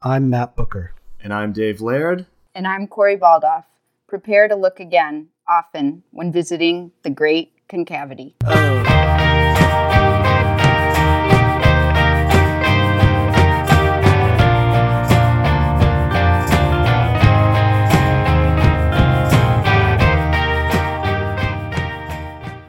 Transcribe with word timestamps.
I'm 0.00 0.30
Matt 0.30 0.54
Bucher. 0.54 0.92
And 1.20 1.34
I'm 1.34 1.52
Dave 1.52 1.80
Laird. 1.80 2.24
And 2.54 2.68
I'm 2.68 2.86
Corrie 2.86 3.16
Baldauf. 3.16 3.64
Prepare 4.06 4.46
to 4.46 4.54
look 4.54 4.78
again, 4.78 5.30
often, 5.48 6.04
when 6.12 6.30
visiting 6.30 6.92
the 7.02 7.10
Great 7.10 7.50
Concavity. 7.66 8.36
Oh. 8.44 8.84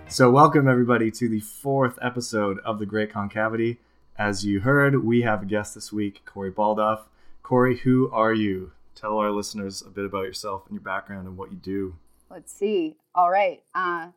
So, 0.08 0.32
welcome 0.32 0.68
everybody 0.68 1.12
to 1.12 1.30
the 1.30 1.42
fourth 1.42 2.00
episode 2.02 2.58
of 2.66 2.80
The 2.80 2.88
Great 2.88 3.12
Concavity. 3.14 3.78
As 4.18 4.44
you 4.44 4.62
heard, 4.62 5.04
we 5.04 5.22
have 5.22 5.44
a 5.44 5.46
guest 5.46 5.76
this 5.76 5.94
week, 5.94 6.24
Corrie 6.26 6.52
Baldauf. 6.52 7.02
Corrie, 7.50 7.78
who 7.78 8.12
are 8.12 8.32
you? 8.32 8.74
Tell 8.94 9.18
our 9.18 9.32
listeners 9.32 9.82
a 9.82 9.90
bit 9.90 10.06
about 10.06 10.22
yourself 10.22 10.68
and 10.68 10.76
your 10.76 10.84
background 10.84 11.28
and 11.28 11.36
what 11.36 11.50
you 11.50 11.58
do. 11.58 11.96
Let's 12.30 12.54
see. 12.54 12.98
All 13.16 13.32
right. 13.32 13.64
Uh, 13.74 14.10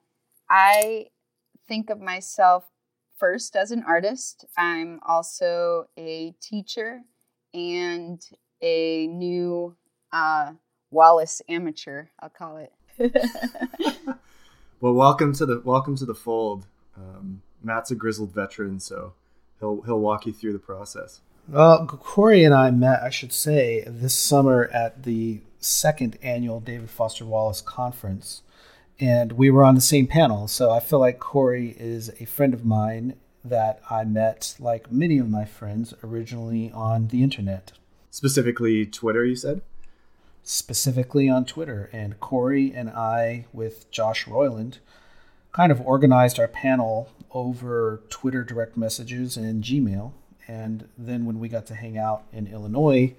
I 0.51 1.07
think 1.67 1.89
of 1.89 1.99
myself 1.99 2.67
first 3.17 3.57
as 3.57 3.71
an 3.71 3.85
artist. 3.89 4.45
I'm 4.59 5.01
also 5.07 5.87
a 5.97 6.35
teacher 6.43 7.01
and 7.55 8.23
a 8.61 9.07
new 9.07 9.77
uh, 10.13 10.53
Wallace 10.91 11.41
amateur, 11.49 12.09
I'll 12.21 12.29
call 12.29 12.59
it. 12.59 12.75
well, 14.83 14.93
welcome 14.93 15.33
to 15.37 15.47
the 15.47 15.63
welcome 15.65 15.97
to 15.97 16.05
the 16.05 16.15
fold. 16.15 16.67
Um, 16.99 17.41
Matt's 17.63 17.91
a 17.91 17.95
grizzled 17.95 18.35
veteran, 18.35 18.79
so 18.79 19.15
he'll 19.59 19.81
he'll 19.87 20.01
walk 20.01 20.27
you 20.27 20.35
through 20.35 20.53
the 20.53 20.59
process. 20.59 21.23
Well, 21.49 21.87
Corrie 21.87 22.45
and 22.45 22.55
I 22.55 22.71
met, 22.71 23.03
I 23.03 23.11
should 23.11 23.33
say, 23.33 23.85
this 23.87 24.19
summer 24.19 24.69
at 24.73 25.03
the 25.03 25.41
second 25.59 26.17
annual 26.23 26.61
David 26.61 26.89
Foster 26.89 27.25
Wallace 27.25 27.61
conference, 27.61 28.43
and 29.01 29.33
we 29.33 29.51
were 29.51 29.65
on 29.65 29.75
the 29.75 29.81
same 29.81 30.07
panel. 30.07 30.47
So 30.47 30.71
I 30.71 30.81
feel 30.81 31.01
like 31.01 31.19
Corrie 31.19 31.77
is 31.79 32.11
a 32.21 32.27
friend 32.27 32.55
of 32.55 32.65
mine 32.65 33.17
that 33.45 33.81
I 33.91 34.05
met, 34.05 34.55
like 34.61 34.93
many 34.93 35.19
of 35.19 35.29
my 35.29 35.45
friends, 35.45 35.93
originally 36.05 36.71
on 36.73 37.09
the 37.09 37.23
internet. 37.23 37.73
Specifically, 38.11 38.87
Twitter, 38.87 39.25
you 39.25 39.37
said? 39.37 39.63
Specifically 40.45 41.29
on 41.29 41.45
Twitter. 41.45 41.91
And 41.93 42.21
Corrie 42.21 42.73
and 42.73 42.89
I, 42.91 43.47
with 43.53 43.91
Josh 43.91 44.27
Roiland, 44.27 44.79
kind 45.51 45.73
of 45.73 45.81
organized 45.81 46.39
our 46.39 46.49
panel 46.49 47.11
over 47.33 48.01
Twitter 48.09 48.45
direct 48.45 48.77
messages 48.77 49.37
and 49.37 49.65
Gmail. 49.65 50.13
And 50.53 50.89
then 50.99 51.25
when 51.25 51.41
we 51.41 51.49
got 51.49 51.65
to 51.67 51.75
hang 51.75 51.97
out 51.97 52.25
in 52.31 52.47
Illinois, 52.47 53.15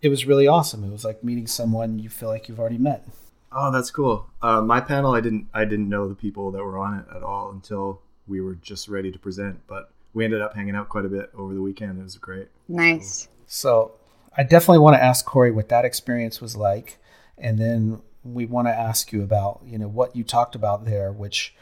it 0.00 0.08
was 0.08 0.24
really 0.24 0.48
awesome. 0.48 0.82
It 0.82 0.90
was 0.90 1.04
like 1.04 1.22
meeting 1.22 1.46
someone 1.46 1.98
you 1.98 2.08
feel 2.08 2.30
like 2.30 2.48
you've 2.48 2.58
already 2.58 2.78
met. 2.78 3.06
Oh, 3.52 3.70
that's 3.70 3.90
cool. 3.90 4.30
Uh, 4.40 4.62
my 4.62 4.80
panel, 4.80 5.12
I 5.12 5.20
didn't, 5.20 5.46
I 5.52 5.66
didn't 5.66 5.90
know 5.90 6.08
the 6.08 6.14
people 6.14 6.50
that 6.52 6.64
were 6.64 6.78
on 6.78 7.00
it 7.00 7.04
at 7.14 7.22
all 7.22 7.50
until 7.50 8.00
we 8.26 8.40
were 8.40 8.54
just 8.54 8.88
ready 8.88 9.12
to 9.12 9.18
present. 9.18 9.60
But 9.66 9.90
we 10.14 10.24
ended 10.24 10.40
up 10.40 10.54
hanging 10.54 10.74
out 10.74 10.88
quite 10.88 11.04
a 11.04 11.08
bit 11.08 11.30
over 11.36 11.52
the 11.52 11.60
weekend. 11.60 12.00
It 12.00 12.02
was 12.02 12.16
great. 12.16 12.48
Nice. 12.66 13.28
So 13.46 13.92
I 14.34 14.42
definitely 14.42 14.78
want 14.78 14.96
to 14.96 15.04
ask 15.04 15.26
Corrie 15.26 15.50
what 15.50 15.68
that 15.68 15.84
experience 15.84 16.40
was 16.40 16.56
like, 16.56 16.98
and 17.36 17.58
then 17.58 18.00
we 18.24 18.46
want 18.46 18.68
to 18.68 18.74
ask 18.74 19.12
you 19.12 19.22
about, 19.22 19.60
you 19.66 19.76
know, 19.76 19.88
what 19.88 20.16
you 20.16 20.24
talked 20.24 20.54
about 20.54 20.86
there, 20.86 21.12
which 21.12 21.54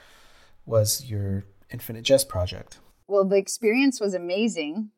was 0.65 1.05
your 1.07 1.45
Infinite 1.73 2.05
Jest 2.05 2.29
project. 2.29 2.79
Well, 3.13 3.27
the 3.27 3.37
experience 3.37 4.01
was 4.01 4.15
amazing. 4.15 4.89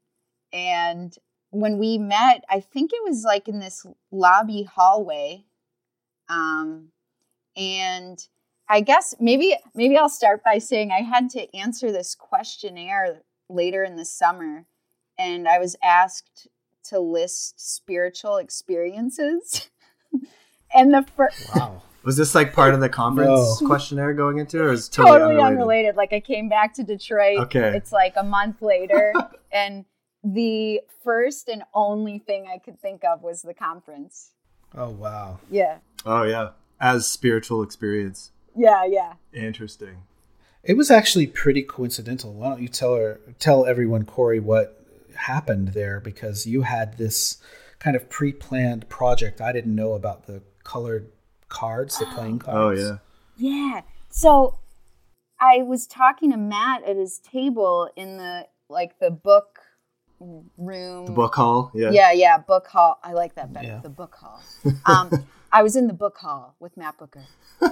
And 0.53 1.13
when 1.51 1.79
we 1.79 1.99
met, 1.99 2.45
I 2.49 2.61
think 2.61 2.93
it 2.93 3.03
was 3.03 3.25
like 3.25 3.49
in 3.49 3.59
this 3.59 3.85
lobby 4.13 4.63
hallway. 4.63 5.47
Um, 6.29 6.91
and 7.57 8.25
I 8.69 8.83
guess 8.83 9.17
maybe 9.19 9.57
maybe 9.75 9.97
I'll 9.97 10.09
start 10.09 10.45
by 10.45 10.59
saying 10.59 10.93
I 10.93 11.01
had 11.01 11.29
to 11.31 11.53
answer 11.57 11.91
this 11.91 12.15
questionnaire 12.15 13.23
later 13.49 13.83
in 13.83 13.97
the 13.97 14.05
summer, 14.05 14.65
and 15.19 15.49
I 15.49 15.59
was 15.59 15.75
asked 15.83 16.47
to 16.85 17.01
list 17.01 17.75
spiritual 17.75 18.37
experiences. 18.37 19.71
and 20.75 20.95
the 20.95 21.05
first 21.17 21.53
wow. 21.53 21.83
Was 22.05 22.17
this 22.17 22.35
like 22.35 22.53
part 22.53 22.75
of 22.75 22.81
the 22.81 22.89
conference 22.89 23.61
no. 23.61 23.67
questionnaire 23.67 24.13
going 24.13 24.39
into, 24.39 24.63
or 24.63 24.73
is 24.73 24.89
totally, 24.89 25.19
totally 25.19 25.31
unrelated? 25.37 25.59
unrelated? 25.59 25.97
Like 25.97 26.13
I 26.13 26.21
came 26.21 26.49
back 26.49 26.75
to 26.75 26.85
Detroit. 26.85 27.39
Okay. 27.41 27.77
It's 27.77 27.93
like 27.93 28.15
a 28.17 28.23
month 28.23 28.61
later, 28.61 29.15
and 29.53 29.85
the 30.23 30.81
first 31.03 31.49
and 31.49 31.63
only 31.75 32.19
thing 32.19 32.47
I 32.53 32.59
could 32.59 32.81
think 32.81 33.05
of 33.05 33.23
was 33.23 33.43
the 33.43 33.55
conference. 33.55 34.33
Oh 34.77 34.91
wow. 34.91 35.39
Yeah. 35.51 35.79
Oh 36.05 36.25
yeah. 36.25 36.51
As 36.81 37.07
spiritual 37.07 37.63
experience. 37.63 38.33
Yeah, 38.57 38.85
yeah. 38.85 39.15
Interesting. 39.33 40.03
It 40.63 40.77
was 40.77 40.91
actually 40.91 41.27
pretty 41.27 41.63
coincidental. 41.63 42.33
Why 42.33 42.49
don't 42.51 42.63
you 42.63 42.69
tell 42.69 42.95
her, 42.97 43.21
tell 43.39 43.67
everyone, 43.67 44.05
Corrie, 44.05 44.41
what 44.41 44.83
happened 45.15 45.69
there? 45.69 46.01
Because 46.01 46.47
you 46.47 46.63
had 46.63 46.97
this 46.97 47.39
kind 47.79 47.97
of 47.97 48.09
pre-planned 48.09 48.89
project. 48.89 49.41
I 49.41 49.53
didn't 49.53 49.75
know 49.75 49.93
about 49.93 50.27
the 50.27 50.43
colored 50.63 51.11
cards, 51.55 51.99
the 51.99 52.07
playing 52.07 52.41
cards. 52.41 52.81
Oh 52.81 52.85
yeah. 52.85 52.97
Yeah. 53.37 53.81
So 54.11 54.59
I 55.41 55.63
was 55.63 55.87
talking 55.87 56.31
to 56.33 56.37
Matt 56.37 56.85
at 56.85 56.97
his 56.97 57.19
table 57.19 57.89
in 57.97 58.17
the 58.17 58.47
like 58.69 58.99
the 58.99 59.11
book 59.11 59.61
room. 60.21 61.07
The 61.07 61.13
book 61.13 61.35
hall. 61.35 61.71
Yeah. 61.75 61.91
Yeah, 61.91 62.13
yeah, 62.13 62.39
book 62.39 62.67
hall. 62.67 62.99
I 63.03 63.13
like 63.13 63.35
that 63.37 63.53
better. 63.53 63.67
Yeah. 63.67 63.81
The 63.81 63.89
book 63.89 64.15
hall. 64.15 64.43
Um, 64.87 65.27
I 65.53 65.63
was 65.63 65.77
in 65.77 65.87
the 65.87 65.95
book 65.95 66.17
hall 66.19 66.57
with 66.59 66.77
Matt 66.77 66.99
Bucher, 66.99 67.25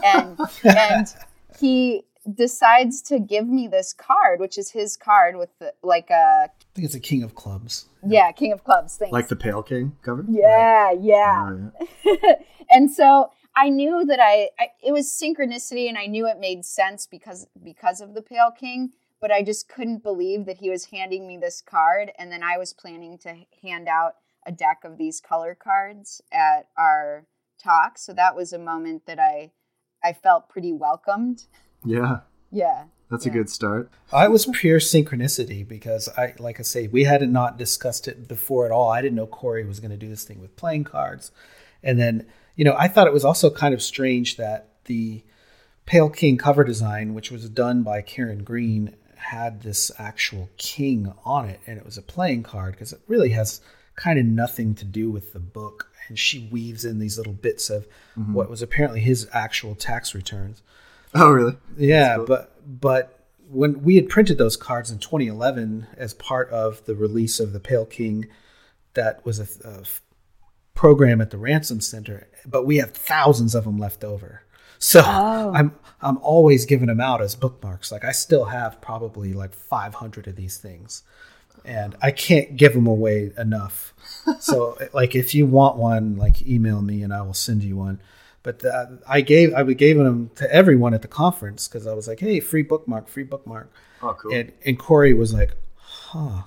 and 0.05 0.39
and 0.65 1.13
he 1.59 2.05
decides 2.33 3.03
to 3.03 3.19
give 3.19 3.49
me 3.49 3.67
this 3.69 3.93
card, 3.93 4.39
which 4.41 4.57
is 4.57 4.71
his 4.71 4.97
card 4.97 5.37
with 5.37 5.51
the, 5.59 5.73
like 5.83 6.11
a. 6.11 6.49
I 6.49 6.75
think 6.75 6.85
it's 6.85 6.95
a 6.95 7.01
King 7.01 7.23
of 7.23 7.35
Clubs. 7.35 7.87
Yeah, 8.07 8.31
King 8.33 8.53
of 8.53 8.65
Clubs. 8.65 8.97
Thanks. 8.97 9.13
Like 9.13 9.29
the 9.29 9.37
Pale 9.37 9.65
King 9.65 9.97
cover. 10.03 10.25
Yeah, 10.29 10.85
right. 10.85 11.01
yeah. 11.01 11.49
Oh, 11.49 11.73
yeah. 12.05 12.35
and 12.71 12.91
so 12.91 13.31
I 13.55 13.69
knew 13.69 14.05
that 14.07 14.21
I, 14.21 14.51
I, 14.59 14.69
it 14.83 14.93
was 14.93 15.09
synchronicity, 15.09 15.89
and 15.89 15.99
I 15.99 16.07
knew 16.07 16.27
it 16.27 16.39
made 16.39 16.65
sense 16.65 17.07
because 17.07 17.47
because 17.63 18.01
of 18.01 18.15
the 18.15 18.23
Pale 18.23 18.53
King. 18.59 18.93
But 19.21 19.31
I 19.31 19.43
just 19.43 19.69
couldn't 19.69 20.03
believe 20.03 20.47
that 20.47 20.59
he 20.59 20.69
was 20.69 20.87
handing 20.87 21.29
me 21.29 21.37
this 21.37 21.61
card, 21.61 22.11
and 22.19 22.33
then 22.33 22.43
I 22.43 22.59
was 22.59 22.73
planning 22.73 23.19
to 23.19 23.37
hand 23.63 23.87
out 23.89 24.17
a 24.45 24.51
deck 24.51 24.81
of 24.85 24.99
these 24.99 25.21
color 25.21 25.55
cards 25.55 26.21
at 26.33 26.69
our 26.77 27.27
talk. 27.63 27.99
So 27.99 28.13
that 28.15 28.35
was 28.35 28.53
a 28.53 28.59
moment 28.59 29.07
that 29.07 29.21
I 29.21 29.53
I 30.03 30.13
felt 30.13 30.49
pretty 30.49 30.73
welcomed. 30.73 31.45
Yeah. 31.85 32.21
Yeah. 32.51 32.85
That's 33.11 33.27
yeah. 33.27 33.33
a 33.33 33.35
good 33.35 33.51
start. 33.51 33.91
I 34.13 34.29
was 34.29 34.47
pure 34.47 34.79
synchronicity 34.79 35.67
because 35.67 36.09
I, 36.17 36.35
like 36.39 36.59
I 36.59 36.63
say, 36.63 36.89
we 36.89 37.05
had 37.05 37.29
not 37.29 37.59
discussed 37.59 38.09
it 38.09 38.27
before 38.27 38.67
at 38.67 38.73
all. 38.73 38.91
I 38.91 39.03
didn't 39.03 39.17
know 39.17 39.27
Corrie 39.27 39.65
was 39.65 39.81
going 39.81 39.91
to 39.91 39.97
do 39.97 40.09
this 40.09 40.25
thing 40.25 40.41
with 40.41 40.57
playing 40.57 40.85
cards, 40.85 41.31
and 41.83 41.99
then 41.99 42.27
you 42.57 42.65
know 42.65 42.75
I 42.79 42.89
thought 42.89 43.07
it 43.07 43.13
was 43.13 43.25
also 43.25 43.51
kind 43.51 43.75
of 43.75 43.83
strange 43.83 44.37
that 44.37 44.69
the 44.85 45.23
Pale 45.87 46.11
King 46.11 46.39
cover 46.39 46.65
design, 46.65 47.15
which 47.15 47.31
was 47.31 47.49
done 47.49 47.83
by 47.83 48.03
Karen 48.03 48.45
Green, 48.45 48.95
had 49.17 49.63
this 49.63 49.91
actual 49.99 50.51
king 50.57 51.13
on 51.25 51.49
it, 51.49 51.61
and 51.67 51.79
it 51.79 51.85
was 51.85 51.99
a 51.99 52.03
playing 52.03 52.43
card 52.43 52.75
because 52.75 52.93
it 52.93 53.01
really 53.07 53.31
has 53.31 53.61
kind 53.97 54.19
of 54.19 54.25
nothing 54.25 54.75
to 54.77 54.85
do 54.85 55.11
with 55.11 55.33
the 55.33 55.41
book. 55.41 55.89
And 56.09 56.19
she 56.19 56.49
weaves 56.51 56.85
in 56.85 56.99
these 56.99 57.17
little 57.17 57.33
bits 57.33 57.71
of 57.71 57.87
mm-hmm. 58.17 58.35
what 58.35 58.51
was 58.51 58.63
apparently 58.63 59.01
his 59.01 59.29
actual 59.33 59.75
tax 59.75 60.15
returns. 60.15 60.63
Oh, 61.15 61.31
really? 61.31 61.57
Yeah, 61.77 62.17
cool. 62.17 62.27
but 62.27 62.81
but 62.81 63.19
when 63.49 63.83
we 63.83 63.97
had 63.97 64.09
printed 64.09 64.39
those 64.39 64.57
cards 64.57 64.91
in 64.91 64.99
2011 64.99 65.87
as 65.97 66.15
part 66.15 66.49
of 66.51 66.85
the 66.87 66.95
release 66.95 67.39
of 67.39 67.53
the 67.53 67.61
Pale 67.61 67.87
King, 67.87 68.27
that 68.95 69.25
was 69.25 69.39
a, 69.39 69.69
a 69.69 69.85
program 70.75 71.21
at 71.21 71.31
the 71.31 71.39
Ransom 71.39 71.81
Center, 71.81 72.29
but 72.47 72.67
we 72.67 72.79
have 72.79 72.93
thousands 72.93 73.55
of 73.55 73.65
them 73.65 73.79
left 73.79 74.05
over. 74.05 74.43
So 74.79 75.01
oh. 75.05 75.53
I'm 75.55 75.75
I'm 76.01 76.19
always 76.19 76.67
giving 76.67 76.89
them 76.89 77.01
out 77.01 77.23
as 77.23 77.37
bookmarks. 77.37 77.93
Like 77.93 78.05
I 78.05 78.13
still 78.13 78.47
have 78.47 78.81
probably 78.81 79.33
like 79.33 79.55
500 79.55 80.27
of 80.27 80.37
these 80.37 80.57
things, 80.57 81.05
and 81.65 81.95
I 82.03 82.11
can't 82.11 82.57
give 82.57 82.75
them 82.75 82.87
away 82.87 83.33
enough. 83.39 83.95
so 84.41 84.77
like 84.93 85.15
if 85.15 85.35
you 85.35 85.47
want 85.47 85.77
one, 85.77 86.17
like 86.17 86.47
email 86.47 86.83
me 86.83 87.03
and 87.03 87.15
I 87.15 87.23
will 87.23 87.35
send 87.35 87.63
you 87.63 87.77
one. 87.77 88.01
But 88.43 88.65
uh, 88.65 88.87
I 89.09 89.21
gave 89.21 89.55
I 89.55 89.63
gave 89.73 89.97
them 89.97 90.31
to 90.35 90.53
everyone 90.53 90.95
at 90.95 91.03
the 91.03 91.09
conference 91.09 91.69
because 91.69 91.87
I 91.87 91.95
was 91.95 92.09
like, 92.09 92.19
hey, 92.19 92.41
free 92.41 92.63
bookmark, 92.63 93.09
free 93.09 93.23
bookmark. 93.23 93.73
Oh, 94.03 94.17
cool. 94.21 94.35
And 94.35 94.53
and 94.65 94.79
Corrie 94.79 95.15
was 95.15 95.33
like, 95.33 95.55
huh. 95.77 96.43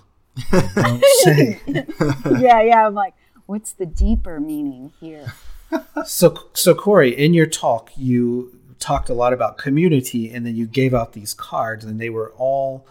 Don't 0.51 1.03
say. 1.23 1.61
yeah, 1.67 2.61
yeah. 2.61 2.85
I'm 2.85 2.93
like, 2.93 3.13
what's 3.45 3.71
the 3.71 3.85
deeper 3.85 4.39
meaning 4.39 4.91
here? 4.99 5.33
so 6.05 6.49
so 6.53 6.75
Corrie, 6.75 7.15
in 7.15 7.33
your 7.33 7.45
talk, 7.45 7.91
you 7.95 8.59
talked 8.79 9.09
a 9.09 9.13
lot 9.13 9.33
about 9.33 9.57
community, 9.57 10.31
and 10.31 10.45
then 10.45 10.55
you 10.55 10.67
gave 10.67 10.93
out 10.93 11.13
these 11.13 11.33
cards, 11.33 11.85
and 11.85 11.99
they 11.99 12.09
were 12.09 12.31
all 12.37 12.87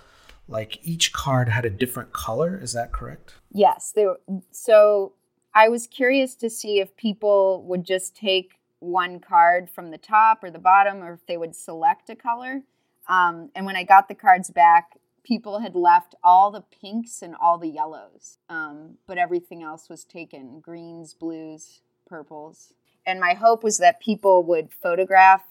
like 0.49 0.79
each 0.83 1.13
card 1.13 1.49
had 1.49 1.65
a 1.65 1.71
different 1.71 2.13
color. 2.13 2.59
Is 2.61 2.73
that 2.73 2.93
correct? 2.93 3.35
Yes. 3.53 3.93
They 3.95 4.07
were, 4.07 4.21
so 4.51 5.13
I 5.55 5.69
was 5.69 5.87
curious 5.87 6.35
to 6.37 6.51
see 6.51 6.81
if 6.81 6.97
people 6.97 7.63
would 7.65 7.85
just 7.85 8.17
take 8.17 8.55
one 8.81 9.21
card 9.21 9.71
from 9.71 9.91
the 9.91 9.99
top 9.99 10.45
or 10.45 10.51
the 10.51 10.59
bottom, 10.59 11.03
or 11.03 11.15
if 11.15 11.27
they 11.27 11.37
would 11.37 11.55
select 11.55 12.11
a 12.11 12.17
color. 12.17 12.63
Um, 13.09 13.51
and 13.55 13.65
when 13.65 13.77
I 13.77 13.85
got 13.85 14.09
the 14.09 14.15
cards 14.15 14.51
back, 14.51 14.99
people 15.25 15.59
had 15.59 15.75
left 15.75 16.15
all 16.23 16.51
the 16.51 16.61
pinks 16.61 17.23
and 17.23 17.35
all 17.41 17.59
the 17.59 17.69
yellows, 17.69 18.39
um, 18.49 18.99
but 19.07 19.19
everything 19.19 19.63
else 19.63 19.89
was 19.89 20.05
taken 20.05 20.61
greens, 20.61 21.15
blues, 21.15 21.81
purples. 22.07 22.73
And 23.07 23.19
my 23.19 23.35
hope 23.35 23.65
was 23.65 23.79
that 23.79 24.01
people 24.01 24.45
would 24.45 24.73
photograph 24.73 25.43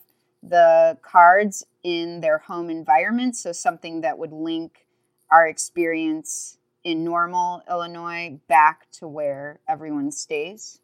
the 0.41 0.97
cards 1.01 1.65
in 1.83 2.21
their 2.21 2.37
home 2.37 2.69
environment, 2.69 3.35
so 3.35 3.51
something 3.51 4.01
that 4.01 4.17
would 4.17 4.31
link 4.31 4.85
our 5.31 5.47
experience 5.47 6.57
in 6.83 7.03
normal 7.03 7.61
Illinois 7.69 8.39
back 8.47 8.91
to 8.91 9.07
where 9.07 9.59
everyone 9.67 10.11
stays. 10.11 10.79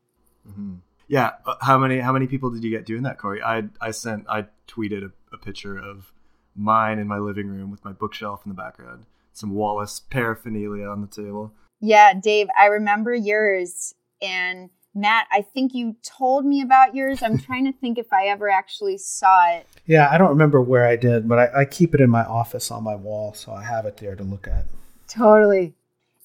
Mm-hmm. 0.48 0.76
Yeah, 1.08 1.32
uh, 1.46 1.56
how 1.62 1.78
many 1.78 2.00
how 2.00 2.14
many 2.14 2.28
people 2.28 2.52
did 2.52 2.64
you 2.64 2.70
get 2.70 2.86
doing 2.86 3.04
that, 3.04 3.18
Corrie? 3.18 3.42
I 3.42 3.64
I 3.82 3.92
sent 3.92 4.26
I 4.30 4.46
tweeted 4.68 5.04
a, 5.04 5.36
a 5.36 5.38
picture 5.38 5.78
of 5.78 6.14
mine 6.56 7.00
in 7.00 7.08
my 7.08 7.18
living 7.18 7.48
room 7.48 7.72
with 7.72 7.84
my 7.86 7.92
bookshelf 7.92 8.42
in 8.46 8.50
the 8.50 8.56
background, 8.56 9.06
some 9.34 9.52
Wallace 9.52 10.00
paraphernalia 10.00 10.86
on 10.86 11.02
the 11.02 11.08
table. 11.08 11.54
Yeah, 11.80 12.14
Dave, 12.14 12.48
I 12.58 12.66
remember 12.66 13.14
yours 13.14 13.96
and 14.22 14.70
Matt, 14.96 15.28
I 15.32 15.42
think 15.42 15.74
you 15.74 15.96
told 16.04 16.46
me 16.46 16.62
about 16.62 16.96
yours. 16.96 17.22
I'm 17.22 17.38
trying 17.38 17.66
to 17.66 17.72
think 17.72 17.98
if 17.98 18.12
I 18.12 18.26
ever 18.26 18.50
actually 18.50 18.98
saw 18.98 19.52
it. 19.52 19.68
Yeah, 19.86 20.10
I 20.12 20.18
don't 20.18 20.30
remember 20.30 20.62
where 20.62 20.88
I 20.88 20.96
did, 20.96 21.28
but 21.28 21.40
I, 21.40 21.62
I 21.62 21.66
keep 21.66 21.94
it 21.94 22.02
in 22.02 22.10
my 22.10 22.24
office 22.26 22.72
on 22.72 22.84
my 22.84 22.96
wall, 22.96 23.34
so 23.34 23.52
I 23.52 23.64
have 23.64 23.86
it 23.86 23.98
there 23.98 24.16
to 24.16 24.24
look 24.24 24.48
at. 24.48 24.66
Totally. 25.08 25.76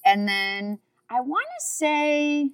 And 0.03 0.27
then 0.27 0.79
I 1.09 1.21
want 1.21 1.45
to 1.59 1.65
say 1.65 2.51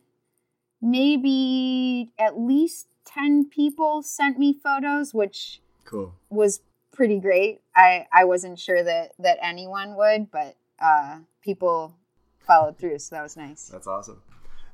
maybe 0.82 2.12
at 2.20 2.40
least 2.40 2.88
10 3.06 3.46
people 3.46 4.02
sent 4.02 4.38
me 4.38 4.54
photos, 4.54 5.14
which 5.14 5.62
cool. 5.86 6.14
was 6.30 6.62
pretty 7.02 7.20
great. 7.20 7.62
I, 7.76 8.06
I 8.14 8.26
wasn't 8.26 8.60
sure 8.60 8.84
that, 8.84 9.14
that 9.18 9.40
anyone 9.42 9.96
would, 9.96 10.30
but 10.30 10.56
uh, 10.80 11.18
people 11.42 11.96
followed 12.38 12.78
through, 12.78 13.00
so 13.00 13.16
that 13.16 13.24
was 13.24 13.36
nice. 13.36 13.70
That's 13.70 13.88
awesome. 13.88 14.22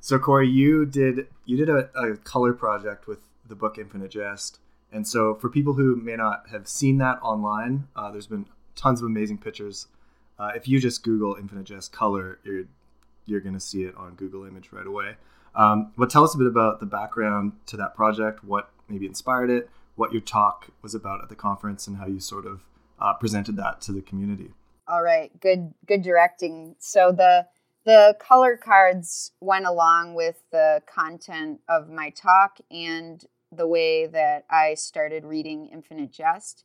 So 0.00 0.18
Corrie, 0.18 0.46
you 0.46 0.84
did 0.84 1.28
you 1.46 1.56
did 1.56 1.70
a, 1.70 1.88
a 1.98 2.18
color 2.18 2.52
project 2.52 3.06
with 3.06 3.20
the 3.48 3.54
book 3.54 3.78
Infinite 3.78 4.10
Jest, 4.10 4.58
and 4.92 5.08
so 5.08 5.36
for 5.36 5.48
people 5.48 5.72
who 5.72 5.96
may 5.96 6.16
not 6.16 6.50
have 6.50 6.68
seen 6.68 6.98
that 6.98 7.18
online, 7.22 7.88
uh, 7.96 8.10
there's 8.10 8.26
been 8.26 8.44
tons 8.76 9.00
of 9.00 9.06
amazing 9.06 9.38
pictures. 9.38 9.86
Uh, 10.38 10.50
if 10.54 10.68
you 10.68 10.78
just 10.78 11.02
Google 11.02 11.34
Infinite 11.40 11.64
Jest 11.64 11.92
color, 11.92 12.40
you're 12.44 12.64
you're 13.24 13.40
to 13.40 13.58
see 13.58 13.84
it 13.84 13.96
on 13.96 14.16
Google 14.16 14.44
Image 14.44 14.68
right 14.70 14.86
away. 14.86 15.16
Um, 15.54 15.92
but 15.96 16.10
tell 16.10 16.24
us 16.24 16.34
a 16.34 16.38
bit 16.38 16.46
about 16.46 16.78
the 16.80 16.86
background 16.86 17.52
to 17.68 17.78
that 17.78 17.94
project, 17.94 18.44
what 18.44 18.68
maybe 18.86 19.06
inspired 19.06 19.48
it, 19.48 19.70
what 19.98 20.12
your 20.12 20.22
talk 20.22 20.68
was 20.82 20.94
about 20.94 21.22
at 21.22 21.28
the 21.28 21.36
conference, 21.36 21.86
and 21.86 21.98
how 21.98 22.06
you 22.06 22.20
sort 22.20 22.46
of 22.46 22.62
uh, 23.00 23.14
presented 23.14 23.56
that 23.56 23.80
to 23.82 23.92
the 23.92 24.00
community. 24.00 24.50
All 24.86 25.02
right, 25.02 25.38
good 25.40 25.74
good 25.86 26.02
directing. 26.02 26.76
So 26.78 27.12
the 27.12 27.46
the 27.84 28.16
color 28.20 28.56
cards 28.56 29.32
went 29.40 29.66
along 29.66 30.14
with 30.14 30.36
the 30.50 30.82
content 30.86 31.60
of 31.68 31.88
my 31.88 32.10
talk 32.10 32.58
and 32.70 33.24
the 33.50 33.66
way 33.66 34.06
that 34.06 34.44
I 34.50 34.74
started 34.74 35.24
reading 35.24 35.68
Infinite 35.72 36.12
Jest. 36.12 36.64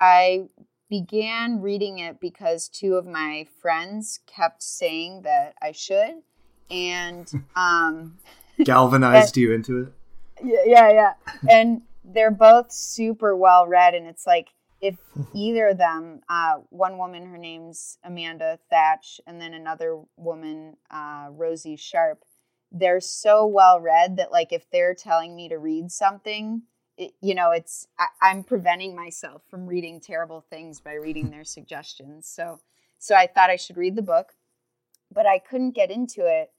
I 0.00 0.44
began 0.88 1.60
reading 1.60 1.98
it 1.98 2.20
because 2.20 2.68
two 2.68 2.94
of 2.94 3.06
my 3.06 3.46
friends 3.60 4.20
kept 4.26 4.62
saying 4.62 5.22
that 5.22 5.54
I 5.62 5.72
should, 5.72 6.22
and 6.70 7.30
um, 7.56 8.18
galvanized 8.62 9.36
and, 9.36 9.42
you 9.42 9.52
into 9.52 9.82
it. 9.82 9.92
Yeah, 10.44 10.62
yeah, 10.64 10.92
yeah. 10.92 11.12
and 11.50 11.82
they're 12.04 12.30
both 12.30 12.72
super 12.72 13.36
well 13.36 13.66
read, 13.66 13.94
and 13.94 14.06
it's 14.06 14.26
like 14.26 14.48
if 14.80 14.98
either 15.34 15.68
of 15.68 15.78
them, 15.78 16.20
uh, 16.28 16.56
one 16.70 16.98
woman, 16.98 17.26
her 17.26 17.38
name's 17.38 17.98
Amanda 18.04 18.58
Thatch, 18.70 19.20
and 19.26 19.40
then 19.40 19.54
another 19.54 20.00
woman, 20.16 20.76
uh, 20.90 21.28
Rosie 21.30 21.76
Sharp, 21.76 22.24
they're 22.70 23.00
so 23.00 23.46
well 23.46 23.80
read 23.80 24.16
that 24.16 24.32
like 24.32 24.52
if 24.52 24.70
they're 24.70 24.94
telling 24.94 25.36
me 25.36 25.48
to 25.48 25.58
read 25.58 25.90
something 25.90 26.62
it, 26.96 27.14
you 27.20 27.34
know, 27.34 27.50
it's 27.50 27.86
I, 27.98 28.30
am 28.30 28.44
preventing 28.44 28.94
myself 28.94 29.42
from 29.50 29.66
reading 29.66 30.00
terrible 30.00 30.44
things 30.50 30.80
by 30.80 30.94
reading 30.94 31.30
their 31.30 31.44
suggestions. 31.56 32.26
So, 32.26 32.60
so 32.98 33.14
I 33.14 33.26
thought 33.26 33.50
I 33.50 33.56
should 33.56 33.76
read 33.76 33.96
the 33.96 34.02
book, 34.02 34.34
but 35.12 35.26
I 35.26 35.38
couldn't 35.38 35.72
get 35.72 35.90
into 35.90 36.26
it, 36.26 36.52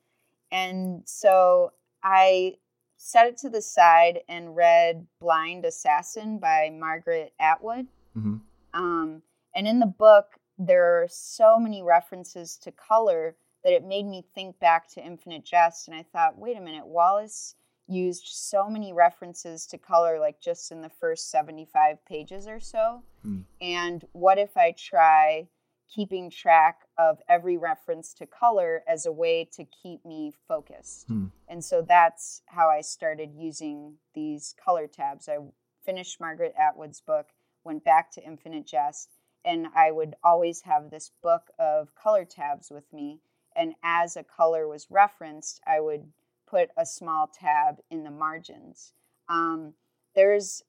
and 0.52 1.04
so 1.06 1.74
I 2.04 2.56
set 3.04 3.28
it 3.28 3.38
to 3.38 3.50
the 3.50 3.62
side 3.62 4.22
and 4.30 4.56
read 4.56 5.06
Blind 5.20 5.66
Assassin 5.66 6.40
by 6.40 6.70
Margaret 6.74 7.34
Atwood. 7.38 7.88
Mm-hmm. 8.18 8.36
Um, 8.74 9.22
and 9.54 9.68
in 9.68 9.80
the 9.80 9.86
book, 9.86 10.38
there 10.58 11.02
are 11.02 11.08
so 11.10 11.60
many 11.60 11.84
references 11.84 12.56
to 12.64 12.72
color 12.72 13.36
that 13.66 13.74
it 13.74 13.84
made 13.84 14.06
me 14.06 14.24
think 14.34 14.58
back 14.60 14.88
to 14.92 15.06
Infinite 15.06 15.44
Jest, 15.44 15.90
and 15.90 15.98
I 15.98 16.04
thought, 16.04 16.38
wait 16.38 16.56
a 16.56 16.62
minute, 16.62 16.88
Wallace 16.88 17.56
used 17.88 18.24
so 18.28 18.70
many 18.70 18.94
references 18.94 19.66
to 19.68 19.78
color 19.78 20.18
like 20.18 20.40
just 20.40 20.72
in 20.72 20.82
the 20.82 20.90
first 20.90 21.30
75 21.30 21.98
pages 22.06 22.48
or 22.48 22.58
so 22.58 23.04
mm. 23.26 23.44
and 23.60 24.06
what 24.14 24.38
if 24.38 24.56
i 24.56 24.74
try 24.78 25.46
keeping 25.94 26.30
track 26.30 26.82
of 26.98 27.20
every 27.30 27.58
reference 27.58 28.14
to 28.14 28.26
color 28.26 28.84
as 28.88 29.06
a 29.06 29.12
way 29.12 29.48
to 29.52 29.66
keep 29.66 30.04
me 30.06 30.32
focused 30.48 31.10
mm. 31.10 31.32
and 31.48 31.64
so 31.64 31.82
that's 31.82 32.42
how 32.48 32.70
i 32.70 32.82
started 32.82 33.32
using 33.36 33.96
these 34.14 34.56
color 34.64 34.88
tabs 34.88 35.30
i 35.30 35.38
finished 35.86 36.20
margaret 36.20 36.54
atwood's 36.60 37.02
book 37.02 37.28
went 37.64 37.84
back 37.84 38.12
to 38.12 38.24
infinite 38.24 38.66
jest 38.66 39.10
and 39.46 39.68
i 39.76 39.92
would 39.92 40.16
always 40.24 40.62
have 40.62 40.90
this 40.90 41.12
book 41.22 41.50
of 41.60 41.94
color 41.96 42.26
tabs 42.26 42.70
with 42.70 42.92
me 42.92 43.20
and 43.56 43.74
as 43.84 44.16
a 44.16 44.24
color 44.24 44.68
was 44.68 44.88
referenced 44.90 45.62
i 45.68 45.80
would 45.80 46.12
put 46.54 46.70
a 46.78 46.86
small 46.86 47.28
tab 47.28 47.80
in 47.90 48.04
the 48.04 48.12
margins. 48.12 48.94
Um, 49.28 49.74
there's 50.16 50.62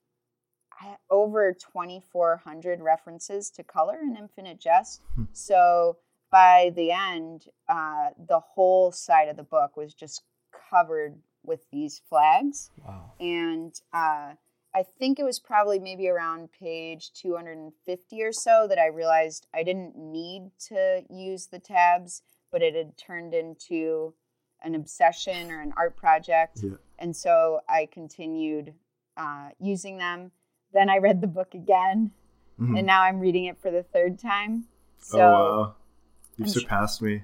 over 1.10 1.52
2,400 1.52 2.80
references 2.80 3.50
to 3.50 3.62
color 3.62 3.98
in 4.02 4.16
Infinite 4.16 4.60
Jest. 4.60 5.00
Hmm. 5.14 5.24
So 5.32 5.98
by 6.30 6.72
the 6.74 6.90
end, 6.90 7.46
uh, 7.68 8.10
the 8.28 8.40
whole 8.40 8.90
side 8.92 9.28
of 9.28 9.36
the 9.36 9.42
book 9.42 9.76
was 9.76 9.94
just 9.94 10.22
covered 10.70 11.16
with 11.44 11.60
these 11.70 12.00
flags. 12.08 12.70
Wow. 12.84 13.12
And 13.20 13.72
uh, 13.92 14.32
I 14.74 14.82
think 14.98 15.18
it 15.18 15.24
was 15.24 15.38
probably 15.38 15.78
maybe 15.78 16.08
around 16.08 16.50
page 16.52 17.12
250 17.12 18.22
or 18.22 18.32
so 18.32 18.66
that 18.68 18.78
I 18.78 18.86
realized 18.86 19.46
I 19.54 19.62
didn't 19.62 19.96
need 19.96 20.50
to 20.68 21.04
use 21.08 21.46
the 21.46 21.60
tabs, 21.60 22.22
but 22.50 22.62
it 22.62 22.74
had 22.74 22.96
turned 22.96 23.34
into 23.34 24.14
an 24.62 24.74
obsession 24.74 25.50
or 25.50 25.60
an 25.60 25.72
art 25.76 25.96
project. 25.96 26.60
Yeah. 26.62 26.70
And 26.98 27.14
so 27.14 27.60
I 27.68 27.88
continued 27.92 28.74
uh, 29.16 29.50
using 29.60 29.98
them. 29.98 30.32
Then 30.74 30.90
I 30.90 30.98
read 30.98 31.20
the 31.20 31.28
book 31.28 31.54
again, 31.54 32.10
mm-hmm. 32.60 32.76
and 32.76 32.86
now 32.86 33.02
I'm 33.02 33.20
reading 33.20 33.46
it 33.46 33.56
for 33.62 33.70
the 33.70 33.84
third 33.84 34.18
time. 34.18 34.64
So 34.98 35.20
oh, 35.20 35.22
wow. 35.22 35.74
You've 36.36 36.48
I'm 36.48 36.52
surpassed 36.52 36.98
tr- 36.98 37.04
me. 37.04 37.22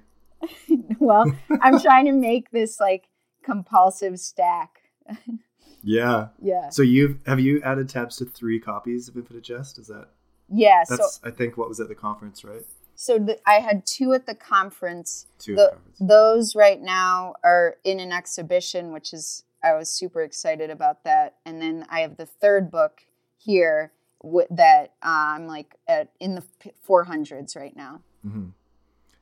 well, 0.99 1.31
I'm 1.61 1.81
trying 1.83 2.07
to 2.07 2.13
make 2.13 2.51
this 2.51 2.81
like 2.81 3.09
compulsive 3.43 4.19
stack. 4.19 4.83
yeah. 5.83 6.29
Yeah. 6.41 6.71
So 6.71 6.83
you've 6.83 7.19
have 7.27 7.41
you 7.41 7.61
added 7.63 7.89
tabs 7.89 8.17
to 8.17 8.25
three 8.25 8.61
copies 8.61 9.09
of 9.09 9.17
Infinite 9.17 9.43
Jest? 9.43 9.79
Is 9.79 9.89
that? 9.89 10.09
Yeah. 10.49 10.85
That's 10.89 11.17
so, 11.17 11.29
I 11.29 11.31
think 11.31 11.57
what 11.57 11.69
was 11.69 11.81
at 11.81 11.89
the 11.89 11.95
conference, 11.95 12.45
right? 12.45 12.65
So 12.95 13.19
the, 13.19 13.39
I 13.47 13.55
had 13.55 13.87
two 13.87 14.13
at 14.13 14.27
the 14.27 14.35
conference. 14.35 15.27
Two 15.39 15.57
the, 15.57 15.71
conference. 15.73 15.99
Those 16.01 16.55
right 16.55 16.81
now 16.81 17.35
are 17.43 17.77
in 17.83 17.99
an 17.99 18.13
exhibition, 18.13 18.93
which 18.93 19.13
is 19.13 19.45
I 19.65 19.75
was 19.75 19.89
super 19.89 20.23
excited 20.23 20.71
about 20.71 21.05
that. 21.05 21.37
And 21.45 21.61
then 21.61 21.87
I 21.91 22.01
have 22.01 22.17
the 22.17 22.27
third 22.27 22.71
book 22.71 23.07
here 23.43 23.93
w- 24.23 24.47
that 24.51 24.95
uh, 25.03 25.35
I'm 25.35 25.47
like 25.47 25.77
at 25.89 26.11
in 26.21 26.35
the 26.35 26.45
400s 26.89 27.57
right 27.57 27.77
now. 27.77 28.01
Mm-hmm. 28.27 28.49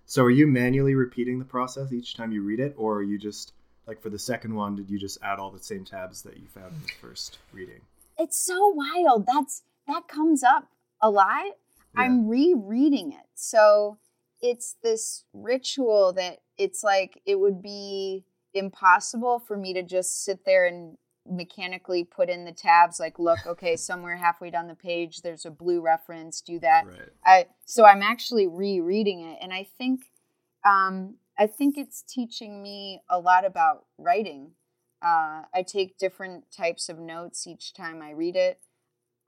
So 0.07 0.25
are 0.25 0.31
you 0.31 0.47
manually 0.47 0.95
repeating 0.95 1.39
the 1.39 1.45
process 1.45 1.93
each 1.93 2.17
time 2.17 2.33
you 2.33 2.43
read 2.43 2.61
it, 2.61 2.75
or 2.77 2.97
are 2.97 3.03
you 3.03 3.19
just 3.19 3.53
like 3.87 4.01
for 4.01 4.11
the 4.11 4.19
second 4.19 4.55
one? 4.55 4.77
Did 4.77 4.91
you 4.91 4.99
just 4.99 5.19
add 5.23 5.39
all 5.39 5.51
the 5.51 5.59
same 5.59 5.85
tabs 5.85 6.23
that 6.23 6.39
you 6.39 6.47
found 6.49 6.73
in 6.73 6.83
the 6.83 6.93
first 7.01 7.39
reading? 7.53 7.81
It's 8.19 8.39
so 8.39 8.69
wild. 8.69 9.27
That's 9.27 9.63
that 9.87 10.09
comes 10.09 10.43
up 10.43 10.69
a 11.01 11.11
lot 11.11 11.55
yeah. 11.95 12.03
I'm 12.03 12.29
rereading 12.29 13.13
it. 13.13 13.27
So 13.35 13.99
it's 14.41 14.77
this 14.83 15.25
ritual 15.33 16.13
that 16.15 16.39
it's 16.57 16.83
like 16.83 17.21
it 17.27 17.39
would 17.39 17.63
be 17.63 18.25
impossible 18.55 19.39
for 19.41 19.57
me 19.57 19.75
to 19.75 19.83
just 19.83 20.25
sit 20.25 20.45
there 20.45 20.67
and 20.67 20.97
mechanically 21.31 22.05
put 22.05 22.29
in 22.29 22.45
the 22.45 22.53
tabs 22.53 22.99
like 22.99 23.19
look 23.19 23.39
okay 23.47 23.77
somewhere 23.77 24.17
halfway 24.17 24.51
down 24.51 24.67
the 24.67 24.75
page 24.75 25.23
there's 25.23 25.45
a 25.45 25.51
blue 25.51 25.81
reference 25.81 26.41
do 26.41 26.59
that 26.59 26.87
right. 26.87 27.09
i 27.25 27.47
so 27.65 27.85
i'm 27.85 28.03
actually 28.03 28.47
rereading 28.47 29.21
it 29.21 29.39
and 29.41 29.53
i 29.53 29.67
think 29.79 30.01
um 30.65 31.15
I 31.39 31.47
think 31.47 31.79
it's 31.79 32.03
teaching 32.03 32.61
me 32.63 33.03
a 33.09 33.19
lot 33.21 33.45
about 33.45 33.85
writing. 33.97 34.51
Uh, 35.01 35.43
I 35.55 35.65
take 35.65 35.97
different 35.97 36.51
types 36.51 36.89
of 36.89 36.99
notes 36.99 37.47
each 37.47 37.73
time 37.73 38.03
I 38.03 38.11
read 38.11 38.35
it. 38.35 38.61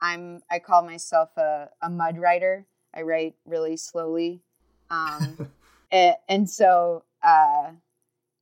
I'm 0.02 0.42
I 0.50 0.58
call 0.58 0.82
myself 0.82 1.36
a, 1.36 1.68
a 1.80 1.88
mud 1.88 2.18
writer. 2.18 2.66
I 2.92 3.02
write 3.02 3.36
really 3.46 3.76
slowly, 3.76 4.42
um, 4.90 5.48
and, 5.92 6.16
and, 6.28 6.50
so 6.50 7.04
uh, 7.22 7.70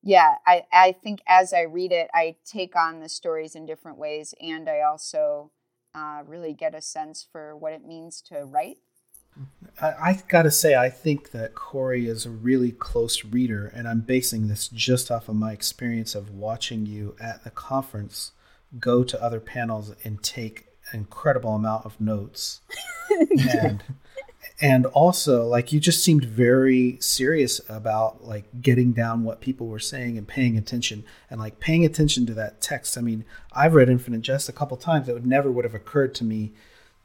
yeah, 0.03 0.37
I 0.47 0.65
I 0.73 0.93
think 0.93 1.21
as 1.27 1.53
I 1.53 1.63
read 1.63 1.93
it, 1.93 2.09
I 2.15 2.37
take 2.45 2.77
on 2.77 3.01
the 3.01 3.09
stories 3.09 3.55
in 3.55 3.67
different 3.67 3.99
ways, 3.99 4.35
and 4.41 4.69
I 4.69 4.81
also 4.81 5.51
uh, 5.95 6.23
really 6.27 6.53
get 6.53 6.75
a 6.75 6.81
sense 6.81 7.27
for 7.31 7.57
what 7.57 7.73
it 7.73 7.85
means 7.85 8.21
to 8.23 8.45
write 8.45 8.79
I, 9.81 9.87
I 9.87 10.23
gotta 10.29 10.51
say, 10.51 10.75
I 10.75 10.91
think 10.91 11.31
that 11.31 11.55
Corrie 11.55 12.09
is 12.09 12.27
a 12.27 12.31
really 12.31 12.73
close 12.73 13.25
reader, 13.25 13.71
and 13.75 13.87
I'm 13.87 14.01
basing 14.01 14.49
this 14.49 14.69
just 14.69 15.11
off 15.11 15.29
of 15.29 15.37
my 15.37 15.53
experience 15.53 16.15
of 16.15 16.31
watching 16.31 16.87
you 16.87 17.15
at 17.21 17.45
the 17.45 17.51
conference 17.51 18.33
go 18.79 19.05
to 19.05 19.23
other 19.23 19.41
panels 19.41 19.95
and 20.05 20.23
take 20.23 20.67
an 20.91 21.01
incredible 21.01 21.55
amount 21.55 21.87
of 21.87 22.01
notes. 22.01 22.61
and 23.55 23.85
and 24.61 24.87
also 24.87 25.47
like 25.47 25.73
you 25.73 25.81
just 25.81 26.03
seemed 26.03 26.25
very 26.25 26.97
serious 27.01 27.61
about 27.69 28.25
like 28.25 28.45
getting 28.61 28.93
down 28.93 29.25
what 29.25 29.41
people 29.41 29.67
were 29.67 29.79
saying 29.79 30.19
and 30.19 30.27
paying 30.27 30.57
attention 30.57 31.05
and 31.31 31.41
like 31.41 31.61
paying 31.61 31.85
attention 31.85 32.27
to 32.27 32.35
that 32.35 32.61
text 32.61 32.99
i 32.99 33.01
mean 33.01 33.25
i've 33.53 33.75
read 33.75 33.89
infinite 33.89 34.21
jest 34.23 34.49
a 34.49 34.53
couple 34.53 34.77
times 34.77 35.09
it 35.09 35.13
would 35.13 35.27
never 35.27 35.51
would 35.51 35.65
have 35.65 35.75
occurred 35.75 36.15
to 36.15 36.25
me 36.25 36.53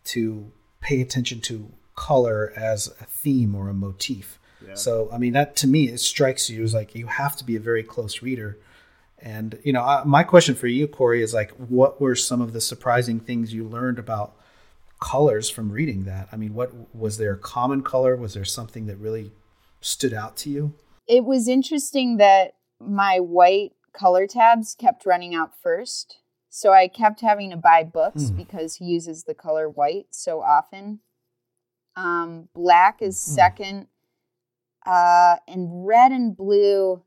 to 0.04 0.52
pay 0.82 1.02
attention 1.02 1.40
to 1.42 1.72
color 1.96 2.54
as 2.56 2.88
a 3.00 3.06
theme 3.06 3.56
or 3.56 3.70
a 3.70 3.74
motif. 3.74 4.40
Yeah. 4.66 4.76
So, 4.76 5.10
I 5.12 5.18
mean, 5.18 5.34
that 5.34 5.56
to 5.58 5.68
me, 5.68 5.90
it 5.90 6.00
strikes 6.00 6.50
you 6.50 6.64
as 6.64 6.74
like 6.74 6.96
you 6.96 7.08
have 7.08 7.36
to 7.38 7.44
be 7.44 7.56
a 7.56 7.60
very 7.60 7.84
close 7.84 8.22
reader. 8.22 8.58
And, 9.20 9.58
you 9.64 9.72
know, 9.72 9.82
I, 9.82 10.04
my 10.06 10.24
question 10.24 10.56
for 10.56 10.68
you, 10.68 10.88
Corrie, 10.88 11.24
is 11.24 11.34
like, 11.34 11.52
what 11.52 12.02
were 12.02 12.16
some 12.16 12.42
of 12.42 12.52
the 12.52 12.60
surprising 12.60 13.20
things 13.20 13.54
you 13.54 13.64
learned 13.64 13.98
about 13.98 14.36
colors 15.04 15.50
from 15.50 15.70
reading 15.70 16.06
that? 16.06 16.30
I 16.32 16.38
mean, 16.38 16.54
what 16.54 16.72
was 16.96 17.18
there 17.18 17.34
a 17.34 17.38
common 17.38 17.84
color? 17.84 18.16
Was 18.16 18.34
there 18.34 18.46
something 18.46 18.86
that 18.86 18.96
really 18.96 19.34
stood 19.82 20.14
out 20.14 20.38
to 20.38 20.50
you? 20.50 20.76
It 21.10 21.26
was 21.26 21.50
interesting 21.50 22.16
that 22.18 22.54
my 22.80 23.20
white 23.20 23.74
color 23.92 24.26
tabs 24.28 24.74
kept 24.74 25.06
running 25.06 25.36
out 25.36 25.52
first. 25.62 26.20
So 26.50 26.72
I 26.72 26.88
kept 26.88 27.20
having 27.20 27.50
to 27.50 27.58
buy 27.58 27.84
books 27.84 28.30
hmm. 28.30 28.38
because 28.38 28.76
he 28.76 28.86
uses 28.86 29.26
the 29.26 29.34
color 29.34 29.68
white 29.68 30.08
so 30.12 30.42
often. 30.42 31.02
Um, 31.98 32.48
black 32.56 33.02
is 33.02 33.22
hmm. 33.22 33.34
second, 33.34 33.88
uh, 34.86 35.36
and 35.50 35.86
red 35.86 36.14
and 36.14 36.36
blue. 36.36 37.04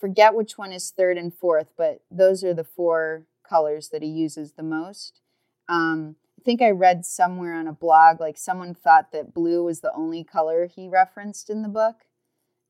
Forget 0.00 0.34
which 0.34 0.56
one 0.56 0.72
is 0.72 0.90
third 0.90 1.18
and 1.18 1.34
fourth, 1.34 1.68
but 1.76 2.00
those 2.10 2.42
are 2.42 2.54
the 2.54 2.64
four 2.64 3.26
colors 3.46 3.90
that 3.90 4.02
he 4.02 4.08
uses 4.08 4.52
the 4.52 4.62
most. 4.62 5.20
Um, 5.68 6.16
think 6.46 6.62
I 6.62 6.70
read 6.70 7.04
somewhere 7.04 7.54
on 7.54 7.66
a 7.66 7.72
blog 7.72 8.20
like 8.20 8.38
someone 8.38 8.72
thought 8.72 9.10
that 9.12 9.34
blue 9.34 9.64
was 9.64 9.80
the 9.80 9.92
only 9.92 10.22
color 10.22 10.66
he 10.66 10.88
referenced 10.88 11.50
in 11.50 11.62
the 11.62 11.68
book. 11.68 11.96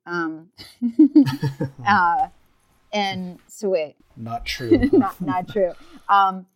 Um, 0.06 0.49
uh, 1.87 2.28
and 2.92 3.38
so 3.47 3.68
wait, 3.68 3.97
not 4.16 4.47
true. 4.47 4.71
not 4.92 5.21
not 5.21 5.49
true. 5.49 5.73
Um, 6.09 6.47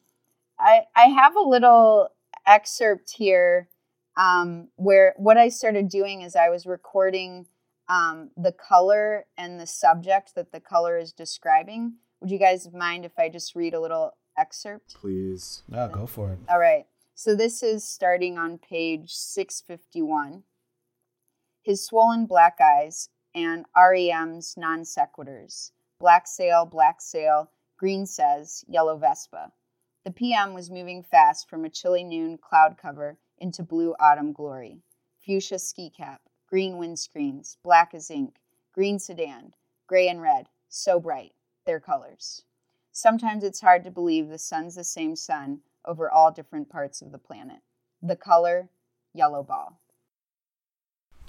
I 0.58 0.86
I 0.96 1.06
have 1.08 1.36
a 1.36 1.40
little 1.40 2.08
excerpt 2.46 3.12
here 3.12 3.68
um, 4.16 4.68
where 4.76 5.14
what 5.18 5.36
I 5.36 5.50
started 5.50 5.90
doing 5.90 6.22
is 6.22 6.34
I 6.34 6.48
was 6.48 6.64
recording 6.64 7.46
um, 7.90 8.30
the 8.34 8.52
color 8.52 9.26
and 9.36 9.60
the 9.60 9.66
subject 9.66 10.34
that 10.36 10.52
the 10.52 10.60
color 10.60 10.96
is 10.96 11.12
describing. 11.12 11.96
Would 12.20 12.30
you 12.30 12.38
guys 12.38 12.66
mind 12.72 13.04
if 13.04 13.18
I 13.18 13.28
just 13.28 13.54
read 13.54 13.74
a 13.74 13.80
little 13.80 14.16
excerpt? 14.38 14.94
Please. 14.94 15.62
Yeah, 15.68 15.88
go 15.92 16.06
for 16.06 16.32
it. 16.32 16.38
All 16.48 16.58
right. 16.58 16.86
So 17.22 17.34
this 17.34 17.62
is 17.62 17.86
starting 17.86 18.38
on 18.38 18.56
page 18.56 19.12
651. 19.12 20.42
His 21.60 21.84
swollen 21.84 22.24
black 22.24 22.56
eyes 22.62 23.10
and 23.34 23.66
REM's 23.76 24.54
non 24.56 24.84
sequiturs. 24.84 25.72
Black 25.98 26.26
sail, 26.26 26.64
black 26.64 27.02
sail, 27.02 27.50
green 27.76 28.06
says, 28.06 28.64
yellow 28.66 28.96
Vespa. 28.96 29.52
The 30.02 30.12
PM 30.12 30.54
was 30.54 30.70
moving 30.70 31.02
fast 31.02 31.46
from 31.46 31.66
a 31.66 31.68
chilly 31.68 32.04
noon 32.04 32.38
cloud 32.38 32.78
cover 32.80 33.18
into 33.36 33.62
blue 33.62 33.94
autumn 34.00 34.32
glory. 34.32 34.78
Fuchsia 35.18 35.58
ski 35.58 35.90
cap, 35.90 36.22
green 36.48 36.76
windscreens, 36.76 37.58
black 37.62 37.92
as 37.92 38.10
ink, 38.10 38.36
green 38.72 38.98
sedan, 38.98 39.52
gray 39.86 40.08
and 40.08 40.22
red, 40.22 40.48
so 40.70 40.98
bright, 40.98 41.34
their 41.66 41.80
colors. 41.80 42.44
Sometimes 42.92 43.44
it's 43.44 43.60
hard 43.60 43.84
to 43.84 43.90
believe 43.90 44.30
the 44.30 44.38
sun's 44.38 44.76
the 44.76 44.84
same 44.84 45.14
sun 45.14 45.60
over 45.86 46.10
all 46.10 46.30
different 46.30 46.68
parts 46.68 47.02
of 47.02 47.12
the 47.12 47.18
planet. 47.18 47.58
The 48.02 48.16
color, 48.16 48.70
yellow 49.14 49.42
ball. 49.42 49.80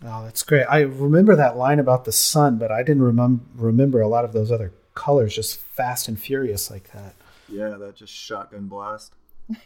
Oh, 0.03 0.23
that's 0.23 0.43
great. 0.43 0.63
I 0.63 0.81
remember 0.81 1.35
that 1.35 1.57
line 1.57 1.79
about 1.79 2.05
the 2.05 2.11
sun, 2.11 2.57
but 2.57 2.71
I 2.71 2.81
didn't 2.81 3.03
remem- 3.03 3.41
remember 3.55 4.01
a 4.01 4.07
lot 4.07 4.25
of 4.25 4.33
those 4.33 4.51
other 4.51 4.73
colors 4.95 5.35
just 5.35 5.57
fast 5.57 6.07
and 6.07 6.19
furious 6.19 6.71
like 6.71 6.91
that. 6.91 7.13
Yeah, 7.47 7.75
that 7.77 7.95
just 7.95 8.13
shotgun 8.13 8.67
blast. 8.67 9.13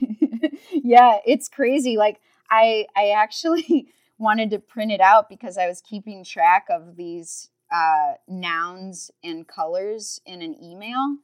yeah, 0.71 1.17
it's 1.25 1.47
crazy. 1.47 1.97
Like 1.97 2.19
I 2.49 2.87
I 2.95 3.09
actually 3.09 3.87
wanted 4.17 4.49
to 4.51 4.59
print 4.59 4.91
it 4.91 5.01
out 5.01 5.29
because 5.29 5.57
I 5.57 5.67
was 5.67 5.81
keeping 5.81 6.23
track 6.23 6.67
of 6.69 6.95
these 6.95 7.49
uh, 7.71 8.13
nouns 8.27 9.11
and 9.23 9.47
colors 9.47 10.19
in 10.25 10.41
an 10.41 10.55
email. 10.61 11.17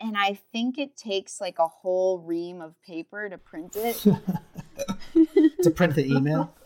And 0.00 0.16
I 0.16 0.38
think 0.52 0.78
it 0.78 0.96
takes 0.96 1.40
like 1.40 1.58
a 1.58 1.68
whole 1.68 2.18
ream 2.18 2.60
of 2.60 2.80
paper 2.82 3.28
to 3.28 3.38
print 3.38 3.76
it. 3.76 3.96
to 5.62 5.70
print 5.70 5.94
the 5.94 6.06
email? 6.06 6.54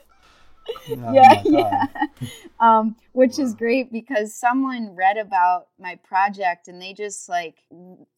Oh 0.91 1.15
yeah, 1.15 1.43
yeah. 1.47 1.85
Um, 2.61 2.97
which 3.13 3.39
wow. 3.39 3.45
is 3.45 3.55
great 3.55 3.91
because 3.91 4.35
someone 4.35 4.95
read 4.95 5.17
about 5.17 5.69
my 5.79 5.95
project 6.05 6.69
and 6.69 6.79
they 6.79 6.93
just 6.93 7.27
like, 7.27 7.55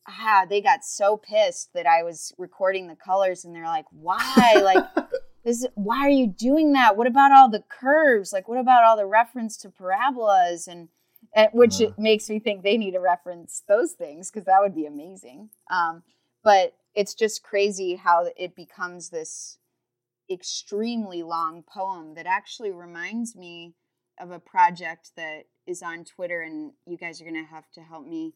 ah, 0.09 0.47
they 0.51 0.61
got 0.61 0.85
so 0.85 1.17
pissed 1.17 1.73
that 1.75 1.87
I 1.87 2.03
was 2.03 2.35
recording 2.39 2.89
the 2.89 2.97
colors 2.97 3.45
and 3.45 3.55
they're 3.55 3.67
like, 3.67 3.85
why? 3.93 4.61
like, 4.65 4.85
this 5.45 5.67
why 5.75 5.99
are 5.99 6.11
you 6.11 6.27
doing 6.27 6.73
that 6.73 6.97
what 6.97 7.07
about 7.07 7.33
all 7.33 7.49
the 7.49 7.63
curves 7.69 8.33
like 8.33 8.49
what 8.49 8.59
about 8.59 8.85
all 8.85 8.97
the 8.97 9.07
reference 9.07 9.57
to 9.57 9.71
parabolas 9.71 10.67
and, 10.67 10.81
and 10.81 10.89
which 11.53 11.81
uh. 11.81 11.91
makes 11.99 12.29
me 12.29 12.39
think 12.39 12.63
they 12.63 12.77
need 12.77 12.93
to 12.93 13.01
reference 13.01 13.63
those 13.69 13.93
things 13.93 14.31
because 14.31 14.47
that 14.47 14.61
would 14.61 14.75
be 14.75 14.87
amazing 14.87 15.49
um, 15.71 16.03
but 16.43 16.75
it's 16.95 17.15
just 17.15 17.43
crazy 17.43 17.95
how 17.95 18.27
it 18.37 18.57
becomes 18.57 19.11
this 19.11 19.59
extremely 20.31 21.23
long 21.23 21.63
poem 21.63 22.15
that 22.15 22.27
actually 22.27 22.71
reminds 22.71 23.35
me 23.35 23.75
of 24.21 24.31
a 24.31 24.39
project 24.39 25.11
that 25.17 25.45
is 25.67 25.83
on 25.83 26.05
twitter 26.05 26.41
and 26.41 26.73
you 26.87 26.97
guys 26.97 27.21
are 27.21 27.25
going 27.25 27.35
to 27.35 27.51
have 27.51 27.71
to 27.73 27.81
help 27.81 28.07
me 28.07 28.35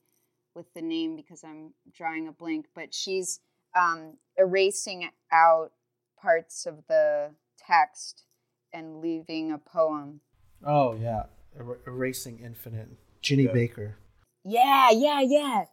with 0.55 0.73
the 0.75 0.83
name 0.83 1.17
because 1.17 1.45
i'm 1.45 1.73
drawing 1.93 2.29
a 2.29 2.33
blank 2.33 2.67
but 2.75 2.95
she's 2.95 3.41
um, 3.75 4.17
erasing 4.39 5.09
out 5.33 5.73
parts 6.21 6.67
of 6.67 6.87
the 6.89 7.31
text 7.59 8.25
and 8.73 9.01
leaving 9.01 9.53
a 9.53 9.59
poem. 9.59 10.21
Oh 10.65 10.95
yeah, 10.95 11.25
er- 11.59 11.81
erasing 11.87 12.41
infinite. 12.45 12.89
Jenni 13.23 13.47
yeah. 13.47 13.53
Baker. 13.53 13.97
Yeah, 14.45 14.91
yeah, 14.91 15.21
yeah. 15.21 15.65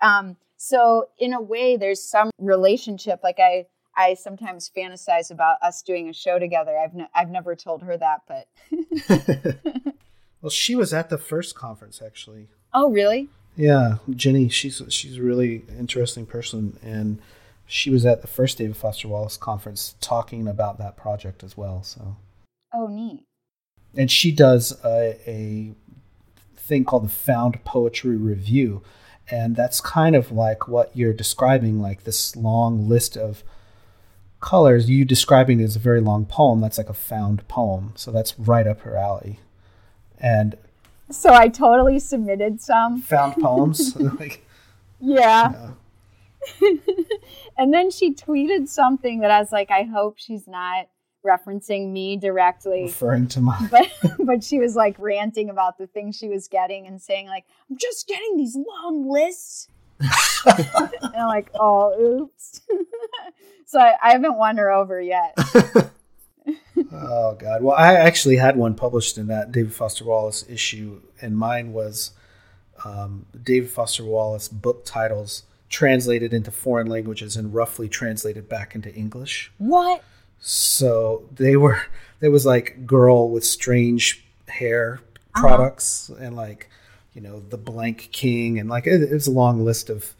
Um, 0.00 0.36
so 0.56 1.08
in 1.18 1.32
a 1.32 1.40
way, 1.40 1.76
there's 1.76 2.02
some 2.02 2.30
relationship. 2.38 3.20
Like 3.22 3.38
I, 3.38 3.66
I 3.96 4.14
sometimes 4.14 4.70
fantasize 4.76 5.30
about 5.30 5.58
us 5.62 5.82
doing 5.82 6.08
a 6.08 6.12
show 6.12 6.38
together. 6.38 6.76
I've 6.78 6.94
ne- 6.94 7.08
I've 7.14 7.30
never 7.30 7.56
told 7.56 7.82
her 7.82 7.96
that, 7.96 8.22
but. 8.28 8.46
well, 10.40 10.50
she 10.50 10.74
was 10.74 10.92
at 10.92 11.10
the 11.10 11.18
first 11.18 11.54
conference 11.54 12.00
actually. 12.04 12.48
Oh, 12.72 12.90
really? 12.90 13.28
Yeah, 13.56 13.96
Jenni. 14.10 14.52
She's 14.52 14.82
she's 14.90 15.16
a 15.16 15.22
really 15.22 15.64
interesting 15.78 16.26
person, 16.26 16.78
and 16.82 17.20
she 17.64 17.90
was 17.90 18.04
at 18.04 18.20
the 18.20 18.28
first 18.28 18.58
David 18.58 18.76
Foster 18.76 19.08
Wallace 19.08 19.38
conference 19.38 19.94
talking 20.00 20.46
about 20.46 20.78
that 20.78 20.96
project 20.96 21.42
as 21.42 21.56
well. 21.56 21.82
So, 21.82 22.16
oh, 22.74 22.86
neat. 22.86 23.24
And 23.96 24.10
she 24.10 24.30
does 24.30 24.78
a, 24.84 25.18
a 25.26 25.72
thing 26.56 26.84
called 26.84 27.04
the 27.04 27.08
Found 27.08 27.64
Poetry 27.64 28.16
Review, 28.16 28.82
and 29.30 29.56
that's 29.56 29.80
kind 29.80 30.14
of 30.14 30.30
like 30.30 30.68
what 30.68 30.94
you're 30.94 31.12
describing, 31.12 31.80
like 31.80 32.04
this 32.04 32.36
long 32.36 32.88
list 32.88 33.16
of 33.16 33.42
colors. 34.40 34.88
You 34.88 35.04
describing 35.04 35.60
it 35.60 35.64
as 35.64 35.76
a 35.76 35.80
very 35.80 36.00
long 36.00 36.26
poem. 36.26 36.60
That's 36.60 36.78
like 36.78 36.88
a 36.88 36.94
found 36.94 37.46
poem. 37.48 37.92
So 37.96 38.10
that's 38.10 38.38
right 38.38 38.66
up 38.66 38.80
her 38.80 38.96
alley. 38.96 39.40
And 40.20 40.56
so 41.10 41.32
I 41.32 41.48
totally 41.48 41.98
submitted 41.98 42.60
some 42.60 43.00
found 43.00 43.34
poems. 43.36 43.96
like, 44.18 44.46
yeah. 45.00 45.70
yeah. 46.60 46.70
and 47.58 47.72
then 47.72 47.90
she 47.90 48.14
tweeted 48.14 48.68
something 48.68 49.20
that 49.20 49.30
I 49.30 49.40
was 49.40 49.52
like, 49.52 49.70
I 49.70 49.82
hope 49.82 50.16
she's 50.18 50.46
not 50.46 50.88
referencing 51.26 51.92
me 51.92 52.16
directly. 52.16 52.84
Referring 52.84 53.28
to 53.28 53.40
my. 53.40 53.68
But 53.70 53.88
but 54.18 54.44
she 54.44 54.58
was 54.58 54.76
like 54.76 54.96
ranting 54.98 55.50
about 55.50 55.78
the 55.78 55.86
things 55.86 56.16
she 56.16 56.28
was 56.28 56.48
getting 56.48 56.86
and 56.86 57.00
saying 57.00 57.26
like, 57.26 57.44
I'm 57.70 57.76
just 57.76 58.06
getting 58.06 58.36
these 58.36 58.56
long 58.56 59.08
lists. 59.10 59.68
and 60.00 61.14
I'm 61.16 61.26
like, 61.26 61.50
oh, 61.58 61.98
oops. 61.98 62.60
so 63.66 63.80
I, 63.80 63.94
I 64.02 64.12
haven't 64.12 64.36
won 64.36 64.58
her 64.58 64.70
over 64.70 65.00
yet. 65.00 65.34
oh 66.92 67.34
God! 67.34 67.62
Well, 67.62 67.74
I 67.76 67.94
actually 67.94 68.36
had 68.36 68.56
one 68.56 68.74
published 68.74 69.16
in 69.16 69.26
that 69.28 69.52
David 69.52 69.74
Foster 69.74 70.04
Wallace 70.04 70.44
issue, 70.48 71.00
and 71.20 71.36
mine 71.36 71.72
was 71.72 72.12
um, 72.84 73.26
David 73.42 73.70
Foster 73.70 74.04
Wallace 74.04 74.48
book 74.48 74.84
titles 74.84 75.44
translated 75.68 76.32
into 76.32 76.50
foreign 76.50 76.86
languages 76.86 77.36
and 77.36 77.52
roughly 77.52 77.88
translated 77.88 78.48
back 78.48 78.74
into 78.74 78.92
English. 78.94 79.52
What? 79.58 80.02
So 80.40 81.28
they 81.32 81.56
were 81.56 81.80
there 82.20 82.30
was 82.30 82.46
like 82.46 82.86
girl 82.86 83.30
with 83.30 83.44
strange 83.44 84.24
hair 84.48 85.00
products 85.34 86.10
uh-huh. 86.10 86.24
and 86.24 86.36
like 86.36 86.70
you 87.14 87.20
know 87.20 87.40
the 87.40 87.58
blank 87.58 88.10
king 88.12 88.58
and 88.58 88.68
like 88.68 88.86
it, 88.86 89.02
it 89.02 89.12
was 89.12 89.26
a 89.26 89.32
long 89.32 89.64
list 89.64 89.90
of 89.90 90.14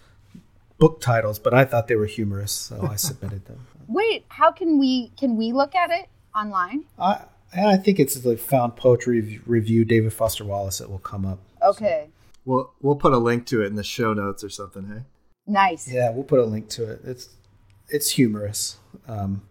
book 0.78 1.00
titles, 1.00 1.38
but 1.38 1.54
I 1.54 1.64
thought 1.64 1.88
they 1.88 1.96
were 1.96 2.06
humorous, 2.06 2.52
so 2.52 2.88
I 2.90 2.96
submitted 2.96 3.46
them. 3.46 3.66
Wait, 3.88 4.24
how 4.28 4.50
can 4.50 4.78
we 4.78 5.08
can 5.16 5.36
we 5.36 5.52
look 5.52 5.74
at 5.74 5.90
it 5.90 6.08
online? 6.34 6.84
I 6.98 7.20
I 7.56 7.76
think 7.76 7.98
it's 7.98 8.24
like 8.24 8.38
found 8.38 8.76
poetry 8.76 9.40
review 9.46 9.84
David 9.84 10.12
Foster 10.12 10.44
Wallace. 10.44 10.80
It 10.80 10.90
will 10.90 10.98
come 10.98 11.24
up. 11.24 11.38
Okay. 11.62 12.06
So. 12.06 12.12
We'll 12.44 12.72
we'll 12.80 12.96
put 12.96 13.12
a 13.12 13.18
link 13.18 13.46
to 13.46 13.62
it 13.62 13.66
in 13.66 13.76
the 13.76 13.84
show 13.84 14.12
notes 14.12 14.44
or 14.44 14.50
something. 14.50 14.86
Hey. 14.86 15.02
Nice. 15.46 15.90
Yeah, 15.90 16.10
we'll 16.10 16.24
put 16.24 16.40
a 16.40 16.44
link 16.44 16.68
to 16.70 16.90
it. 16.90 17.00
It's 17.04 17.28
it's 17.88 18.10
humorous. 18.10 18.78
Um, 19.08 19.42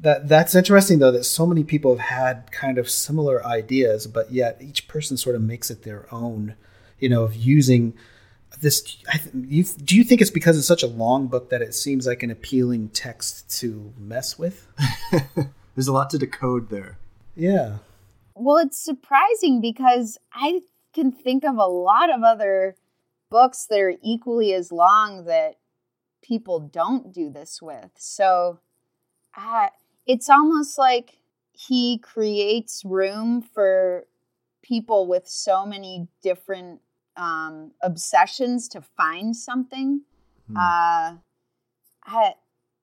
that 0.00 0.28
that's 0.28 0.54
interesting 0.54 0.98
though 0.98 1.12
that 1.12 1.24
so 1.24 1.46
many 1.46 1.62
people 1.62 1.96
have 1.96 2.06
had 2.06 2.52
kind 2.52 2.78
of 2.78 2.90
similar 2.90 3.44
ideas, 3.46 4.06
but 4.06 4.32
yet 4.32 4.58
each 4.60 4.88
person 4.88 5.16
sort 5.16 5.36
of 5.36 5.42
makes 5.42 5.70
it 5.70 5.82
their 5.82 6.12
own. 6.12 6.54
You 6.98 7.08
know, 7.08 7.24
of 7.24 7.34
using 7.34 7.94
this. 8.60 8.98
I, 9.08 9.20
you, 9.34 9.64
do 9.64 9.96
you 9.96 10.04
think 10.04 10.20
it's 10.20 10.30
because 10.30 10.58
it's 10.58 10.66
such 10.66 10.82
a 10.82 10.86
long 10.86 11.28
book 11.28 11.50
that 11.50 11.62
it 11.62 11.74
seems 11.74 12.06
like 12.06 12.22
an 12.22 12.30
appealing 12.30 12.90
text 12.90 13.58
to 13.60 13.92
mess 13.98 14.38
with? 14.38 14.66
There's 15.74 15.88
a 15.88 15.92
lot 15.92 16.10
to 16.10 16.18
decode 16.18 16.68
there. 16.68 16.98
Yeah. 17.34 17.78
Well, 18.34 18.58
it's 18.58 18.78
surprising 18.78 19.60
because 19.60 20.18
I 20.32 20.60
can 20.92 21.12
think 21.12 21.44
of 21.44 21.56
a 21.56 21.66
lot 21.66 22.12
of 22.12 22.22
other 22.22 22.76
books 23.30 23.66
that 23.70 23.80
are 23.80 23.94
equally 24.02 24.52
as 24.52 24.72
long 24.72 25.24
that 25.24 25.56
people 26.22 26.60
don't 26.60 27.12
do 27.12 27.30
this 27.30 27.62
with. 27.62 27.90
So 27.96 28.60
uh, 29.36 29.68
it's 30.10 30.28
almost 30.28 30.76
like 30.76 31.18
he 31.52 31.98
creates 31.98 32.84
room 32.84 33.40
for 33.40 34.06
people 34.60 35.06
with 35.06 35.28
so 35.28 35.64
many 35.64 36.08
different 36.20 36.80
um, 37.16 37.70
obsessions 37.80 38.66
to 38.66 38.80
find 38.80 39.36
something. 39.36 40.00
Hmm. 40.48 40.56
Uh, 40.56 41.14
I, 42.04 42.34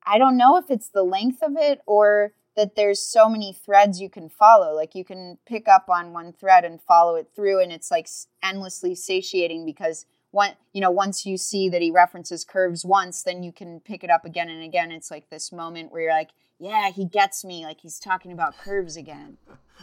I 0.06 0.18
don't 0.18 0.38
know 0.38 0.56
if 0.56 0.72
it's 0.72 0.88
the 0.88 1.04
length 1.04 1.44
of 1.44 1.58
it 1.58 1.82
or 1.86 2.32
that 2.56 2.78
there's 2.78 3.02
so 3.02 3.28
many 3.28 3.52
threads 3.52 4.00
you 4.00 4.10
can 4.10 4.30
follow. 4.30 4.74
Like 4.74 4.96
you 4.96 5.04
can 5.04 5.38
pick 5.46 5.68
up 5.68 5.90
on 5.90 6.14
one 6.14 6.32
thread 6.32 6.64
and 6.64 6.82
follow 6.82 7.16
it 7.16 7.28
through, 7.36 7.60
and 7.60 7.74
it's 7.74 7.92
like 7.92 8.08
endlessly 8.42 8.96
satiating 8.96 9.66
because 9.66 10.06
one, 10.38 10.52
you 10.74 10.82
know, 10.82 10.92
once 10.92 11.26
you 11.26 11.38
see 11.38 11.68
that 11.70 11.82
he 11.82 11.92
references 11.92 12.46
curves 12.46 12.86
once, 12.86 13.24
then 13.24 13.44
you 13.44 13.52
can 13.52 13.80
pick 13.80 14.04
it 14.04 14.10
up 14.10 14.26
again 14.26 14.50
and 14.50 14.64
again. 14.64 14.92
It's 14.92 15.12
like 15.12 15.30
this 15.30 15.52
moment 15.52 15.92
where 15.92 16.04
you're 16.04 16.14
like, 16.14 16.30
yeah, 16.60 16.90
he 16.92 17.06
gets 17.06 17.44
me. 17.44 17.66
Like 17.66 17.82
he's 17.82 18.00
talking 18.00 18.32
about 18.32 18.58
curves 18.58 18.96
again. 18.96 19.38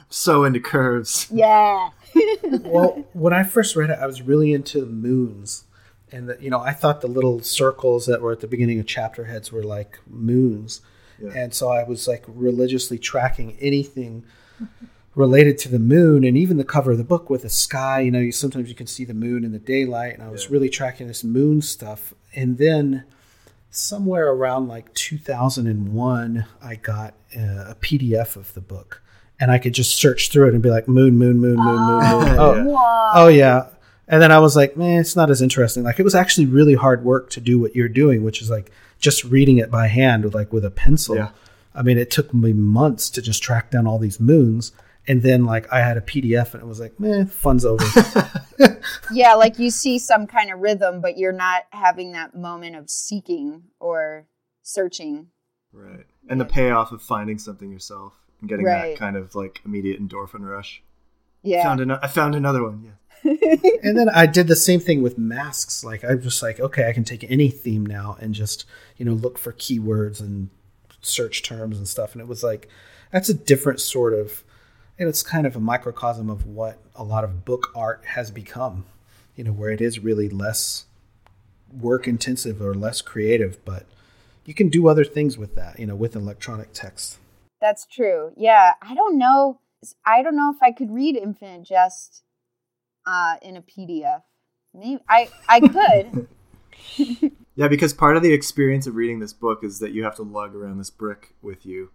So 0.09 0.45
into 0.45 0.61
curves. 0.61 1.29
Yeah. 1.33 1.91
well, 2.43 3.05
when 3.13 3.33
I 3.33 3.43
first 3.43 3.77
read 3.77 3.91
it, 3.91 3.99
I 4.01 4.07
was 4.07 4.23
really 4.23 4.53
into 4.53 4.81
the 4.81 4.87
moons. 4.87 5.65
And, 6.11 6.29
the, 6.29 6.39
you 6.41 6.51
know, 6.51 6.61
I 6.61 6.73
thought 6.73 7.01
the 7.01 7.09
little 7.09 7.41
circles 7.41 8.07
that 8.07 8.23
were 8.23 8.33
at 8.33 8.41
the 8.41 8.47
beginning 8.47 8.79
of 8.79 8.87
chapter 8.87 9.25
heads 9.25 9.51
were 9.51 9.65
like 9.65 9.99
moons 10.07 10.81
yeah. 11.19 11.31
And 11.35 11.55
so 11.55 11.69
I 11.69 11.85
was 11.85 12.09
like 12.09 12.25
religiously 12.27 12.99
tracking 12.99 13.57
anything 13.61 14.25
related 15.15 15.59
to 15.59 15.69
the 15.69 15.79
moon 15.79 16.25
and 16.25 16.37
even 16.37 16.57
the 16.57 16.65
cover 16.65 16.93
of 16.93 16.99
the 16.99 17.05
book 17.05 17.31
with 17.31 17.43
the 17.43 17.49
sky. 17.49 18.01
You 18.01 18.11
know, 18.11 18.19
you, 18.19 18.33
sometimes 18.33 18.69
you 18.69 18.75
can 18.75 18.87
see 18.87 19.05
the 19.05 19.15
moon 19.15 19.45
in 19.45 19.53
the 19.53 19.59
daylight. 19.59 20.15
And 20.15 20.23
I 20.23 20.29
was 20.29 20.45
yeah. 20.45 20.53
really 20.53 20.69
tracking 20.69 21.07
this 21.07 21.23
moon 21.23 21.63
stuff. 21.63 22.15
And 22.35 22.59
then 22.59 23.05
somewhere 23.71 24.31
around 24.31 24.69
like 24.69 24.93
2001, 24.95 26.47
I 26.63 26.75
got 26.77 27.15
uh, 27.37 27.41
a, 27.41 27.71
a 27.71 27.77
PDF 27.77 28.37
of 28.37 28.53
the 28.55 28.61
book. 28.61 29.03
And 29.41 29.51
I 29.51 29.59
could 29.59 29.75
just 29.75 29.97
search 29.97 30.31
through 30.31 30.49
it 30.49 30.55
and 30.55 30.63
be 30.63 30.71
like, 30.71 30.89
moon, 30.89 31.19
moon, 31.19 31.41
moon, 31.41 31.57
moon, 31.57 31.67
moon, 31.67 31.77
moon. 31.77 32.01
Ah. 32.03 32.37
Oh, 32.39 32.65
oh, 32.69 33.13
oh 33.25 33.29
yeah. 33.29 33.69
And 34.07 34.21
then 34.21 34.31
I 34.31 34.39
was 34.39 34.55
like, 34.55 34.77
man, 34.77 35.01
it's 35.01 35.17
not 35.17 35.31
as 35.31 35.41
interesting. 35.43 35.83
Like 35.83 35.99
it 35.99 36.05
was 36.05 36.15
actually 36.15 36.47
really 36.47 36.75
hard 36.75 37.05
work 37.05 37.31
to 37.31 37.41
do 37.41 37.59
what 37.59 37.75
you're 37.75 37.89
doing, 37.89 38.23
which 38.23 38.43
is 38.43 38.51
like 38.51 38.71
just 38.99 39.25
reading 39.25 39.59
it 39.59 39.71
by 39.71 39.87
hand, 39.87 40.25
with 40.25 40.35
like 40.35 40.53
with 40.53 40.65
a 40.65 40.71
pencil. 40.71 41.17
Yeah. 41.17 41.31
I 41.75 41.83
mean, 41.83 41.99
it 41.99 42.11
took 42.11 42.33
me 42.33 42.53
months 42.53 43.11
to 43.11 43.23
just 43.23 43.43
track 43.43 43.71
down 43.71 43.87
all 43.87 43.99
these 43.99 44.21
moons. 44.21 44.73
And 45.07 45.23
then, 45.23 45.45
like, 45.45 45.71
I 45.73 45.81
had 45.81 45.97
a 45.97 46.01
PDF 46.01 46.55
and 46.55 46.63
it 46.63 46.67
was 46.67 46.81
like, 46.81 46.99
man, 46.99 47.27
fun's 47.27 47.65
over. 47.65 47.85
yeah, 49.13 49.35
like 49.35 49.59
you 49.59 49.71
see 49.71 49.99
some 49.99 50.27
kind 50.27 50.51
of 50.51 50.61
rhythm, 50.61 51.01
but 51.01 51.19
you're 51.19 51.33
not 51.33 51.65
having 51.71 52.13
that 52.13 52.35
moment 52.35 52.77
of 52.77 52.89
seeking 52.89 53.65
or 53.81 54.27
searching. 54.63 55.29
Right. 55.73 56.07
And 56.29 56.41
the 56.41 56.47
payoff 56.47 56.93
of 56.93 57.03
finding 57.03 57.39
something 57.39 57.71
yourself 57.71 58.15
and 58.41 58.49
getting 58.49 58.65
right. 58.65 58.93
that 58.93 58.99
kind 58.99 59.17
of 59.17 59.35
like 59.35 59.61
immediate 59.65 60.01
endorphin 60.01 60.41
rush. 60.41 60.83
Yeah. 61.43 61.61
I 61.61 61.63
found, 61.65 61.81
an- 61.81 61.91
I 61.91 62.07
found 62.07 62.35
another 62.35 62.63
one. 62.63 62.85
Yeah. 62.85 62.91
and 63.83 63.97
then 63.97 64.09
I 64.11 64.27
did 64.27 64.49
the 64.49 64.57
same 64.57 64.81
thing 64.81 65.03
with 65.03 65.17
masks. 65.17 65.83
Like 65.83 66.05
I'm 66.05 66.21
just 66.21 66.43
like, 66.43 66.61
okay, 66.61 66.89
I 66.89 66.93
can 66.93 67.05
take 67.05 67.25
any 67.31 67.49
theme 67.49 67.87
now 67.87 68.17
and 68.21 68.35
just 68.35 68.67
you 68.99 69.05
know 69.05 69.13
look 69.13 69.39
for 69.39 69.53
keywords 69.53 70.21
and 70.21 70.51
search 71.01 71.43
terms 71.43 71.79
and 71.79 71.89
stuff. 71.89 72.13
And 72.13 72.21
it 72.21 72.29
was 72.29 72.43
like 72.43 72.69
that's 73.13 73.29
a 73.29 73.35
different 73.35 73.81
sort 73.81 74.13
of. 74.13 74.45
And 74.99 75.09
it's 75.09 75.23
kind 75.23 75.47
of 75.47 75.57
a 75.57 75.61
microcosm 75.61 76.31
of 76.31 76.47
what 76.47 76.79
a 76.95 77.03
lot 77.03 77.25
of 77.25 77.45
book 77.45 77.69
art 77.75 78.03
has 78.15 78.31
become. 78.31 78.87
You 79.35 79.45
know, 79.45 79.53
where 79.53 79.71
it 79.71 79.81
is 79.81 79.99
really 79.99 80.29
less 80.29 80.85
work 81.73 82.07
intensive 82.07 82.63
or 82.63 82.73
less 82.73 83.01
creative, 83.03 83.65
but 83.65 83.85
you 84.45 84.55
can 84.55 84.69
do 84.69 84.87
other 84.87 85.05
things 85.05 85.37
with 85.37 85.57
that. 85.57 85.79
You 85.79 85.87
know, 85.87 85.97
with 85.97 86.15
electronic 86.15 86.73
text. 86.73 87.19
That's 87.61 87.87
true. 87.87 88.33
Yeah, 88.37 88.75
I 88.83 88.95
don't 88.95 89.19
know. 89.19 89.61
I 90.07 90.23
don't 90.23 90.37
know 90.37 90.53
if 90.55 90.63
I 90.63 90.71
could 90.71 90.91
read 90.91 91.17
Infinite 91.17 91.65
Jest 91.65 92.23
uh, 93.07 93.37
in 93.43 93.57
a 93.57 93.63
PDF. 93.63 94.23
Maybe 94.73 95.03
I 95.09 95.29
I 95.49 95.61
could. 95.61 96.29
yeah, 97.55 97.69
because 97.69 97.93
part 97.93 98.17
of 98.17 98.23
the 98.23 98.33
experience 98.33 98.87
of 98.87 98.97
reading 98.97 99.21
this 99.21 99.33
book 99.33 99.63
is 99.63 99.79
that 99.79 99.93
you 99.93 100.05
have 100.05 100.17
to 100.17 100.23
lug 100.23 100.55
around 100.55 100.79
this 100.79 100.91
brick 100.91 101.35
with 101.43 101.65
you, 101.65 101.91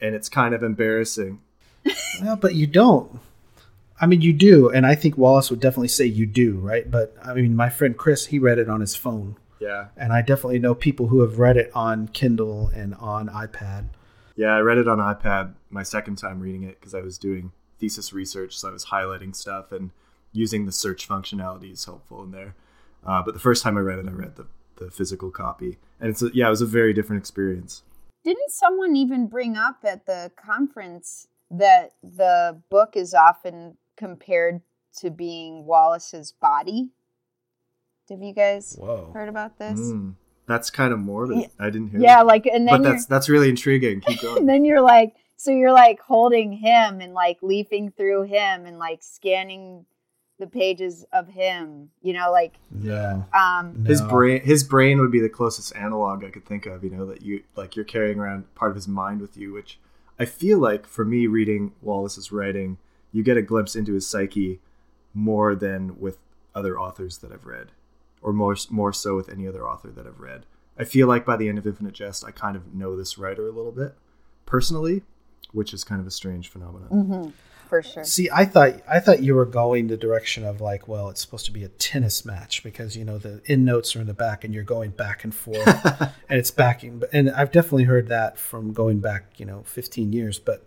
and 0.00 0.14
it's 0.14 0.28
kind 0.28 0.54
of 0.54 0.62
embarrassing. 0.62 1.40
Well, 2.22 2.36
but 2.36 2.54
you 2.54 2.66
don't. 2.66 3.20
I 4.00 4.06
mean, 4.06 4.20
you 4.20 4.32
do, 4.32 4.68
and 4.68 4.84
I 4.84 4.96
think 4.96 5.16
Wallace 5.16 5.50
would 5.50 5.60
definitely 5.60 5.88
say 5.88 6.06
you 6.06 6.26
do, 6.26 6.56
right? 6.56 6.90
But 6.90 7.14
I 7.22 7.34
mean, 7.34 7.54
my 7.54 7.68
friend 7.68 7.96
Chris, 7.96 8.26
he 8.26 8.38
read 8.38 8.58
it 8.58 8.68
on 8.68 8.80
his 8.80 8.96
phone. 8.96 9.36
Yeah. 9.60 9.88
And 9.96 10.12
I 10.12 10.22
definitely 10.22 10.58
know 10.58 10.74
people 10.74 11.06
who 11.06 11.20
have 11.20 11.38
read 11.38 11.56
it 11.56 11.70
on 11.72 12.08
Kindle 12.08 12.68
and 12.74 12.96
on 12.96 13.28
iPad. 13.28 13.90
Yeah, 14.34 14.48
I 14.48 14.58
read 14.58 14.78
it 14.78 14.88
on 14.88 14.98
iPad 14.98 15.54
my 15.70 15.84
second 15.84 16.16
time 16.16 16.40
reading 16.40 16.64
it 16.64 16.80
because 16.80 16.94
I 16.94 17.00
was 17.00 17.16
doing 17.16 17.52
thesis 17.78 18.12
research, 18.12 18.58
so 18.58 18.68
I 18.68 18.72
was 18.72 18.86
highlighting 18.86 19.36
stuff 19.36 19.70
and 19.70 19.90
using 20.32 20.66
the 20.66 20.72
search 20.72 21.08
functionality 21.08 21.72
is 21.72 21.84
helpful 21.84 22.24
in 22.24 22.32
there. 22.32 22.56
Uh, 23.06 23.22
but 23.22 23.34
the 23.34 23.40
first 23.40 23.62
time 23.62 23.76
I 23.76 23.80
read 23.80 23.98
it, 23.98 24.08
I 24.08 24.12
read 24.12 24.36
the, 24.36 24.46
the 24.76 24.90
physical 24.90 25.30
copy, 25.30 25.78
and 26.00 26.10
it's 26.10 26.22
a, 26.22 26.30
yeah, 26.32 26.46
it 26.46 26.50
was 26.50 26.60
a 26.60 26.66
very 26.66 26.92
different 26.92 27.20
experience. 27.20 27.82
Didn't 28.24 28.50
someone 28.50 28.96
even 28.96 29.26
bring 29.26 29.56
up 29.56 29.78
at 29.84 30.06
the 30.06 30.30
conference 30.36 31.26
that 31.52 31.92
the 32.02 32.60
book 32.70 32.96
is 32.96 33.14
often 33.14 33.76
compared 33.96 34.60
to 34.98 35.10
being 35.10 35.66
Wallace's 35.66 36.32
body? 36.32 36.90
Have 38.10 38.22
you 38.22 38.34
guys 38.34 38.76
Whoa. 38.78 39.10
heard 39.14 39.28
about 39.28 39.58
this? 39.58 39.80
Mm, 39.80 40.14
that's 40.46 40.70
kind 40.70 40.92
of 40.92 40.98
morbid. 40.98 41.38
Yeah. 41.38 41.46
I 41.58 41.70
didn't 41.70 41.90
hear. 41.90 42.00
Yeah, 42.00 42.16
that. 42.16 42.26
like 42.26 42.46
and 42.46 42.66
then 42.66 42.82
but 42.82 42.88
that's 42.88 43.06
that's 43.06 43.28
really 43.28 43.48
intriguing. 43.48 44.00
Keep 44.00 44.20
going. 44.22 44.38
and 44.38 44.48
then 44.48 44.64
you're 44.64 44.82
like, 44.82 45.14
so 45.36 45.50
you're 45.50 45.72
like 45.72 46.00
holding 46.00 46.52
him 46.52 47.00
and 47.00 47.14
like 47.14 47.38
leafing 47.42 47.90
through 47.90 48.22
him 48.22 48.66
and 48.66 48.78
like 48.78 49.02
scanning 49.02 49.86
the 50.38 50.46
pages 50.48 51.04
of 51.12 51.28
him 51.28 51.90
you 52.00 52.12
know 52.12 52.32
like 52.32 52.54
yeah 52.80 53.22
um 53.32 53.84
his 53.84 54.00
brain 54.02 54.42
his 54.42 54.64
brain 54.64 54.98
would 54.98 55.12
be 55.12 55.20
the 55.20 55.28
closest 55.28 55.72
analog 55.76 56.24
i 56.24 56.30
could 56.30 56.44
think 56.44 56.66
of 56.66 56.82
you 56.82 56.90
know 56.90 57.06
that 57.06 57.22
you 57.22 57.44
like 57.54 57.76
you're 57.76 57.84
carrying 57.84 58.18
around 58.18 58.52
part 58.56 58.70
of 58.72 58.74
his 58.74 58.88
mind 58.88 59.20
with 59.20 59.36
you 59.36 59.52
which 59.52 59.78
i 60.18 60.24
feel 60.24 60.58
like 60.58 60.86
for 60.86 61.04
me 61.04 61.26
reading 61.26 61.72
wallace's 61.80 62.32
writing 62.32 62.78
you 63.12 63.22
get 63.22 63.36
a 63.36 63.42
glimpse 63.42 63.76
into 63.76 63.94
his 63.94 64.06
psyche 64.06 64.60
more 65.14 65.54
than 65.54 65.98
with 66.00 66.18
other 66.54 66.78
authors 66.78 67.18
that 67.18 67.32
i've 67.32 67.46
read 67.46 67.68
or 68.20 68.32
more 68.32 68.56
more 68.70 68.92
so 68.92 69.16
with 69.16 69.28
any 69.28 69.46
other 69.46 69.66
author 69.66 69.88
that 69.88 70.06
i've 70.06 70.20
read 70.20 70.44
i 70.78 70.84
feel 70.84 71.06
like 71.06 71.24
by 71.24 71.36
the 71.36 71.48
end 71.48 71.58
of 71.58 71.66
infinite 71.66 71.94
jest 71.94 72.24
i 72.24 72.30
kind 72.30 72.56
of 72.56 72.74
know 72.74 72.96
this 72.96 73.18
writer 73.18 73.46
a 73.46 73.52
little 73.52 73.72
bit 73.72 73.94
personally, 74.46 75.02
which 75.52 75.72
is 75.72 75.82
kind 75.82 76.00
of 76.00 76.06
a 76.06 76.10
strange 76.10 76.48
phenomenon. 76.48 76.88
Mm-hmm. 76.90 77.30
For 77.72 77.80
sure. 77.80 78.04
See, 78.04 78.28
I 78.30 78.44
thought 78.44 78.82
I 78.86 79.00
thought 79.00 79.22
you 79.22 79.34
were 79.34 79.46
going 79.46 79.86
the 79.86 79.96
direction 79.96 80.44
of 80.44 80.60
like, 80.60 80.88
well, 80.88 81.08
it's 81.08 81.22
supposed 81.22 81.46
to 81.46 81.52
be 81.52 81.64
a 81.64 81.68
tennis 81.68 82.22
match 82.22 82.62
because 82.62 82.98
you 82.98 83.02
know 83.06 83.16
the 83.16 83.40
end 83.46 83.64
notes 83.64 83.96
are 83.96 84.02
in 84.02 84.06
the 84.06 84.12
back 84.12 84.44
and 84.44 84.52
you're 84.52 84.62
going 84.62 84.90
back 84.90 85.24
and 85.24 85.34
forth, 85.34 85.66
and 86.28 86.38
it's 86.38 86.50
backing. 86.50 87.02
And 87.14 87.30
I've 87.30 87.50
definitely 87.50 87.84
heard 87.84 88.08
that 88.08 88.36
from 88.36 88.74
going 88.74 89.00
back, 89.00 89.40
you 89.40 89.46
know, 89.46 89.62
15 89.62 90.12
years. 90.12 90.38
But 90.38 90.66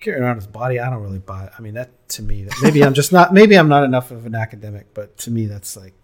carrying 0.00 0.22
around 0.22 0.36
his 0.36 0.46
body, 0.46 0.78
I 0.78 0.90
don't 0.90 1.02
really 1.02 1.18
buy. 1.18 1.44
It. 1.44 1.52
I 1.58 1.62
mean, 1.62 1.72
that 1.72 2.10
to 2.10 2.22
me, 2.22 2.44
that 2.44 2.58
maybe 2.62 2.84
I'm 2.84 2.92
just 2.92 3.10
not. 3.10 3.32
Maybe 3.32 3.56
I'm 3.56 3.70
not 3.70 3.82
enough 3.82 4.10
of 4.10 4.26
an 4.26 4.34
academic, 4.34 4.92
but 4.92 5.16
to 5.20 5.30
me, 5.30 5.46
that's 5.46 5.78
like, 5.78 5.94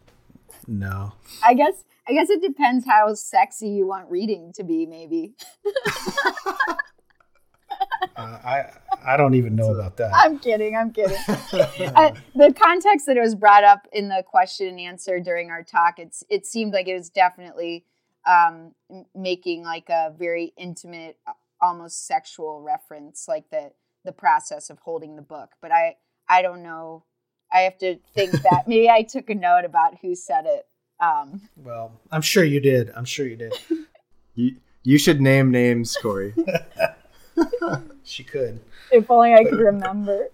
no. 0.66 1.12
I 1.44 1.52
guess 1.52 1.84
I 2.08 2.14
guess 2.14 2.30
it 2.30 2.40
depends 2.40 2.86
how 2.86 3.12
sexy 3.12 3.68
you 3.68 3.86
want 3.86 4.10
reading 4.10 4.54
to 4.54 4.64
be, 4.64 4.86
maybe. 4.86 5.34
Uh, 8.16 8.38
I 8.44 8.64
I 9.04 9.16
don't 9.16 9.34
even 9.34 9.56
know 9.56 9.72
about 9.72 9.96
that. 9.98 10.12
I'm 10.14 10.38
kidding. 10.38 10.76
I'm 10.76 10.92
kidding. 10.92 11.16
uh, 11.28 12.12
the 12.34 12.52
context 12.52 13.06
that 13.06 13.16
it 13.16 13.20
was 13.20 13.34
brought 13.34 13.64
up 13.64 13.86
in 13.92 14.08
the 14.08 14.22
question 14.26 14.68
and 14.68 14.80
answer 14.80 15.20
during 15.20 15.50
our 15.50 15.62
talk, 15.62 15.98
it's 15.98 16.24
it 16.28 16.46
seemed 16.46 16.72
like 16.72 16.88
it 16.88 16.94
was 16.94 17.10
definitely 17.10 17.84
um, 18.26 18.74
making 19.14 19.62
like 19.62 19.88
a 19.88 20.12
very 20.18 20.52
intimate, 20.56 21.18
almost 21.60 22.06
sexual 22.06 22.60
reference, 22.60 23.26
like 23.28 23.48
the 23.50 23.72
the 24.04 24.12
process 24.12 24.70
of 24.70 24.78
holding 24.78 25.16
the 25.16 25.22
book. 25.22 25.50
But 25.60 25.72
I 25.72 25.96
I 26.28 26.42
don't 26.42 26.62
know. 26.62 27.04
I 27.52 27.60
have 27.60 27.78
to 27.78 27.96
think 28.14 28.32
that 28.42 28.64
maybe 28.66 28.88
I 28.88 29.02
took 29.02 29.30
a 29.30 29.34
note 29.34 29.64
about 29.64 29.98
who 30.00 30.14
said 30.14 30.44
it. 30.46 30.66
Um, 31.00 31.40
well, 31.56 31.92
I'm 32.12 32.22
sure 32.22 32.44
you 32.44 32.60
did. 32.60 32.92
I'm 32.94 33.06
sure 33.06 33.26
you 33.26 33.36
did. 33.36 33.54
you 34.34 34.56
you 34.82 34.98
should 34.98 35.20
name 35.20 35.50
names, 35.50 35.96
Corrie. 35.96 36.34
She 38.10 38.24
could. 38.24 38.60
If 38.90 39.10
only 39.10 39.34
I 39.34 39.44
could 39.44 39.60
remember. 39.60 40.28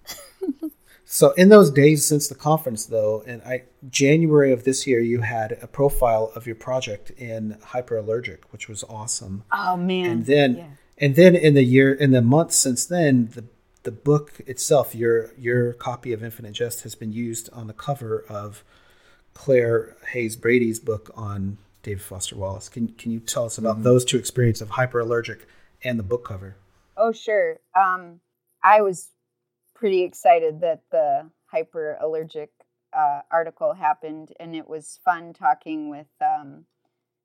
so 1.05 1.33
in 1.33 1.49
those 1.49 1.71
days 1.71 2.07
since 2.07 2.29
the 2.29 2.35
conference 2.35 2.87
though, 2.87 3.23
and 3.27 3.43
I 3.43 3.65
January 3.91 4.53
of 4.53 4.65
this 4.65 4.87
year 4.87 5.01
you 5.01 5.21
had 5.21 5.59
a 5.63 5.67
profile 5.67 6.33
of 6.35 6.47
your 6.47 6.57
project 6.57 7.11
in 7.11 7.59
hyperallergic, 7.63 8.39
which 8.51 8.69
was 8.69 8.83
awesome. 8.85 9.45
Oh 9.53 9.77
man. 9.77 10.11
And 10.11 10.27
then 10.27 10.57
yeah. 10.57 10.67
and 10.99 11.17
then 11.17 11.37
in 11.37 11.55
the 11.55 11.65
year 11.65 11.93
in 11.93 12.13
the 12.13 12.23
months 12.23 12.57
since 12.57 12.87
then, 12.87 13.31
the 13.35 13.45
the 13.87 13.93
book 13.93 14.41
itself, 14.47 14.95
your 14.95 15.33
your 15.39 15.73
copy 15.73 16.13
of 16.13 16.25
Infinite 16.25 16.53
Jest 16.53 16.83
has 16.83 16.95
been 16.95 17.13
used 17.13 17.49
on 17.53 17.69
the 17.69 17.73
cover 17.73 18.25
of 18.29 18.65
Clare 19.33 19.97
Hayes 20.09 20.35
Brady's 20.35 20.81
book 20.81 21.11
on 21.15 21.59
David 21.83 22.03
Foster 22.03 22.37
Wallace. 22.37 22.69
Can 22.69 22.89
can 22.89 23.13
you 23.13 23.21
tell 23.21 23.45
us 23.45 23.59
about 23.59 23.77
mm-hmm. 23.77 23.85
those 23.85 24.05
two 24.05 24.19
experiences 24.19 24.63
of 24.63 24.71
hyperallergic 24.71 25.43
and 25.85 25.99
the 25.99 26.03
book 26.03 26.25
cover? 26.25 26.57
Oh, 26.97 27.13
sure. 27.13 27.61
Um, 27.75 28.21
I 28.63 28.81
was 28.81 29.11
pretty 29.75 30.03
excited 30.03 30.61
that 30.61 30.83
the 30.91 31.31
hyperallergic 31.53 32.49
uh, 32.97 33.21
article 33.31 33.75
happened, 33.75 34.33
and 34.41 34.55
it 34.57 34.69
was 34.69 34.99
fun 35.05 35.35
talking 35.35 35.91
with 35.91 36.07
um, 36.23 36.65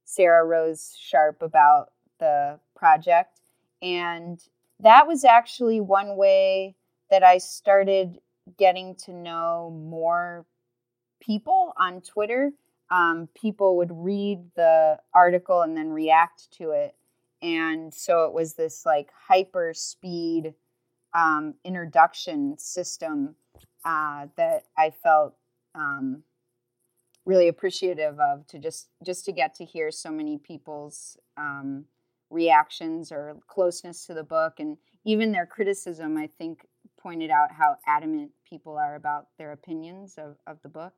Sarah 0.04 0.46
Rose 0.46 0.96
Sharp 1.00 1.42
about 1.42 1.92
the 2.20 2.60
project. 2.76 3.40
And 3.82 4.42
that 4.82 5.08
was 5.08 5.24
actually 5.24 5.80
one 5.80 6.18
way 6.18 6.76
that 7.10 7.24
I 7.24 7.38
started 7.38 8.20
getting 8.58 8.96
to 8.96 9.14
know 9.14 9.72
more 9.90 10.46
people 11.22 11.74
on 11.78 12.02
Twitter. 12.02 12.52
Um, 12.90 13.30
people 13.36 13.78
would 13.78 13.92
read 13.92 14.40
the 14.56 15.00
article 15.14 15.62
and 15.62 15.78
then 15.78 15.92
react 15.92 16.52
to 16.58 16.72
it 16.72 16.96
and 17.42 17.94
so 17.94 18.26
it 18.26 18.34
was 18.34 18.54
this 18.54 18.86
like 18.86 19.10
hyper 19.28 19.74
speed 19.74 20.54
um, 21.14 21.56
introduction 21.64 22.58
system 22.58 23.36
uh, 23.84 24.28
that 24.38 24.64
I 24.78 24.92
felt 24.92 25.36
um, 25.76 26.24
really 27.26 27.48
appreciative 27.48 28.20
of 28.20 28.48
to 28.48 28.60
just 28.60 28.90
just 29.04 29.26
to 29.26 29.32
get 29.32 29.56
to 29.56 29.66
hear 29.66 29.92
so 29.92 30.12
many 30.12 30.38
people's 30.38 31.18
um, 31.38 31.86
reactions 32.30 33.12
or 33.12 33.38
closeness 33.48 34.06
to 34.06 34.14
the 34.14 34.24
book 34.24 34.60
and 34.60 34.78
even 35.06 35.32
their 35.32 35.46
criticism. 35.46 36.18
I 36.18 36.28
think 36.28 36.66
pointed 37.00 37.32
out 37.32 37.52
how 37.52 37.78
adamant 37.88 38.32
people 38.48 38.78
are 38.78 38.96
about 38.96 39.28
their 39.38 39.52
opinions 39.52 40.16
of, 40.18 40.38
of 40.46 40.62
the 40.62 40.70
book. 40.70 40.94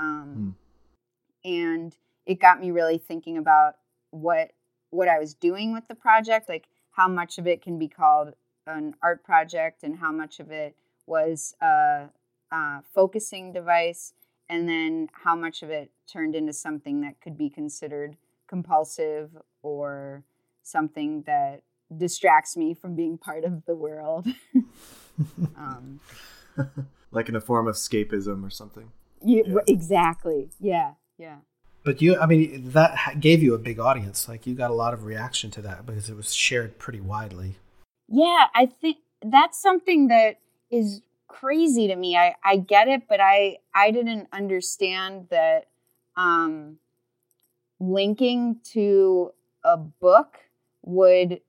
Mm. 0.00 0.54
And 1.44 1.96
it 2.26 2.40
got 2.40 2.60
me 2.60 2.70
really 2.70 2.98
thinking 2.98 3.38
about 3.38 3.74
what 4.10 4.50
what 4.90 5.08
I 5.08 5.18
was 5.18 5.34
doing 5.34 5.72
with 5.72 5.88
the 5.88 5.94
project, 5.94 6.48
like 6.48 6.68
how 6.92 7.08
much 7.08 7.38
of 7.38 7.46
it 7.46 7.62
can 7.62 7.78
be 7.78 7.88
called 7.88 8.34
an 8.66 8.94
art 9.02 9.24
project 9.24 9.82
and 9.82 9.98
how 9.98 10.12
much 10.12 10.40
of 10.40 10.50
it 10.50 10.76
was 11.06 11.54
a, 11.60 12.08
a 12.52 12.82
focusing 12.94 13.52
device, 13.52 14.12
and 14.48 14.68
then 14.68 15.08
how 15.24 15.34
much 15.34 15.62
of 15.62 15.70
it 15.70 15.90
turned 16.06 16.34
into 16.34 16.52
something 16.52 17.00
that 17.00 17.20
could 17.20 17.38
be 17.38 17.48
considered 17.48 18.16
compulsive 18.46 19.30
or 19.62 20.24
something 20.62 21.22
that 21.22 21.62
distracts 21.96 22.56
me 22.56 22.74
from 22.74 22.94
being 22.94 23.18
part 23.18 23.44
of 23.44 23.64
the 23.66 23.74
world. 23.74 24.26
um, 25.56 26.00
like 27.10 27.28
in 27.28 27.36
a 27.36 27.40
form 27.40 27.66
of 27.68 27.74
escapism 27.74 28.44
or 28.44 28.50
something. 28.50 28.90
Yeah, 29.24 29.42
yeah. 29.46 29.58
exactly. 29.66 30.50
Yeah, 30.60 30.92
yeah. 31.18 31.36
But 31.82 32.02
you, 32.02 32.18
I 32.18 32.26
mean, 32.26 32.70
that 32.70 33.20
gave 33.20 33.42
you 33.42 33.54
a 33.54 33.58
big 33.58 33.78
audience. 33.78 34.28
Like 34.28 34.46
you 34.46 34.54
got 34.54 34.70
a 34.70 34.74
lot 34.74 34.92
of 34.92 35.04
reaction 35.04 35.50
to 35.52 35.62
that 35.62 35.86
because 35.86 36.10
it 36.10 36.16
was 36.16 36.34
shared 36.34 36.78
pretty 36.78 37.00
widely. 37.00 37.56
Yeah, 38.08 38.46
I 38.54 38.66
think 38.66 38.98
that's 39.22 39.60
something 39.60 40.08
that 40.08 40.38
is 40.70 41.02
crazy 41.28 41.88
to 41.88 41.96
me. 41.96 42.16
I, 42.16 42.34
I 42.44 42.56
get 42.56 42.88
it, 42.88 43.02
but 43.08 43.20
I 43.20 43.58
I 43.74 43.92
didn't 43.92 44.28
understand 44.32 45.28
that 45.30 45.68
um, 46.16 46.78
linking 47.78 48.60
to 48.72 49.32
a 49.64 49.76
book 49.76 50.38
would 50.82 51.40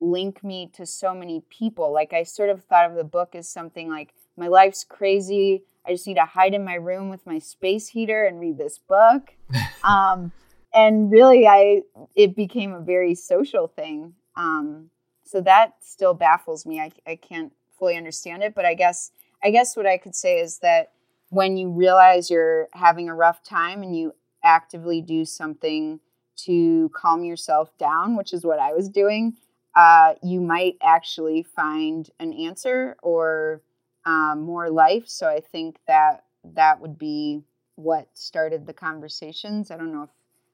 link 0.00 0.44
me 0.44 0.70
to 0.74 0.86
so 0.86 1.14
many 1.14 1.42
people. 1.50 1.92
Like 1.92 2.12
I 2.12 2.22
sort 2.22 2.50
of 2.50 2.64
thought 2.64 2.90
of 2.90 2.96
the 2.96 3.04
book 3.04 3.34
as 3.34 3.48
something 3.48 3.88
like 3.88 4.14
my 4.36 4.48
life's 4.48 4.84
crazy. 4.84 5.64
I 5.86 5.92
just 5.92 6.06
need 6.06 6.14
to 6.14 6.24
hide 6.24 6.54
in 6.54 6.64
my 6.64 6.74
room 6.74 7.10
with 7.10 7.26
my 7.26 7.38
space 7.38 7.88
heater 7.88 8.24
and 8.24 8.40
read 8.40 8.58
this 8.58 8.78
book. 8.78 9.34
um, 9.84 10.32
and 10.72 11.10
really, 11.10 11.46
I 11.46 11.82
it 12.14 12.34
became 12.34 12.72
a 12.72 12.80
very 12.80 13.14
social 13.14 13.68
thing. 13.68 14.14
Um, 14.36 14.90
so 15.24 15.40
that 15.42 15.74
still 15.80 16.14
baffles 16.14 16.66
me. 16.66 16.80
I, 16.80 16.90
I 17.06 17.16
can't 17.16 17.52
fully 17.78 17.96
understand 17.96 18.42
it, 18.42 18.54
but 18.54 18.64
I 18.64 18.74
guess 18.74 19.12
I 19.42 19.50
guess 19.50 19.76
what 19.76 19.86
I 19.86 19.98
could 19.98 20.14
say 20.14 20.38
is 20.40 20.58
that 20.58 20.92
when 21.30 21.56
you 21.56 21.70
realize 21.70 22.30
you're 22.30 22.68
having 22.72 23.08
a 23.08 23.14
rough 23.14 23.42
time 23.42 23.82
and 23.82 23.96
you 23.96 24.14
actively 24.42 25.00
do 25.00 25.24
something 25.24 26.00
to 26.36 26.90
calm 26.94 27.24
yourself 27.24 27.76
down, 27.78 28.16
which 28.16 28.32
is 28.32 28.44
what 28.44 28.58
I 28.58 28.72
was 28.72 28.88
doing, 28.88 29.36
uh, 29.74 30.14
you 30.22 30.40
might 30.40 30.76
actually 30.82 31.42
find 31.42 32.10
an 32.18 32.32
answer 32.32 32.96
or 33.02 33.62
um, 34.04 34.42
more 34.42 34.70
life. 34.70 35.04
So 35.06 35.28
I 35.28 35.40
think 35.40 35.78
that 35.86 36.24
that 36.44 36.80
would 36.80 36.98
be 36.98 37.42
what 37.76 38.08
started 38.14 38.66
the 38.66 38.72
conversations. 38.72 39.70
I 39.70 39.76
don't 39.76 39.92
know 39.92 40.04
if 40.04 40.10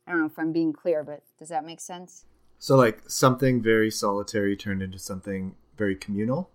I 0.06 0.12
don't 0.12 0.20
know 0.20 0.26
if 0.26 0.38
I'm 0.38 0.52
being 0.52 0.72
clear, 0.72 1.04
but 1.04 1.22
does 1.38 1.48
that 1.50 1.64
make 1.64 1.80
sense? 1.80 2.24
So 2.59 2.76
like 2.76 3.09
something 3.09 3.62
very 3.62 3.90
solitary 3.90 4.56
turned 4.56 4.83
into 4.83 4.98
something 4.98 5.54
very 5.76 5.96
communal. 5.96 6.50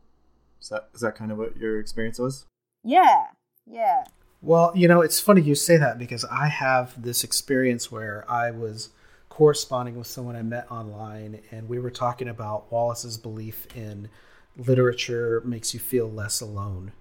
Is 0.61 0.69
that 0.69 0.89
is 0.93 1.01
that 1.01 1.15
kind 1.15 1.31
of 1.31 1.37
what 1.37 1.57
your 1.57 1.79
experience 1.79 2.19
was? 2.19 2.45
Yeah. 2.83 3.27
Yeah. 3.65 4.03
Well, 4.41 4.71
you 4.75 4.87
know, 4.87 5.01
it's 5.01 5.19
funny 5.19 5.41
you 5.41 5.55
say 5.55 5.77
that 5.77 5.97
because 5.97 6.23
I 6.25 6.47
have 6.47 7.01
this 7.01 7.23
experience 7.23 7.91
where 7.91 8.29
I 8.29 8.51
was 8.51 8.89
corresponding 9.29 9.97
with 9.97 10.07
someone 10.07 10.35
I 10.35 10.43
met 10.43 10.71
online 10.71 11.41
and 11.51 11.67
we 11.67 11.79
were 11.79 11.89
talking 11.89 12.27
about 12.27 12.71
Wallace's 12.71 13.17
belief 13.17 13.67
in 13.75 14.09
literature 14.55 15.41
makes 15.43 15.73
you 15.73 15.79
feel 15.79 16.09
less 16.09 16.41
alone. 16.41 16.91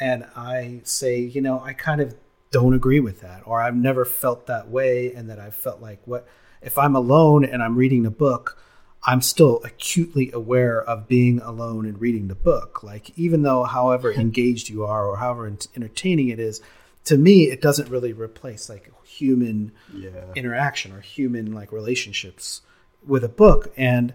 And 0.00 0.26
I 0.34 0.80
say, 0.84 1.20
you 1.20 1.40
know, 1.40 1.60
I 1.60 1.74
kind 1.74 2.00
of 2.00 2.14
don't 2.52 2.74
agree 2.74 3.00
with 3.00 3.20
that, 3.22 3.42
or 3.44 3.60
I've 3.60 3.74
never 3.74 4.04
felt 4.04 4.46
that 4.46 4.68
way, 4.68 5.12
and 5.12 5.28
that 5.28 5.40
I've 5.40 5.56
felt 5.56 5.80
like, 5.80 6.00
what 6.06 6.28
if 6.60 6.78
I'm 6.78 6.94
alone 6.94 7.44
and 7.44 7.60
I'm 7.60 7.74
reading 7.74 8.06
a 8.06 8.10
book? 8.10 8.62
I'm 9.04 9.20
still 9.20 9.60
acutely 9.64 10.30
aware 10.30 10.80
of 10.80 11.08
being 11.08 11.40
alone 11.40 11.86
and 11.86 12.00
reading 12.00 12.28
the 12.28 12.36
book. 12.36 12.84
Like, 12.84 13.10
even 13.18 13.42
though, 13.42 13.64
however 13.64 14.12
engaged 14.12 14.68
you 14.68 14.84
are 14.84 15.04
or 15.04 15.16
however 15.16 15.46
entertaining 15.74 16.28
it 16.28 16.38
is, 16.38 16.60
to 17.06 17.18
me, 17.18 17.50
it 17.50 17.60
doesn't 17.60 17.88
really 17.88 18.12
replace 18.12 18.68
like 18.68 18.92
human 19.04 19.72
yeah. 19.92 20.32
interaction 20.36 20.92
or 20.92 21.00
human 21.00 21.52
like 21.52 21.72
relationships 21.72 22.62
with 23.04 23.24
a 23.24 23.28
book. 23.28 23.72
And 23.76 24.14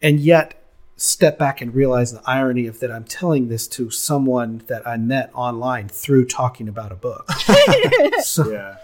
and 0.00 0.20
yet, 0.20 0.61
step 0.96 1.38
back 1.38 1.60
and 1.60 1.74
realize 1.74 2.12
the 2.12 2.22
irony 2.26 2.66
of 2.66 2.80
that 2.80 2.90
I'm 2.90 3.04
telling 3.04 3.48
this 3.48 3.66
to 3.68 3.90
someone 3.90 4.62
that 4.68 4.86
I 4.86 4.96
met 4.96 5.30
online 5.34 5.88
through 5.88 6.26
talking 6.26 6.68
about 6.68 6.92
a 6.92 6.96
book. 6.96 7.30
so, 8.22 8.50
yeah. 8.50 8.76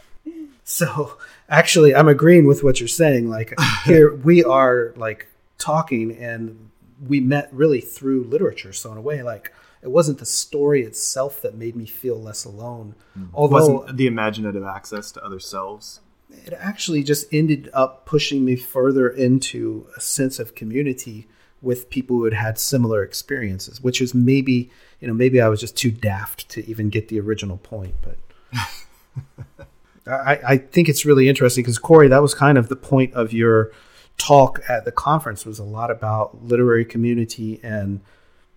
So 0.64 1.16
actually, 1.48 1.94
I'm 1.94 2.08
agreeing 2.08 2.46
with 2.46 2.62
what 2.62 2.80
you're 2.80 2.88
saying. 2.88 3.28
Like 3.28 3.54
here, 3.84 4.14
we 4.24 4.44
are 4.44 4.92
like 4.96 5.28
talking, 5.56 6.16
and 6.16 6.70
we 7.06 7.20
met 7.20 7.48
really 7.52 7.80
through 7.80 8.24
literature. 8.24 8.72
So 8.72 8.92
in 8.92 8.98
a 8.98 9.00
way, 9.00 9.22
like 9.22 9.52
it 9.82 9.90
wasn't 9.90 10.18
the 10.18 10.26
story 10.26 10.82
itself 10.82 11.40
that 11.42 11.54
made 11.54 11.74
me 11.76 11.86
feel 11.86 12.20
less 12.20 12.44
alone. 12.44 12.94
Mm. 13.18 13.30
Although 13.32 13.78
Wasn't 13.78 13.96
the 13.96 14.06
imaginative 14.06 14.64
access 14.64 15.10
to 15.12 15.24
other 15.24 15.40
selves. 15.40 16.00
it 16.30 16.52
actually 16.52 17.02
just 17.02 17.32
ended 17.32 17.70
up 17.72 18.04
pushing 18.04 18.44
me 18.44 18.56
further 18.56 19.08
into 19.08 19.86
a 19.96 20.00
sense 20.00 20.38
of 20.38 20.54
community 20.54 21.28
with 21.60 21.90
people 21.90 22.16
who 22.16 22.24
had 22.24 22.34
had 22.34 22.58
similar 22.58 23.02
experiences, 23.02 23.82
which 23.82 24.00
is 24.00 24.14
maybe 24.14 24.70
you 25.00 25.08
know 25.08 25.14
maybe 25.14 25.40
I 25.40 25.48
was 25.48 25.60
just 25.60 25.76
too 25.76 25.90
daft 25.90 26.48
to 26.50 26.68
even 26.68 26.88
get 26.88 27.08
the 27.08 27.20
original 27.20 27.58
point, 27.58 27.94
but. 28.02 28.18
I, 30.06 30.40
I 30.46 30.56
think 30.56 30.88
it's 30.88 31.04
really 31.04 31.28
interesting 31.28 31.62
because 31.62 31.78
Corrie, 31.78 32.08
that 32.08 32.22
was 32.22 32.32
kind 32.32 32.56
of 32.56 32.70
the 32.70 32.76
point 32.76 33.12
of 33.12 33.32
your 33.32 33.72
talk 34.16 34.60
at 34.68 34.84
the 34.84 34.92
conference 34.92 35.44
was 35.44 35.58
a 35.58 35.64
lot 35.64 35.90
about 35.90 36.42
literary 36.44 36.84
community 36.84 37.60
and 37.62 38.00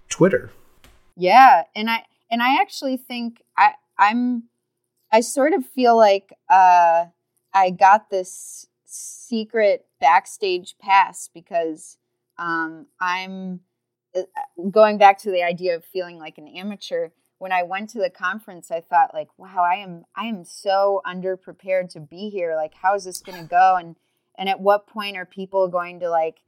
Twitter. 0.09 0.51
Yeah, 1.15 1.63
and 1.75 1.89
I 1.89 2.05
and 2.29 2.41
I 2.41 2.59
actually 2.61 2.97
think 2.97 3.41
I 3.57 3.73
I'm 3.97 4.43
I 5.11 5.21
sort 5.21 5.53
of 5.53 5.65
feel 5.65 5.95
like 5.95 6.33
uh 6.49 7.05
I 7.53 7.69
got 7.69 8.09
this 8.09 8.67
secret 8.85 9.85
backstage 9.99 10.75
pass 10.79 11.29
because 11.33 11.97
um 12.41 12.87
I'm 12.99 13.61
uh, 14.13 14.23
going 14.69 14.97
back 14.97 15.19
to 15.19 15.31
the 15.31 15.43
idea 15.43 15.75
of 15.75 15.85
feeling 15.85 16.17
like 16.17 16.37
an 16.37 16.47
amateur 16.47 17.11
when 17.41 17.51
I 17.51 17.63
went 17.63 17.89
to 17.89 17.97
the 17.97 18.11
conference, 18.11 18.69
I 18.69 18.81
thought 18.81 19.15
like, 19.15 19.29
wow, 19.35 19.63
I 19.67 19.77
am 19.77 20.03
I 20.15 20.25
am 20.25 20.45
so 20.45 21.01
underprepared 21.07 21.89
to 21.93 21.99
be 21.99 22.29
here. 22.29 22.55
Like, 22.55 22.75
how 22.75 22.93
is 22.93 23.03
this 23.03 23.19
going 23.19 23.41
to 23.41 23.49
go? 23.49 23.77
And 23.79 23.95
and 24.37 24.47
at 24.47 24.59
what 24.59 24.85
point 24.85 25.17
are 25.17 25.25
people 25.25 25.67
going 25.67 25.99
to 26.01 26.09
like 26.09 26.41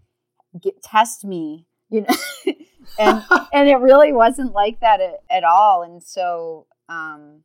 get 0.61 0.83
test 0.83 1.25
me? 1.25 1.65
You 1.89 2.01
know, 2.01 2.15
and 2.99 3.23
and 3.53 3.67
it 3.67 3.77
really 3.77 4.13
wasn't 4.13 4.53
like 4.53 4.81
that 4.81 5.01
at, 5.01 5.23
at 5.31 5.43
all. 5.43 5.81
And 5.81 6.03
so, 6.03 6.67
um, 6.87 7.39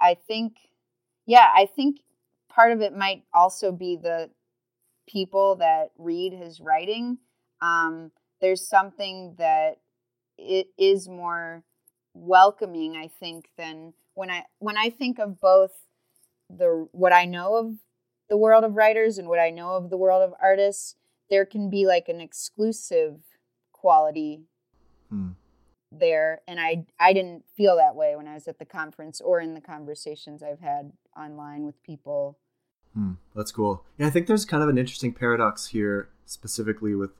I 0.00 0.14
think, 0.14 0.54
yeah, 1.26 1.50
I 1.52 1.66
think 1.66 1.98
part 2.48 2.70
of 2.70 2.80
it 2.80 2.96
might 2.96 3.24
also 3.34 3.72
be 3.72 3.96
the 3.96 4.30
people 5.08 5.56
that 5.56 5.90
read 5.98 6.32
his 6.32 6.60
writing. 6.60 7.18
Um, 7.60 8.12
there's 8.40 8.68
something 8.68 9.34
that 9.38 9.78
it 10.38 10.68
is 10.78 11.08
more 11.08 11.64
welcoming 12.14 12.96
i 12.96 13.06
think 13.06 13.48
than 13.56 13.92
when 14.14 14.30
i 14.30 14.44
when 14.58 14.76
i 14.76 14.90
think 14.90 15.18
of 15.18 15.40
both 15.40 15.72
the 16.50 16.88
what 16.92 17.12
i 17.12 17.24
know 17.24 17.54
of 17.56 17.74
the 18.28 18.36
world 18.36 18.64
of 18.64 18.74
writers 18.74 19.18
and 19.18 19.28
what 19.28 19.38
i 19.38 19.50
know 19.50 19.74
of 19.74 19.90
the 19.90 19.96
world 19.96 20.22
of 20.22 20.34
artists 20.42 20.96
there 21.30 21.44
can 21.44 21.68
be 21.68 21.86
like 21.86 22.08
an 22.08 22.20
exclusive 22.20 23.20
quality 23.72 24.40
Hmm. 25.10 25.30
there 25.90 26.42
and 26.46 26.60
i 26.60 26.84
i 27.00 27.12
didn't 27.12 27.44
feel 27.56 27.76
that 27.76 27.94
way 27.94 28.14
when 28.14 28.28
i 28.28 28.34
was 28.34 28.46
at 28.46 28.58
the 28.58 28.66
conference 28.66 29.20
or 29.20 29.40
in 29.40 29.54
the 29.54 29.60
conversations 29.60 30.42
i've 30.42 30.60
had 30.60 30.92
online 31.16 31.64
with 31.64 31.82
people 31.82 32.38
Hmm, 32.98 33.12
that's 33.32 33.52
cool. 33.52 33.84
Yeah, 33.96 34.08
I 34.08 34.10
think 34.10 34.26
there's 34.26 34.44
kind 34.44 34.60
of 34.60 34.68
an 34.68 34.76
interesting 34.76 35.12
paradox 35.12 35.68
here, 35.68 36.08
specifically 36.26 36.96
with 36.96 37.10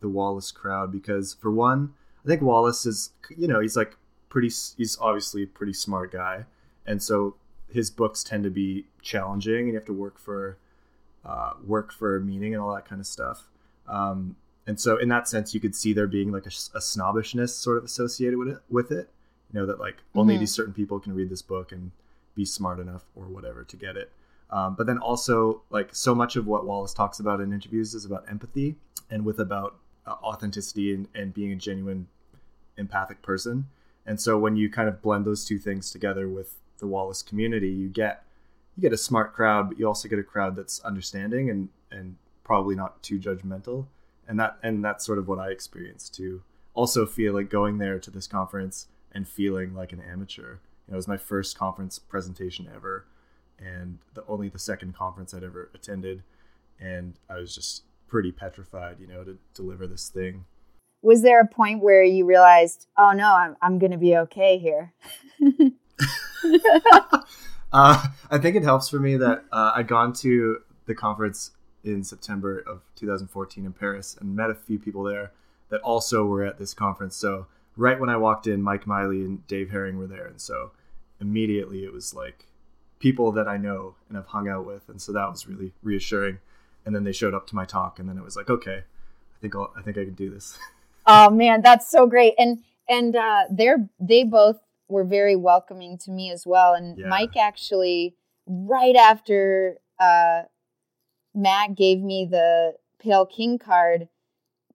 the 0.00 0.08
Wallace 0.08 0.50
crowd, 0.50 0.90
because 0.90 1.34
for 1.34 1.50
one, 1.52 1.94
I 2.24 2.26
think 2.26 2.42
Wallace 2.42 2.84
is, 2.84 3.10
you 3.36 3.46
know, 3.46 3.60
he's 3.60 3.76
like 3.76 3.96
pretty, 4.28 4.48
he's 4.48 4.98
obviously 5.00 5.44
a 5.44 5.46
pretty 5.46 5.72
smart 5.74 6.10
guy, 6.10 6.44
and 6.84 7.00
so 7.00 7.36
his 7.72 7.88
books 7.88 8.24
tend 8.24 8.42
to 8.44 8.50
be 8.50 8.86
challenging, 9.00 9.58
and 9.60 9.68
you 9.68 9.74
have 9.74 9.84
to 9.84 9.92
work 9.92 10.18
for, 10.18 10.56
uh, 11.24 11.52
work 11.64 11.92
for 11.92 12.18
meaning 12.18 12.52
and 12.52 12.60
all 12.60 12.74
that 12.74 12.84
kind 12.84 13.00
of 13.00 13.06
stuff. 13.06 13.48
Um, 13.86 14.34
and 14.66 14.80
so, 14.80 14.96
in 14.96 15.08
that 15.10 15.28
sense, 15.28 15.54
you 15.54 15.60
could 15.60 15.76
see 15.76 15.92
there 15.92 16.08
being 16.08 16.32
like 16.32 16.46
a, 16.46 16.52
a 16.76 16.80
snobbishness 16.80 17.54
sort 17.54 17.78
of 17.78 17.84
associated 17.84 18.38
with 18.38 18.48
it. 18.48 18.58
With 18.68 18.90
it, 18.90 19.08
you 19.52 19.60
know, 19.60 19.66
that 19.66 19.78
like 19.78 19.98
only 20.16 20.34
Mhm. 20.36 20.40
these 20.40 20.52
certain 20.52 20.74
people 20.74 20.98
can 20.98 21.14
read 21.14 21.30
this 21.30 21.42
book 21.42 21.70
and 21.70 21.92
be 22.34 22.44
smart 22.44 22.80
enough 22.80 23.04
or 23.14 23.26
whatever 23.26 23.62
to 23.64 23.76
get 23.76 23.96
it. 23.96 24.10
Um, 24.50 24.74
but 24.74 24.86
then 24.86 24.98
also, 24.98 25.62
like 25.70 25.94
so 25.94 26.14
much 26.14 26.36
of 26.36 26.46
what 26.46 26.64
Wallace 26.64 26.94
talks 26.94 27.20
about 27.20 27.40
in 27.40 27.52
interviews 27.52 27.94
is 27.94 28.04
about 28.04 28.24
empathy 28.28 28.76
and 29.10 29.24
with 29.24 29.40
about 29.40 29.76
uh, 30.06 30.12
authenticity 30.22 30.94
and, 30.94 31.06
and 31.14 31.34
being 31.34 31.52
a 31.52 31.56
genuine 31.56 32.08
empathic 32.76 33.20
person. 33.20 33.66
And 34.06 34.20
so 34.20 34.38
when 34.38 34.56
you 34.56 34.70
kind 34.70 34.88
of 34.88 35.02
blend 35.02 35.26
those 35.26 35.44
two 35.44 35.58
things 35.58 35.90
together 35.90 36.28
with 36.28 36.54
the 36.78 36.86
Wallace 36.86 37.22
community, 37.22 37.68
you 37.68 37.88
get 37.88 38.24
you 38.76 38.80
get 38.80 38.92
a 38.92 38.96
smart 38.96 39.34
crowd, 39.34 39.68
but 39.68 39.78
you 39.78 39.86
also 39.86 40.08
get 40.08 40.18
a 40.18 40.22
crowd 40.24 40.56
that's 40.56 40.80
understanding 40.80 41.50
and 41.50 41.68
and 41.90 42.16
probably 42.42 42.74
not 42.74 43.02
too 43.02 43.18
judgmental. 43.18 43.86
And 44.26 44.40
that 44.40 44.56
and 44.62 44.82
that's 44.82 45.04
sort 45.04 45.18
of 45.18 45.28
what 45.28 45.38
I 45.38 45.50
experienced 45.50 46.14
too. 46.14 46.42
Also 46.72 47.04
feel 47.04 47.34
like 47.34 47.50
going 47.50 47.78
there 47.78 47.98
to 47.98 48.10
this 48.10 48.26
conference 48.26 48.86
and 49.12 49.28
feeling 49.28 49.74
like 49.74 49.92
an 49.92 50.00
amateur. 50.00 50.58
You 50.86 50.92
know, 50.92 50.94
it 50.94 50.96
was 50.96 51.08
my 51.08 51.16
first 51.18 51.58
conference 51.58 51.98
presentation 51.98 52.70
ever 52.74 53.04
and 53.58 53.98
the 54.14 54.24
only 54.28 54.48
the 54.48 54.58
second 54.58 54.94
conference 54.94 55.34
I'd 55.34 55.44
ever 55.44 55.70
attended, 55.74 56.22
and 56.80 57.14
I 57.28 57.36
was 57.36 57.54
just 57.54 57.84
pretty 58.06 58.32
petrified, 58.32 58.96
you 59.00 59.06
know, 59.06 59.24
to 59.24 59.38
deliver 59.54 59.86
this 59.86 60.08
thing. 60.08 60.44
was 61.02 61.22
there 61.22 61.40
a 61.40 61.46
point 61.46 61.80
where 61.82 62.02
you 62.02 62.24
realized 62.24 62.86
oh 62.96 63.12
no 63.12 63.32
i'm, 63.34 63.56
I'm 63.62 63.78
gonna 63.78 63.98
be 63.98 64.16
okay 64.16 64.58
here 64.58 64.92
Uh, 67.70 68.02
I 68.30 68.38
think 68.38 68.56
it 68.56 68.62
helps 68.62 68.88
for 68.88 68.98
me 68.98 69.16
that 69.18 69.44
uh, 69.52 69.72
I'd 69.76 69.88
gone 69.88 70.14
to 70.14 70.58
the 70.86 70.94
conference 70.94 71.50
in 71.84 72.02
September 72.02 72.58
of 72.60 72.80
2014 72.96 73.66
in 73.66 73.72
Paris 73.74 74.16
and 74.18 74.34
met 74.34 74.48
a 74.48 74.54
few 74.54 74.78
people 74.78 75.02
there 75.02 75.32
that 75.68 75.82
also 75.82 76.24
were 76.24 76.42
at 76.44 76.56
this 76.58 76.72
conference. 76.72 77.14
So 77.14 77.46
right 77.76 78.00
when 78.00 78.08
I 78.08 78.16
walked 78.16 78.46
in, 78.46 78.62
Mike 78.62 78.86
Miley 78.86 79.22
and 79.22 79.46
Dave 79.46 79.68
Hering 79.70 79.98
were 79.98 80.06
there, 80.06 80.26
and 80.26 80.40
so 80.40 80.70
immediately 81.20 81.84
it 81.84 81.92
was 81.92 82.14
like 82.14 82.46
people 82.98 83.32
that 83.32 83.48
I 83.48 83.56
know 83.56 83.94
and 84.08 84.16
have 84.16 84.26
hung 84.26 84.48
out 84.48 84.66
with, 84.66 84.88
and 84.88 85.00
so 85.00 85.12
that 85.12 85.28
was 85.30 85.46
really 85.46 85.72
reassuring. 85.82 86.38
And 86.84 86.94
then 86.94 87.04
they 87.04 87.12
showed 87.12 87.34
up 87.34 87.46
to 87.48 87.54
my 87.54 87.64
talk, 87.64 87.98
and 87.98 88.08
then 88.08 88.16
it 88.16 88.24
was 88.24 88.36
like, 88.36 88.48
okay, 88.48 88.78
I 88.78 89.40
think 89.40 89.54
I'll, 89.54 89.72
I 89.76 89.82
think 89.82 89.98
I 89.98 90.04
can 90.04 90.14
do 90.14 90.30
this. 90.30 90.58
oh 91.08 91.30
man 91.30 91.62
that's 91.62 91.90
so 91.90 92.06
great 92.06 92.34
and 92.38 92.58
and 92.88 93.16
uh 93.16 93.44
they're 93.50 93.88
they 93.98 94.24
both 94.24 94.58
were 94.88 95.04
very 95.04 95.34
welcoming 95.34 95.96
to 95.96 96.10
me 96.10 96.30
as 96.30 96.46
well 96.46 96.74
and 96.74 96.98
Yeah. 96.98 97.08
mike 97.08 97.36
actually 97.36 98.14
right 98.46 98.94
after 98.94 99.78
uh 99.98 100.42
matt 101.34 101.74
gave 101.76 102.00
me 102.00 102.28
the 102.30 102.74
pale 102.98 103.26
king 103.26 103.58
card 103.58 104.08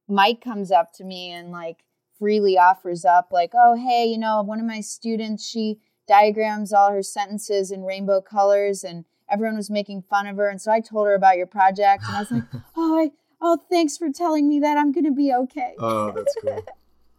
mike 0.07 0.41
comes 0.41 0.71
up 0.71 0.93
to 0.93 1.03
me 1.03 1.29
and 1.29 1.51
like 1.51 1.83
freely 2.17 2.57
offers 2.57 3.05
up 3.05 3.29
like 3.31 3.51
oh 3.53 3.75
hey 3.75 4.05
you 4.05 4.17
know 4.17 4.41
one 4.41 4.59
of 4.59 4.65
my 4.65 4.81
students 4.81 5.45
she 5.47 5.79
diagrams 6.07 6.73
all 6.73 6.91
her 6.91 7.03
sentences 7.03 7.71
in 7.71 7.83
rainbow 7.83 8.19
colors 8.21 8.83
and 8.83 9.05
everyone 9.29 9.55
was 9.55 9.69
making 9.69 10.01
fun 10.01 10.27
of 10.27 10.37
her 10.37 10.49
and 10.49 10.61
so 10.61 10.71
i 10.71 10.79
told 10.79 11.07
her 11.07 11.13
about 11.15 11.37
your 11.37 11.47
project 11.47 12.03
and 12.07 12.15
i 12.15 12.19
was 12.19 12.31
like 12.31 12.43
oh 12.75 12.99
I, 12.99 13.11
oh 13.41 13.57
thanks 13.69 13.97
for 13.97 14.09
telling 14.11 14.47
me 14.49 14.59
that 14.59 14.77
i'm 14.77 14.91
gonna 14.91 15.11
be 15.11 15.33
okay 15.33 15.73
oh, 15.79 16.11
that's 16.11 16.35
cool. 16.41 16.63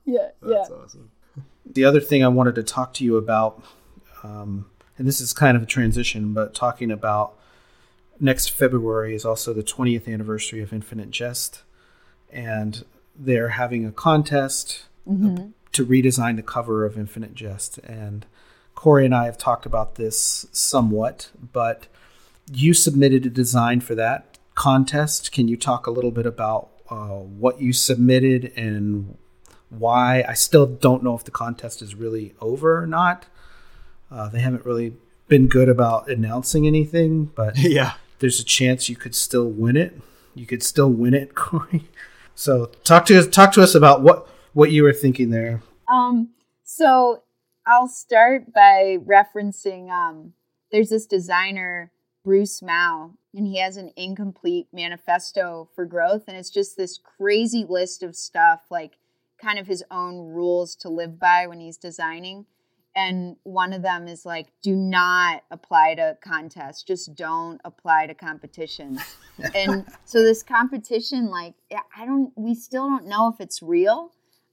yeah 0.05 0.17
yeah 0.47 0.57
That's 0.59 0.71
awesome. 0.71 1.11
The 1.67 1.85
other 1.87 2.01
thing 2.01 2.23
I 2.23 2.29
wanted 2.29 2.57
to 2.57 2.63
talk 2.63 2.93
to 2.95 3.05
you 3.05 3.17
about, 3.17 3.65
um, 4.23 4.67
and 4.99 5.09
this 5.09 5.19
is 5.19 5.33
kind 5.33 5.57
of 5.57 5.63
a 5.63 5.67
transition, 5.67 6.35
but 6.35 6.55
talking 6.55 6.91
about 6.91 7.39
next 8.21 8.49
February 8.51 9.15
is 9.15 9.25
also 9.25 9.55
the 9.55 9.63
20th 9.63 10.07
anniversary 10.07 10.61
of 10.61 10.75
Infinite 10.75 11.11
Jest, 11.11 11.63
and 12.31 12.85
they're 13.17 13.49
having 13.49 13.87
a 13.87 13.93
contest 13.93 14.85
Mhm. 15.09 15.53
to 15.73 15.87
redesign 15.87 16.37
the 16.37 16.43
cover 16.43 16.85
of 16.85 16.99
Infinite 16.99 17.35
Jest. 17.35 17.79
And 17.79 18.27
Corrie 18.75 19.05
and 19.05 19.15
I 19.15 19.25
have 19.27 19.39
talked 19.39 19.67
about 19.67 19.95
this 19.95 20.47
somewhat, 20.53 21.31
but 21.53 21.87
you 22.53 22.75
submitted 22.75 23.27
a 23.27 23.31
design 23.31 23.81
for 23.81 23.95
that 23.95 24.39
contest. 24.55 25.33
Can 25.33 25.49
you 25.49 25.57
talk 25.57 25.87
a 25.87 25.91
little 25.91 26.11
bit 26.11 26.27
about 26.27 26.71
uh, 26.91 27.17
what 27.17 27.61
you 27.61 27.73
submitted 27.73 28.53
and 28.57 29.17
why? 29.71 30.25
I 30.29 30.35
still 30.35 30.67
don't 30.67 31.03
know 31.03 31.17
if 31.17 31.25
the 31.25 31.31
contest 31.31 31.83
is 31.83 31.95
really 31.95 32.35
over 32.41 32.83
or 32.83 32.87
not. 32.87 33.27
Uh, 34.11 34.29
they 34.29 34.41
haven't 34.41 34.65
really 34.65 34.95
been 35.29 35.49
good 35.49 35.69
about 35.69 36.09
announcing 36.09 36.67
anything, 36.67 37.27
but 37.27 37.59
yeah. 37.59 37.95
there's 38.19 38.39
a 38.39 38.45
chance 38.45 38.89
you 38.89 38.97
could 38.97 39.15
still 39.15 39.49
win 39.49 39.77
it. 39.77 40.01
You 40.35 40.47
could 40.47 40.63
still 40.63 40.91
win 40.91 41.15
it, 41.15 41.35
Corrie. 41.35 41.89
So 42.35 42.67
talk 42.85 43.07
to 43.07 43.19
us. 43.19 43.27
Talk 43.29 43.53
to 43.53 43.63
us 43.63 43.75
about 43.75 44.03
what 44.03 44.29
what 44.53 44.71
you 44.71 44.83
were 44.83 44.93
thinking 44.93 45.31
there. 45.31 45.63
Um, 45.93 46.31
so 46.65 47.24
I'll 47.67 47.89
start 47.89 48.53
by 48.53 48.99
referencing 49.05 49.91
um, 49.91 50.35
there's 50.71 50.91
this 50.91 51.07
designer, 51.07 51.93
Bruce 52.25 52.63
Mau, 52.63 53.13
and 53.35 53.47
he 53.47 53.59
has 53.59 53.77
an 53.77 53.91
incomplete 53.97 54.69
manifesto 54.73 55.69
for 55.75 55.85
growth. 55.87 56.25
And 56.29 56.37
it's 56.37 56.51
just 56.51 56.77
this 56.77 56.99
crazy 56.99 57.65
list 57.69 58.03
of 58.03 58.17
stuff, 58.17 58.63
like 58.71 58.99
kind 59.41 59.59
of 59.59 59.67
his 59.67 59.85
own 59.91 60.33
rules 60.33 60.75
to 60.77 60.89
live 60.89 61.19
by 61.19 61.47
when 61.47 61.61
he's 61.61 61.77
designing. 61.77 62.47
and 62.97 63.37
one 63.43 63.73
of 63.73 63.83
them 63.83 64.07
is 64.07 64.25
like 64.25 64.47
do 64.63 64.75
not 64.77 65.43
apply 65.51 65.95
to 65.97 66.17
contests 66.23 66.83
just 66.83 67.15
don't 67.15 67.61
apply 67.65 68.07
to 68.07 68.15
competitions. 68.15 69.01
and 69.55 69.85
so 70.05 70.23
this 70.23 70.43
competition 70.43 71.27
like 71.27 71.55
i 71.97 72.07
don't 72.07 72.33
we 72.37 72.55
still 72.55 72.89
don't 72.89 73.07
know 73.07 73.29
if 73.29 73.41
it's 73.41 73.61
real 73.63 74.13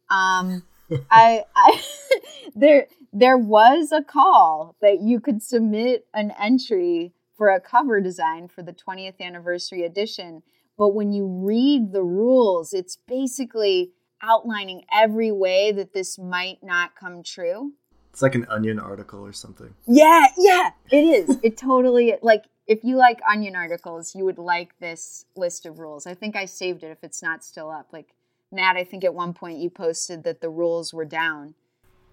um 0.10 0.64
i 1.12 1.44
i 1.56 1.82
there 2.56 2.88
there 3.14 3.38
was 3.38 3.92
a 3.92 4.02
call 4.04 4.76
that 4.82 5.02
you 5.02 5.20
could 5.20 5.42
submit 5.42 6.06
an 6.14 6.32
entry 6.40 7.14
for 7.38 7.50
a 7.50 7.60
cover 7.60 8.00
design 8.02 8.48
for 8.48 8.62
the 8.64 8.74
20th 8.74 9.20
anniversary 9.20 9.84
edition 9.84 10.44
but 10.78 10.90
when 10.90 11.12
you 11.12 11.26
read 11.26 11.92
the 11.94 12.04
rules 12.04 12.74
it's 12.74 12.98
basically 13.08 13.92
outlining 14.22 14.84
every 14.94 15.32
way 15.32 15.72
that 15.72 15.94
this 15.94 16.18
might 16.20 16.60
not 16.64 16.96
come 16.96 17.24
true 17.24 17.72
It's 18.12 18.22
like 18.22 18.36
an 18.36 18.46
onion 18.50 18.78
article 18.80 19.22
or 19.26 19.34
something. 19.34 19.74
yeah, 19.88 20.28
yeah, 20.38 20.72
it 20.92 21.04
is. 21.04 21.40
It 21.44 21.58
totally 21.58 22.16
like 22.22 22.44
if 22.68 22.84
you 22.84 22.96
like 22.98 23.20
onion 23.30 23.56
articles, 23.56 24.14
you 24.16 24.24
would 24.26 24.38
like 24.38 24.78
this 24.80 25.26
list 25.36 25.66
of 25.66 25.80
rules. 25.80 26.06
I 26.06 26.14
think 26.14 26.36
I 26.36 26.46
saved 26.46 26.84
it 26.84 26.92
if 26.92 27.04
it's 27.04 27.22
not 27.24 27.44
still 27.44 27.70
up. 27.70 27.88
Like 27.92 28.10
Matt, 28.52 28.76
I 28.76 28.84
think 28.84 29.04
at 29.04 29.14
one 29.14 29.34
point 29.34 29.60
you 29.60 29.70
posted 29.70 30.24
that 30.24 30.42
the 30.42 30.50
rules 30.50 30.92
were 30.94 31.06
down. 31.06 31.54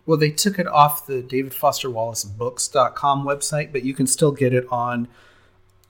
Well, 0.07 0.19
they 0.19 0.31
took 0.31 0.59
it 0.59 0.67
off 0.67 1.07
the 1.07 1.21
David 1.21 1.53
Foster 1.53 1.91
Wallace 1.91 2.25
Books.com 2.25 3.27
website, 3.27 3.73
but 3.73 3.85
you 3.85 3.93
can 3.93 4.07
still 4.07 4.33
get 4.33 4.55
it 4.55 4.67
on 4.71 5.09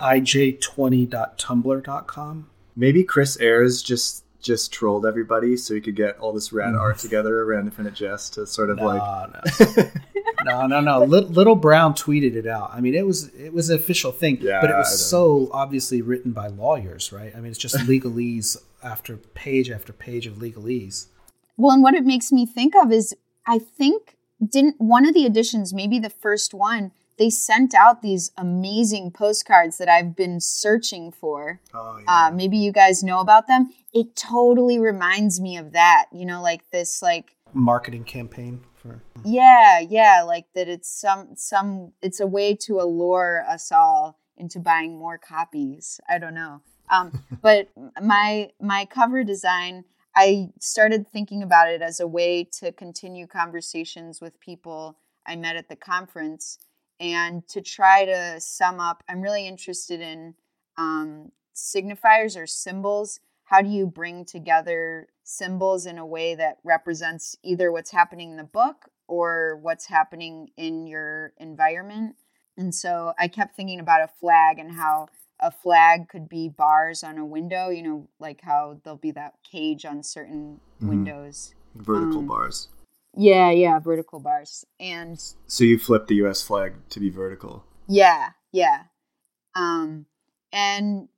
ij20.tumblr.com. 0.01 2.51
Maybe 2.75 3.05
Chris 3.05 3.41
Ayres 3.41 3.83
just 3.83 4.25
just 4.41 4.73
trolled 4.73 5.05
everybody 5.05 5.57
so 5.57 5.75
he 5.75 5.81
could 5.81 5.97
get 5.97 6.17
all 6.19 6.33
this 6.33 6.53
rad 6.53 6.75
mm. 6.75 6.81
art 6.81 6.99
together 6.99 7.43
around 7.43 7.67
Infinite 7.67 7.95
Jest 7.95 8.35
to 8.35 8.47
sort 8.47 8.71
of 8.71 8.77
No, 8.77 8.87
like 8.87 9.03
no, 10.45 10.67
no, 10.67 10.69
no, 10.81 10.81
no. 10.99 11.05
Little, 11.05 11.29
Little 11.29 11.57
Brown 11.57 11.95
tweeted 11.95 12.35
it 12.35 12.47
out. 12.47 12.71
I 12.73 12.81
mean, 12.81 12.95
it 12.95 13.07
was 13.07 13.29
it 13.35 13.53
was 13.53 13.71
an 13.71 13.77
official 13.77 14.13
thing, 14.13 14.39
Yeah, 14.41 14.61
but 14.61 14.71
it 14.71 14.77
was 14.77 15.09
so 15.09 15.49
obviously 15.53 16.03
written 16.03 16.33
by 16.33 16.49
lawyers, 16.49 17.13
right? 17.13 17.33
I 17.37 17.41
mean, 17.41 17.51
it's 17.51 17.59
just 17.59 17.77
legalese 17.89 18.57
after 18.89 19.17
page 19.17 19.71
after 19.71 19.93
page 19.93 20.27
of 20.27 20.35
legalese. 20.37 21.07
Well, 21.57 21.73
and 21.75 21.83
what 21.83 21.95
it 21.95 22.05
makes 22.05 22.33
me 22.33 22.47
think 22.47 22.75
of 22.75 22.91
is 22.91 23.15
I 23.47 23.59
think 23.59 24.17
didn't 24.45 24.77
one 24.79 25.07
of 25.07 25.15
the 25.15 25.27
editions, 25.27 25.75
maybe 25.75 25.99
the 25.99 26.11
first 26.11 26.55
one, 26.55 26.93
they 27.19 27.31
sent 27.31 27.75
out 27.75 28.01
these 28.01 28.31
amazing 28.37 29.11
postcards 29.11 29.79
that 29.79 29.89
I've 29.89 30.15
been 30.15 30.41
searching 30.41 31.11
for. 31.11 31.61
oh 31.75 31.99
yeah. 31.99 32.27
Uh, 32.27 32.31
maybe 32.31 32.57
you 32.57 32.73
guys 32.73 33.03
know 33.03 33.21
about 33.21 33.49
them. 33.49 33.73
It 33.93 34.15
totally 34.15 34.79
reminds 34.79 35.41
me 35.41 35.57
of 35.57 35.73
that. 35.73 36.07
You 36.13 36.25
know, 36.27 36.41
like 36.41 36.71
this, 36.71 37.03
like 37.03 37.35
Marketing 37.53 38.05
campaign 38.05 38.61
for 38.75 39.03
yeah, 39.25 39.81
yeah, 39.81 40.23
like 40.25 40.47
that. 40.55 40.69
It's 40.69 40.89
some 40.89 41.31
some. 41.35 41.93
It's 42.03 42.21
a 42.21 42.27
way 42.27 42.55
to 42.67 42.79
allure 42.81 43.45
us 43.49 43.73
all 43.73 44.19
into 44.37 44.61
buying 44.61 44.97
more 44.99 45.19
copies. 45.19 46.01
I 46.09 46.19
don't 46.19 46.35
know. 46.35 46.61
Um, 46.91 47.23
but 47.43 47.69
my 48.03 48.51
my 48.61 48.85
cover 48.85 49.25
design, 49.25 49.85
I 50.15 50.51
started 50.61 51.09
thinking 51.09 51.43
about 51.43 51.69
it 51.69 51.83
as 51.83 52.01
a 52.01 52.07
way 52.07 52.45
to 52.61 52.73
continue 52.73 53.27
conversations 53.27 54.21
with 54.21 54.41
people 54.41 54.99
I 55.27 55.37
met 55.37 55.57
at 55.57 55.69
the 55.69 55.77
conference, 55.77 56.59
and 56.99 57.47
to 57.49 57.61
try 57.61 58.05
to 58.05 58.41
sum 58.41 58.81
up. 58.81 59.03
I'm 59.09 59.21
really 59.21 59.47
interested 59.47 60.01
in 60.01 60.35
um, 60.77 61.33
signifiers 61.55 62.41
or 62.41 62.47
symbols. 62.47 63.21
How 63.45 63.63
do 63.63 63.69
you 63.69 63.87
bring 63.87 64.25
together 64.25 65.09
symbols 65.25 65.87
in 65.87 65.99
a 65.99 66.07
way 66.07 66.35
that 66.35 66.59
represents 66.65 67.37
either 67.43 67.73
what's 67.73 67.91
happening 67.91 68.31
in 68.31 68.37
the 68.37 68.45
book 68.45 68.91
or 69.07 69.59
what's 69.63 69.87
happening 69.87 70.51
in 70.57 70.87
your 70.87 71.33
environment? 71.39 72.17
And 72.57 72.75
so 72.75 73.13
I 73.19 73.29
kept 73.29 73.57
thinking 73.57 73.81
about 73.81 74.03
a 74.03 74.09
flag 74.21 74.59
and 74.59 74.73
how 74.73 75.09
a 75.41 75.51
flag 75.51 76.09
could 76.09 76.29
be 76.29 76.49
bars 76.49 77.05
on 77.05 77.19
a 77.19 77.25
window, 77.25 77.69
you 77.69 77.83
know, 77.83 78.09
like 78.19 78.41
how 78.43 78.81
there'll 78.83 78.97
be 78.97 79.13
that 79.13 79.35
cage 79.43 79.85
on 79.85 80.03
certain 80.03 80.61
Mhm. 80.81 80.89
windows. 80.89 81.55
Vertical 81.75 82.19
um, 82.21 82.27
bars. 82.27 82.69
Yeah, 83.15 83.51
yeah, 83.51 83.79
vertical 83.79 84.21
bars. 84.21 84.65
And 84.79 85.19
So 85.47 85.65
you 85.65 85.79
flip 85.79 86.07
the 86.07 86.17
US 86.17 86.43
flag 86.43 86.89
to 86.91 87.01
be 87.01 87.11
vertical. 87.11 87.65
Yeah, 87.87 88.31
yeah. 88.53 88.85
Um 89.55 90.07
and 90.53 91.09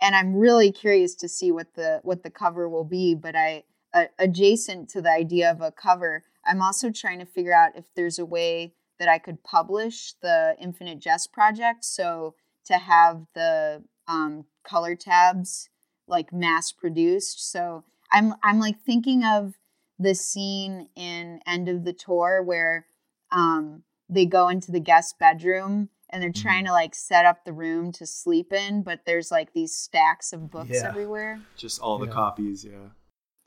and 0.00 0.14
I'm 0.14 0.34
really 0.36 0.70
curious 0.70 1.14
to 1.16 1.28
see 1.28 1.50
what 1.50 1.74
the 1.74 2.00
what 2.02 2.22
the 2.22 2.30
cover 2.30 2.68
will 2.68 2.84
be, 2.84 3.14
but 3.14 3.34
I 3.36 3.64
uh, 3.94 4.06
adjacent 4.18 4.88
to 4.90 5.00
the 5.00 5.10
idea 5.10 5.50
of 5.50 5.60
a 5.62 5.72
cover, 5.72 6.24
I'm 6.44 6.60
also 6.60 6.90
trying 6.90 7.18
to 7.20 7.24
figure 7.24 7.54
out 7.54 7.72
if 7.74 7.86
there's 7.94 8.18
a 8.18 8.26
way 8.26 8.74
that 8.98 9.08
I 9.08 9.18
could 9.18 9.42
publish 9.42 10.12
the 10.20 10.54
Infinite 10.60 10.98
Jest 10.98 11.32
project 11.32 11.84
so 11.84 12.34
to 12.68 12.78
have 12.78 13.26
the 13.34 13.82
um, 14.06 14.44
color 14.64 14.94
tabs 14.94 15.68
like 16.06 16.32
mass 16.32 16.72
produced. 16.72 17.50
So 17.50 17.84
I'm 18.12 18.34
I'm 18.42 18.60
like 18.60 18.80
thinking 18.80 19.24
of 19.24 19.54
the 19.98 20.14
scene 20.14 20.88
in 20.96 21.40
End 21.46 21.68
of 21.68 21.84
the 21.84 21.92
Tour 21.92 22.42
where 22.42 22.86
um, 23.32 23.82
they 24.08 24.24
go 24.24 24.48
into 24.48 24.70
the 24.72 24.80
guest 24.80 25.18
bedroom 25.18 25.90
and 26.10 26.22
they're 26.22 26.32
trying 26.32 26.64
to 26.64 26.72
like 26.72 26.94
set 26.94 27.26
up 27.26 27.44
the 27.44 27.52
room 27.52 27.92
to 27.92 28.06
sleep 28.06 28.52
in, 28.52 28.82
but 28.82 29.00
there's 29.04 29.30
like 29.30 29.52
these 29.52 29.74
stacks 29.74 30.32
of 30.32 30.50
books 30.50 30.70
Yeah. 30.70 30.88
everywhere. 30.88 31.42
Just 31.56 31.80
all 31.80 31.98
the 31.98 32.06
Yeah. 32.06 32.12
copies, 32.12 32.64
yeah. 32.64 32.90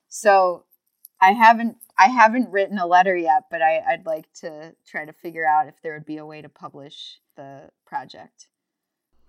So 0.10 0.66
I 1.20 1.32
haven't 1.32 1.78
I 1.98 2.08
haven't 2.08 2.50
written 2.52 2.78
a 2.78 2.86
letter 2.86 3.16
yet, 3.16 3.44
but 3.50 3.62
I, 3.62 3.80
I'd 3.80 4.06
like 4.06 4.32
to 4.42 4.76
try 4.86 5.06
to 5.06 5.14
figure 5.14 5.46
out 5.46 5.68
if 5.68 5.82
there 5.82 5.94
would 5.94 6.06
be 6.06 6.18
a 6.18 6.26
way 6.26 6.42
to 6.42 6.50
publish 6.50 7.20
the 7.36 7.70
project. 7.86 8.48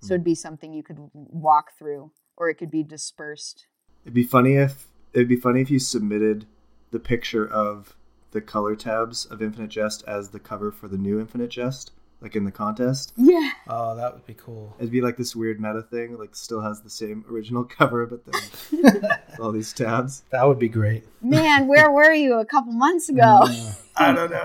So 0.02 0.14
it'd 0.14 0.24
be 0.24 0.34
something 0.34 0.72
you 0.74 0.82
could 0.82 0.98
walk 1.14 1.72
through, 1.78 2.10
or 2.36 2.48
it 2.50 2.56
could 2.56 2.70
be 2.70 2.82
dispersed. 2.82 3.66
It'd 4.04 4.12
be 4.14 4.24
funny 4.24 4.56
if 4.56 4.88
it'd 5.12 5.28
be 5.28 5.36
funny 5.36 5.60
if 5.60 5.70
you 5.70 5.78
submitted 5.78 6.46
the 6.90 6.98
picture 6.98 7.46
of 7.46 7.96
the 8.32 8.40
color 8.40 8.74
tabs 8.74 9.24
of 9.26 9.40
Infinite 9.40 9.68
Jest 9.70 10.02
as 10.06 10.30
the 10.30 10.40
cover 10.40 10.70
for 10.72 10.88
the 10.88 10.96
new 10.98 11.20
Infinite 11.20 11.50
Jest, 11.50 11.92
like 12.20 12.34
in 12.34 12.44
the 12.44 12.50
contest. 12.50 13.12
Yeah. 13.16 13.50
Oh, 13.68 13.94
that 13.94 14.12
would 14.14 14.26
be 14.26 14.34
cool. 14.34 14.74
It'd 14.78 14.90
be 14.90 15.00
like 15.02 15.16
this 15.16 15.36
weird 15.36 15.60
meta 15.60 15.82
thing, 15.82 16.18
like 16.18 16.34
still 16.34 16.62
has 16.62 16.80
the 16.80 16.90
same 16.90 17.24
original 17.30 17.62
cover, 17.78 18.04
but 18.06 18.22
then 18.26 19.02
all 19.40 19.52
these 19.52 19.72
tabs. 19.72 20.24
That 20.30 20.48
would 20.48 20.58
be 20.58 20.68
great. 20.68 21.04
Man, 21.22 21.68
where 21.68 21.90
were 21.98 22.12
you 22.12 22.40
a 22.40 22.44
couple 22.46 22.72
months 22.72 23.08
ago? 23.08 23.20
Uh, 23.42 23.72
I 23.96 24.12
don't 24.12 24.30
know. 24.30 24.38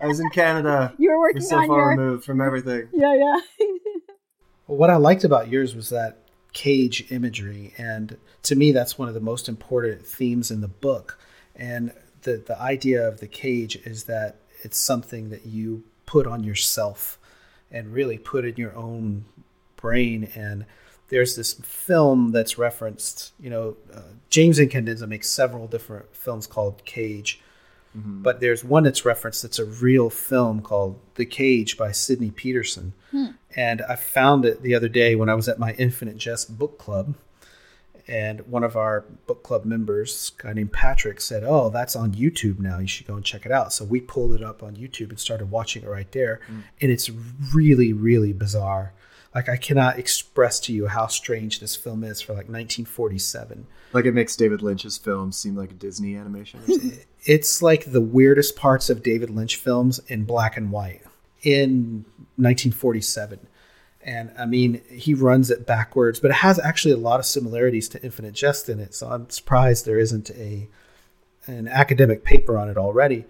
I 0.00 0.06
was 0.06 0.20
in 0.20 0.30
Canada. 0.30 0.94
You 0.96 1.10
were 1.10 1.16
We're 1.18 1.20
working 1.20 1.42
so 1.42 1.56
on 1.58 1.66
far 1.66 1.76
your 1.78 1.88
removed 1.90 2.24
from 2.24 2.40
everything. 2.40 2.88
yeah, 2.94 3.14
yeah. 3.14 3.40
Well, 4.70 4.78
what 4.78 4.90
I 4.90 4.96
liked 4.98 5.24
about 5.24 5.48
yours 5.48 5.74
was 5.74 5.88
that 5.88 6.18
cage 6.52 7.10
imagery, 7.10 7.74
and 7.76 8.16
to 8.44 8.54
me, 8.54 8.70
that's 8.70 8.96
one 8.96 9.08
of 9.08 9.14
the 9.14 9.20
most 9.20 9.48
important 9.48 10.06
themes 10.06 10.48
in 10.52 10.60
the 10.60 10.68
book. 10.68 11.18
And 11.56 11.92
the 12.22 12.36
the 12.36 12.56
idea 12.56 13.04
of 13.04 13.18
the 13.18 13.26
cage 13.26 13.74
is 13.84 14.04
that 14.04 14.36
it's 14.60 14.78
something 14.78 15.30
that 15.30 15.44
you 15.44 15.82
put 16.06 16.24
on 16.24 16.44
yourself 16.44 17.18
and 17.72 17.92
really 17.92 18.16
put 18.16 18.44
in 18.44 18.54
your 18.54 18.76
own 18.76 19.24
brain. 19.74 20.30
And 20.36 20.66
there's 21.08 21.34
this 21.34 21.54
film 21.54 22.30
that's 22.30 22.56
referenced. 22.56 23.32
You 23.40 23.50
know, 23.50 23.76
uh, 23.92 24.02
James 24.28 24.60
Incandenza 24.60 25.08
makes 25.08 25.28
several 25.28 25.66
different 25.66 26.14
films 26.14 26.46
called 26.46 26.84
Cage. 26.84 27.40
But 28.22 28.38
there's 28.38 28.62
one 28.62 28.84
that's 28.84 29.04
referenced 29.04 29.42
that's 29.42 29.58
a 29.58 29.64
real 29.64 30.10
film 30.10 30.62
called 30.62 31.00
The 31.16 31.26
Cage 31.26 31.76
by 31.76 31.90
Sidney 31.90 32.30
Peterson. 32.30 32.92
And 33.56 33.82
I 33.82 33.96
found 33.96 34.44
it 34.44 34.62
the 34.62 34.74
other 34.74 34.88
day 34.88 35.16
when 35.16 35.28
I 35.28 35.34
was 35.34 35.48
at 35.48 35.58
my 35.58 35.72
Infinite 35.72 36.16
Jest 36.16 36.56
book 36.58 36.78
club. 36.78 37.14
And 38.06 38.40
one 38.48 38.64
of 38.64 38.76
our 38.76 39.02
book 39.26 39.42
club 39.42 39.64
members, 39.64 40.32
a 40.38 40.42
guy 40.42 40.52
named 40.52 40.72
Patrick, 40.72 41.20
said, 41.20 41.44
Oh, 41.44 41.70
that's 41.70 41.94
on 41.94 42.12
YouTube 42.12 42.58
now. 42.58 42.78
You 42.78 42.88
should 42.88 43.06
go 43.06 43.14
and 43.14 43.24
check 43.24 43.46
it 43.46 43.52
out. 43.52 43.72
So 43.72 43.84
we 43.84 44.00
pulled 44.00 44.34
it 44.34 44.42
up 44.42 44.62
on 44.62 44.74
YouTube 44.74 45.10
and 45.10 45.20
started 45.20 45.50
watching 45.50 45.84
it 45.84 45.88
right 45.88 46.10
there. 46.12 46.40
Mm. 46.50 46.62
And 46.80 46.90
it's 46.90 47.10
really, 47.54 47.92
really 47.92 48.32
bizarre. 48.32 48.94
Like, 49.32 49.48
I 49.48 49.56
cannot 49.56 49.96
express 49.96 50.58
to 50.60 50.72
you 50.72 50.88
how 50.88 51.06
strange 51.06 51.60
this 51.60 51.76
film 51.76 52.02
is 52.02 52.20
for 52.20 52.32
like 52.32 52.48
1947. 52.48 53.66
Like 53.92 54.04
it 54.04 54.12
makes 54.12 54.34
David 54.34 54.62
Lynch's 54.62 54.98
films 54.98 55.36
seem 55.36 55.56
like 55.56 55.70
a 55.70 55.74
Disney 55.74 56.16
animation 56.16 56.60
or 56.60 56.66
something. 56.66 56.98
It's 57.22 57.60
like 57.60 57.92
the 57.92 58.00
weirdest 58.00 58.56
parts 58.56 58.88
of 58.88 59.02
David 59.02 59.28
Lynch 59.28 59.56
films 59.56 60.00
in 60.08 60.24
black 60.24 60.56
and 60.56 60.72
white 60.72 61.02
in 61.42 62.04
1947. 62.36 63.46
And 64.02 64.30
I 64.38 64.46
mean, 64.46 64.80
he 64.90 65.12
runs 65.12 65.50
it 65.50 65.66
backwards, 65.66 66.20
but 66.20 66.30
it 66.30 66.38
has 66.38 66.58
actually 66.58 66.94
a 66.94 66.98
lot 66.98 67.20
of 67.20 67.26
similarities 67.26 67.88
to 67.90 68.02
Infinite 68.02 68.32
Jest 68.32 68.68
in 68.68 68.80
it. 68.80 68.94
So 68.94 69.08
I'm 69.10 69.28
surprised 69.28 69.84
there 69.84 69.98
isn't 69.98 70.30
a 70.30 70.68
an 71.46 71.68
academic 71.68 72.24
paper 72.24 72.56
on 72.58 72.68
it 72.68 72.76
already. 72.76 73.24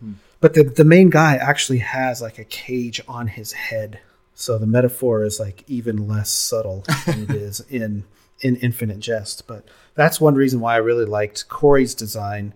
Hmm. 0.00 0.14
But 0.40 0.54
the 0.54 0.64
the 0.64 0.84
main 0.84 1.10
guy 1.10 1.36
actually 1.36 1.78
has 1.78 2.22
like 2.22 2.38
a 2.38 2.44
cage 2.44 3.00
on 3.08 3.26
his 3.26 3.52
head. 3.52 3.98
So 4.34 4.58
the 4.58 4.66
metaphor 4.66 5.24
is 5.24 5.40
like 5.40 5.64
even 5.66 6.06
less 6.06 6.30
subtle 6.30 6.84
than 7.06 7.24
it 7.24 7.30
is 7.30 7.60
in 7.68 8.04
in 8.40 8.56
Infinite 8.56 9.00
Jest. 9.00 9.48
But 9.48 9.66
that's 9.94 10.20
one 10.20 10.34
reason 10.34 10.60
why 10.60 10.74
I 10.74 10.78
really 10.78 11.04
liked 11.04 11.48
Corrie's 11.48 11.94
design 11.94 12.54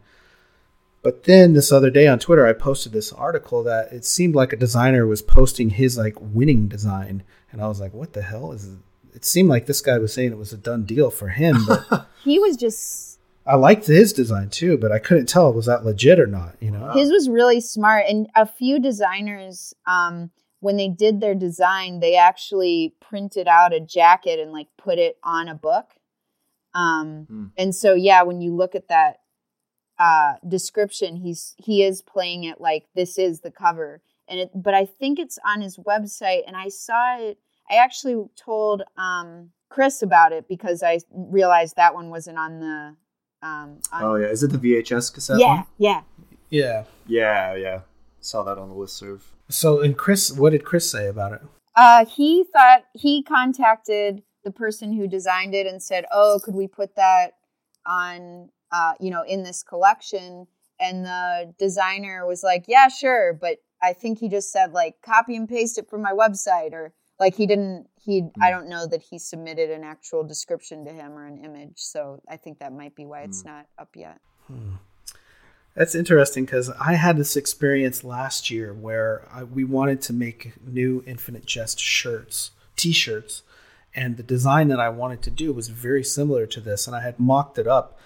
But 1.02 1.24
then 1.24 1.54
this 1.54 1.72
other 1.72 1.90
day 1.90 2.06
on 2.06 2.18
Twitter, 2.18 2.46
I 2.46 2.52
posted 2.52 2.92
this 2.92 3.12
article 3.12 3.62
that 3.64 3.92
it 3.92 4.04
seemed 4.04 4.34
like 4.34 4.52
a 4.52 4.56
designer 4.56 5.06
was 5.06 5.22
posting 5.22 5.70
his 5.70 5.96
like 5.96 6.16
winning 6.20 6.68
design, 6.68 7.22
and 7.52 7.62
I 7.62 7.68
was 7.68 7.80
like, 7.80 7.94
"What 7.94 8.12
the 8.12 8.22
hell 8.22 8.52
is?" 8.52 8.66
It? 8.68 8.78
it 9.14 9.24
seemed 9.24 9.48
like 9.48 9.66
this 9.66 9.80
guy 9.80 9.98
was 9.98 10.12
saying 10.12 10.30
it 10.30 10.38
was 10.38 10.52
a 10.52 10.56
done 10.58 10.84
deal 10.84 11.10
for 11.10 11.28
him, 11.28 11.64
but 11.66 12.06
He 12.24 12.38
was 12.38 12.56
just 12.56 13.18
I 13.46 13.56
liked 13.56 13.86
his 13.86 14.12
design 14.12 14.50
too, 14.50 14.76
but 14.76 14.92
I 14.92 14.98
couldn't 14.98 15.26
tell 15.26 15.52
was 15.52 15.66
that 15.66 15.84
legit 15.84 16.20
or 16.20 16.26
not. 16.26 16.56
You 16.60 16.70
know? 16.70 16.92
his 16.92 17.10
was 17.10 17.28
really 17.28 17.60
smart 17.60 18.04
and 18.08 18.28
a 18.36 18.46
few 18.46 18.78
designers 18.78 19.74
um 19.86 20.30
when 20.60 20.76
they 20.76 20.88
did 20.88 21.20
their 21.20 21.34
design 21.34 22.00
they 22.00 22.16
actually 22.16 22.94
printed 23.00 23.48
out 23.48 23.72
a 23.72 23.80
jacket 23.80 24.38
and 24.38 24.52
like 24.52 24.68
put 24.76 24.98
it 24.98 25.16
on 25.24 25.48
a 25.48 25.54
book 25.54 25.94
um 26.74 27.24
Hmm. 27.28 27.46
and 27.56 27.74
so 27.74 27.94
yeah 27.94 28.22
when 28.22 28.40
you 28.42 28.54
look 28.54 28.74
at 28.74 28.88
that 28.88 29.19
uh 30.00 30.32
description 30.48 31.14
he's 31.14 31.54
he 31.58 31.84
is 31.84 32.02
playing 32.02 32.42
it 32.44 32.60
like 32.60 32.86
this 32.96 33.18
is 33.18 33.40
the 33.40 33.50
cover 33.50 34.00
and 34.28 34.40
it 34.40 34.50
but 34.54 34.74
i 34.74 34.84
think 34.84 35.18
it's 35.18 35.38
on 35.46 35.60
his 35.60 35.76
website 35.78 36.40
and 36.46 36.56
i 36.56 36.68
saw 36.68 37.16
it 37.18 37.38
i 37.70 37.74
actually 37.76 38.16
told 38.36 38.82
um 38.96 39.50
chris 39.68 40.02
about 40.02 40.32
it 40.32 40.48
because 40.48 40.82
i 40.82 40.98
realized 41.12 41.76
that 41.76 41.94
one 41.94 42.10
wasn't 42.10 42.36
on 42.36 42.58
the 42.60 42.96
um 43.46 43.78
on, 43.92 44.02
Oh 44.02 44.14
yeah, 44.16 44.26
is 44.26 44.42
it 44.42 44.50
the 44.50 44.58
VHS 44.58 45.14
cassette? 45.14 45.38
yeah 45.38 45.54
one? 45.56 45.66
yeah 45.78 46.02
yeah. 46.50 46.84
yeah, 47.06 47.54
yeah. 47.54 47.80
Saw 48.20 48.42
that 48.42 48.58
on 48.58 48.68
the 48.68 48.74
listserv. 48.74 49.20
So, 49.48 49.80
and 49.80 49.96
Chris, 49.96 50.32
what 50.32 50.50
did 50.50 50.64
Chris 50.64 50.90
say 50.90 51.06
about 51.06 51.32
it? 51.32 51.42
Uh, 51.76 52.04
he 52.04 52.44
thought 52.52 52.84
he 52.92 53.22
contacted 53.22 54.22
the 54.44 54.50
person 54.50 54.92
who 54.92 55.06
designed 55.06 55.54
it 55.54 55.66
and 55.66 55.82
said, 55.82 56.04
"Oh, 56.12 56.40
could 56.42 56.54
we 56.54 56.66
put 56.66 56.96
that 56.96 57.34
on, 57.90 58.50
uh, 58.70 58.92
you 59.00 59.10
know, 59.10 59.22
in 59.22 59.42
this 59.42 59.62
collection?" 59.62 60.46
And 60.78 61.04
the 61.04 61.54
designer 61.58 62.26
was 62.26 62.42
like, 62.42 62.64
"Yeah, 62.68 62.88
sure," 62.88 63.32
but 63.32 63.58
I 63.82 63.92
think 63.92 64.18
he 64.18 64.28
just 64.28 64.52
said 64.52 64.72
like, 64.72 65.02
"Copy 65.02 65.36
and 65.36 65.48
paste 65.48 65.78
it 65.78 65.88
from 65.88 66.02
my 66.02 66.12
website," 66.12 66.72
or 66.72 66.92
like 67.18 67.34
he 67.34 67.46
didn't. 67.46 67.88
He 67.96 68.28
I 68.40 68.50
don't 68.50 68.68
know 68.68 68.86
that 68.86 69.02
he 69.02 69.18
submitted 69.18 69.70
an 69.70 69.84
actual 69.84 70.24
description 70.24 70.84
to 70.86 70.92
him 70.92 71.12
or 71.12 71.26
an 71.26 71.44
image, 71.44 71.76
so 71.76 72.20
I 72.28 72.36
think 72.36 72.58
that 72.60 72.72
might 72.72 72.94
be 72.94 73.06
why 73.06 73.22
it's 73.22 73.44
not 73.44 73.66
up 73.78 73.90
yet. 73.94 74.20
hmm. 74.46 74.76
That's 75.74 75.94
interesting 75.94 76.44
because 76.44 76.68
I 76.70 76.94
had 76.94 77.16
this 77.16 77.36
experience 77.36 78.02
last 78.02 78.50
year 78.50 78.74
where 78.74 79.26
I, 79.32 79.44
we 79.44 79.62
wanted 79.64 80.02
to 80.02 80.12
make 80.12 80.52
new 80.66 81.04
Infinite 81.06 81.46
Jest 81.46 81.78
shirts, 81.78 82.50
T-shirts, 82.76 83.42
and 83.94 84.16
the 84.16 84.22
design 84.22 84.68
that 84.68 84.80
I 84.80 84.88
wanted 84.88 85.22
to 85.22 85.30
do 85.30 85.52
was 85.52 85.68
very 85.68 86.04
similar 86.04 86.46
to 86.46 86.60
this, 86.60 86.86
and 86.86 86.94
I 86.94 87.00
had 87.00 87.18
mocked 87.18 87.58
it 87.58 87.66
up, 87.66 87.98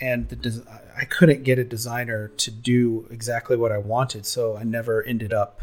and 0.00 0.28
the 0.28 0.36
des- 0.36 0.62
I 0.96 1.04
couldn't 1.04 1.42
get 1.42 1.58
a 1.58 1.64
designer 1.64 2.28
to 2.28 2.50
do 2.50 3.06
exactly 3.10 3.56
what 3.56 3.72
I 3.72 3.78
wanted, 3.78 4.26
so 4.26 4.56
I 4.56 4.64
never 4.64 5.02
ended 5.02 5.32
up 5.32 5.60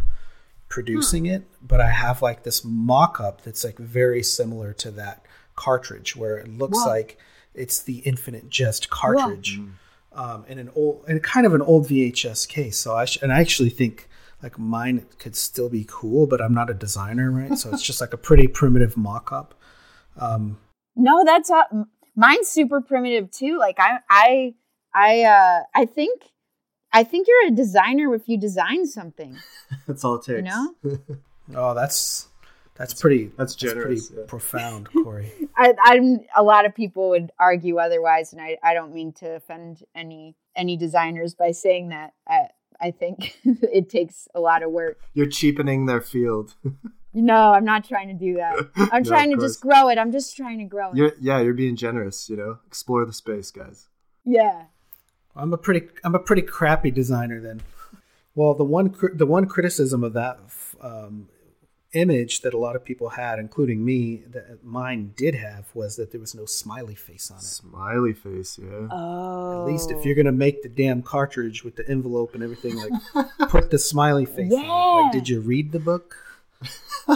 producing 0.70 1.26
it. 1.26 1.44
But 1.66 1.82
I 1.82 1.90
have 1.90 2.22
like 2.22 2.44
this 2.44 2.64
mock-up 2.64 3.42
that's 3.42 3.64
like 3.64 3.78
very 3.78 4.24
similar 4.24 4.74
to 4.74 4.92
that 4.92 5.26
cartridge, 5.56 6.16
where 6.16 6.38
it 6.38 6.48
looks 6.48 6.78
Whoa. 6.78 6.90
like 6.90 7.18
it's 7.54 7.82
the 7.82 8.00
Infinite 8.00 8.50
Jest 8.50 8.90
cartridge 8.90 9.60
um, 10.14 10.46
in 10.48 10.60
an 10.60 10.70
old 10.76 11.06
in 11.08 11.20
kind 11.20 11.46
of 11.46 11.54
an 11.54 11.62
old 11.62 11.88
VHS 11.88 12.48
case. 12.48 12.78
So 12.78 12.96
I 12.96 13.06
sh- 13.06 13.20
and 13.22 13.32
I 13.32 13.40
actually 13.40 13.70
think 13.70 14.10
like 14.44 14.58
mine 14.58 15.06
could 15.20 15.36
still 15.36 15.70
be 15.70 15.86
cool, 15.88 16.26
but 16.28 16.42
I'm 16.42 16.54
not 16.54 16.70
a 16.70 16.74
designer, 16.74 17.30
right? 17.32 17.58
So 17.58 17.70
it's 17.72 17.84
just 17.84 18.02
like 18.02 18.14
a 18.14 18.18
pretty 18.18 18.48
primitive 18.48 18.98
mock-up. 18.98 19.54
Um, 20.18 20.58
No, 20.96 21.24
that's 21.26 21.50
uh, 21.50 21.64
mine's 22.16 22.48
super 22.48 22.82
primitive 22.82 23.32
too. 23.32 23.58
Like 23.58 23.78
I, 23.80 24.00
I, 24.10 24.54
I, 24.94 25.22
uh, 25.24 25.64
I 25.74 25.86
think, 25.86 26.22
I 26.94 27.04
think 27.04 27.28
you're 27.28 27.48
a 27.48 27.56
designer 27.56 28.14
if 28.14 28.28
you 28.28 28.38
design 28.38 28.86
something. 28.86 29.38
That's 29.88 30.04
all 30.04 30.16
it 30.16 30.26
takes. 30.26 30.38
You 30.38 30.42
know? 30.42 30.76
oh, 31.56 31.74
that's 31.74 32.28
that's 32.76 32.94
pretty 32.94 33.32
that's 33.38 33.56
generous, 33.56 34.08
pretty 34.08 34.22
yeah. 34.22 34.28
profound, 34.28 34.90
Corrie. 35.04 35.32
I, 35.56 35.74
I'm 35.84 36.20
a 36.36 36.44
lot 36.44 36.66
of 36.66 36.74
people 36.76 37.10
would 37.10 37.32
argue 37.40 37.78
otherwise, 37.78 38.34
and 38.34 38.42
I, 38.42 38.58
I 38.64 38.74
don't 38.74 38.94
mean 38.94 39.14
to 39.20 39.36
offend 39.36 39.84
any 39.96 40.36
any 40.56 40.78
designers 40.78 41.36
by 41.36 41.52
saying 41.52 41.90
that. 41.90 42.14
I, 42.28 42.48
I 42.80 42.92
think 42.92 43.38
it 43.46 43.90
takes 43.90 44.28
a 44.34 44.40
lot 44.40 44.64
of 44.64 44.72
work. 44.72 45.00
You're 45.14 45.30
cheapening 45.30 45.86
their 45.86 46.02
field. 46.02 46.56
No, 47.14 47.52
I'm 47.54 47.66
not 47.66 47.84
trying 47.88 48.08
to 48.08 48.14
do 48.14 48.36
that. 48.36 48.70
I'm 48.92 49.04
No, 49.04 49.10
trying 49.10 49.34
of 49.34 49.40
to 49.40 49.46
just 49.46 49.62
grow 49.62 49.90
it. 49.90 49.98
I'm 49.98 50.12
just 50.12 50.36
trying 50.38 50.60
to 50.60 50.66
grow 50.66 50.92
it. 50.92 50.96
You're 50.98 51.12
yeah, 51.20 51.40
you're 51.42 51.54
being 51.54 51.76
generous. 51.76 52.30
You 52.30 52.38
know, 52.38 52.60
explore 52.68 53.06
the 53.06 53.14
space, 53.14 53.52
guys. 53.52 53.88
yeah. 54.26 54.64
I'm 55.36 55.54
a 55.54 55.58
pretty 55.58 55.88
I'm 56.04 56.14
a 56.16 56.20
pretty 56.20 56.42
crappy 56.42 56.92
designer 56.92 57.40
then. 57.40 57.62
Well, 58.36 58.54
the 58.54 58.66
one 58.66 58.90
cri- 58.90 59.16
the 59.16 59.26
one 59.26 59.46
criticism 59.46 60.04
of 60.04 60.12
that 60.14 60.40
um, 60.82 61.30
image 61.94 62.42
that 62.42 62.54
a 62.54 62.58
lot 62.58 62.76
of 62.76 62.84
people 62.84 63.10
had, 63.10 63.40
including 63.40 63.84
me, 63.84 64.24
that 64.30 64.64
mine 64.64 65.14
did 65.16 65.36
have, 65.36 65.66
was 65.74 65.96
that 65.98 66.12
there 66.12 66.20
was 66.20 66.36
no 66.36 66.46
smiley 66.46 66.96
face 66.96 67.32
on 67.32 67.38
it. 67.38 67.44
Smiley 67.44 68.14
face, 68.14 68.60
yeah. 68.62 68.88
Oh. 68.92 69.62
At 69.62 69.72
least 69.72 69.92
if 69.92 70.04
you're 70.06 70.16
gonna 70.16 70.32
make 70.34 70.64
the 70.64 70.70
damn 70.70 71.02
cartridge 71.02 71.64
with 71.64 71.76
the 71.78 71.88
envelope 71.90 72.34
and 72.36 72.44
everything, 72.44 72.76
like 72.78 73.28
put 73.50 73.72
the 73.72 73.80
smiley 73.80 74.26
face 74.26 74.52
on 74.52 74.60
it. 74.60 74.66
Yeah. 74.66 74.72
Like, 75.04 75.12
did 75.14 75.30
you 75.30 75.40
read 75.42 75.72
the 75.72 75.80
book? 75.80 76.18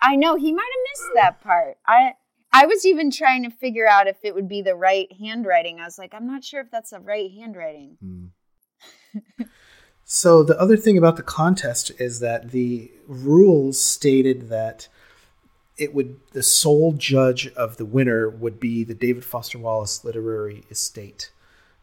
I 0.00 0.16
know 0.16 0.36
he 0.36 0.52
might 0.52 0.62
have 0.62 0.92
missed 0.92 1.10
that 1.14 1.40
part. 1.42 1.78
I 1.86 2.12
I 2.52 2.66
was 2.66 2.86
even 2.86 3.10
trying 3.10 3.42
to 3.44 3.50
figure 3.50 3.88
out 3.88 4.06
if 4.06 4.18
it 4.22 4.34
would 4.34 4.48
be 4.48 4.62
the 4.62 4.76
right 4.76 5.10
handwriting. 5.18 5.80
I 5.80 5.84
was 5.84 5.98
like, 5.98 6.14
I'm 6.14 6.26
not 6.26 6.44
sure 6.44 6.60
if 6.60 6.70
that's 6.70 6.90
the 6.90 7.00
right 7.00 7.30
handwriting. 7.32 7.96
Hmm. 8.00 8.26
So 10.04 10.42
the 10.42 10.60
other 10.60 10.76
thing 10.76 10.98
about 10.98 11.16
the 11.16 11.22
contest 11.22 11.90
is 11.98 12.20
that 12.20 12.50
the 12.50 12.92
rules 13.08 13.80
stated 13.80 14.50
that 14.50 14.88
it 15.78 15.94
would 15.94 16.20
the 16.32 16.42
sole 16.42 16.92
judge 16.92 17.48
of 17.54 17.78
the 17.78 17.86
winner 17.86 18.28
would 18.28 18.60
be 18.60 18.84
the 18.84 18.94
David 18.94 19.24
Foster 19.24 19.58
Wallace 19.58 20.04
Literary 20.04 20.64
Estate, 20.70 21.32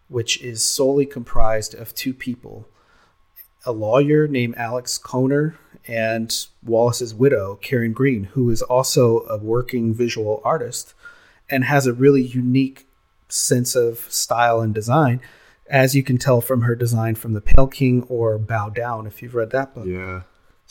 which 0.07 0.41
is 0.41 0.63
solely 0.63 1.05
comprised 1.05 1.73
of 1.73 1.95
two 1.95 2.13
people, 2.13 2.69
a 3.65 3.71
lawyer 3.71 4.27
named 4.27 4.55
Alex 4.57 4.99
Koner 5.01 5.55
and 5.87 6.47
Wallace's 6.63 7.13
widow, 7.13 7.55
Karen 7.61 7.93
Green, 7.93 8.25
who 8.25 8.49
is 8.49 8.61
also 8.61 9.25
a 9.27 9.37
working 9.37 9.93
visual 9.93 10.41
artist 10.43 10.93
and 11.49 11.63
has 11.65 11.85
a 11.85 11.93
really 11.93 12.21
unique 12.21 12.87
sense 13.29 13.75
of 13.75 13.99
style 14.11 14.61
and 14.61 14.73
design, 14.73 15.21
as 15.67 15.95
you 15.95 16.03
can 16.03 16.17
tell 16.17 16.41
from 16.41 16.61
her 16.61 16.75
design 16.75 17.15
from 17.15 17.33
The 17.33 17.41
Pale 17.41 17.67
King 17.67 18.03
or 18.03 18.37
Bow 18.37 18.69
Down, 18.69 19.07
if 19.07 19.21
you've 19.21 19.35
read 19.35 19.51
that 19.51 19.73
book. 19.73 19.85
Yeah. 19.85 20.21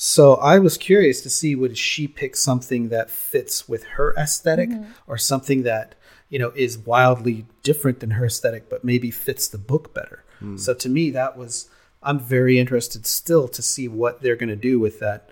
So 0.02 0.36
I 0.36 0.58
was 0.58 0.78
curious 0.78 1.20
to 1.22 1.30
see 1.30 1.54
would 1.54 1.76
she 1.76 2.08
pick 2.08 2.34
something 2.34 2.88
that 2.88 3.10
fits 3.10 3.68
with 3.68 3.84
her 3.84 4.16
esthetic 4.16 4.70
mm-hmm. 4.70 4.90
or 5.06 5.18
something 5.18 5.62
that 5.64 5.94
you 6.30 6.38
know 6.38 6.52
is 6.56 6.78
wildly 6.78 7.44
different 7.62 8.00
than 8.00 8.12
her 8.12 8.24
aesthetic 8.24 8.70
but 8.70 8.82
maybe 8.82 9.10
fits 9.10 9.46
the 9.46 9.58
book 9.58 9.92
better. 9.92 10.24
Hmm. 10.38 10.56
So 10.56 10.72
to 10.72 10.88
me 10.88 11.10
that 11.10 11.36
was 11.36 11.68
I'm 12.02 12.18
very 12.18 12.58
interested 12.58 13.06
still 13.06 13.48
to 13.48 13.62
see 13.62 13.88
what 13.88 14.22
they're 14.22 14.36
going 14.36 14.48
to 14.48 14.56
do 14.56 14.78
with 14.80 15.00
that 15.00 15.28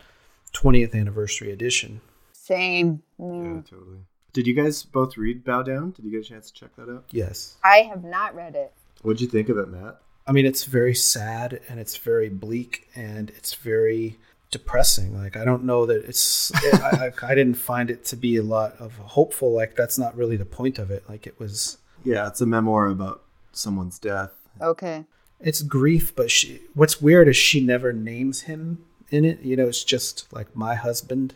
20th 0.55 0.95
anniversary 0.95 1.51
edition. 1.53 2.01
Same. 2.33 3.03
Yeah, 3.19 3.25
Mm. 3.25 3.69
totally. 3.69 3.99
Did 4.33 4.47
you 4.47 4.55
guys 4.55 4.83
both 4.83 5.17
read 5.17 5.45
Bow 5.45 5.63
Down? 5.63 5.91
Did 5.93 6.05
you 6.05 6.11
get 6.11 6.21
a 6.21 6.29
chance 6.29 6.51
to 6.51 6.61
check 6.61 6.77
that 6.77 6.89
out? 6.91 7.05
Yes. 7.11 7.57
I 7.65 7.79
have 7.79 8.05
not 8.05 8.35
read 8.35 8.55
it. 8.55 8.73
What'd 9.03 9.21
you 9.21 9.27
think 9.29 9.49
of 9.49 9.59
it, 9.59 9.69
Matt? 9.69 9.99
I 10.27 10.33
mean 10.33 10.45
it's 10.45 10.65
very 10.65 10.95
sad 10.95 11.61
and 11.71 11.81
it's 11.81 11.97
very 11.97 12.29
bleak 12.29 12.87
and 12.95 13.31
it's 13.31 13.55
very 13.55 14.19
depressing. 14.51 15.17
Like 15.19 15.37
I 15.39 15.45
don't 15.45 15.65
know 15.65 15.87
that 15.87 16.05
it's 16.05 16.53
I, 16.75 17.11
I, 17.23 17.27
I 17.31 17.35
didn't 17.35 17.55
find 17.55 17.91
it 17.91 18.05
to 18.07 18.17
be 18.17 18.37
a 18.37 18.43
lot 18.43 18.77
of 18.79 18.93
hopeful 18.99 19.53
like 19.53 19.75
that's 19.75 19.99
not 19.99 20.15
really 20.17 20.37
the 20.37 20.45
point 20.45 20.79
of 20.79 20.91
it. 20.91 21.05
Like 21.09 21.27
it 21.27 21.39
was 21.41 21.79
Yeah, 22.05 22.27
it's 22.29 22.43
a 22.43 22.47
memoir 22.47 22.89
about 22.89 23.23
someone's 23.53 23.99
death. 23.99 24.33
Okay. 24.61 25.05
It's 25.41 25.63
grief 25.63 26.15
but 26.17 26.31
she 26.31 26.61
what's 26.75 27.01
weird 27.01 27.29
is 27.29 27.37
she 27.37 27.61
never 27.65 27.93
names 27.93 28.43
him 28.43 28.85
in 29.11 29.25
it. 29.25 29.41
You 29.41 29.57
know 29.57 29.67
it's 29.69 29.85
just 29.85 30.33
like 30.33 30.55
my 30.57 30.75
husband. 30.75 31.35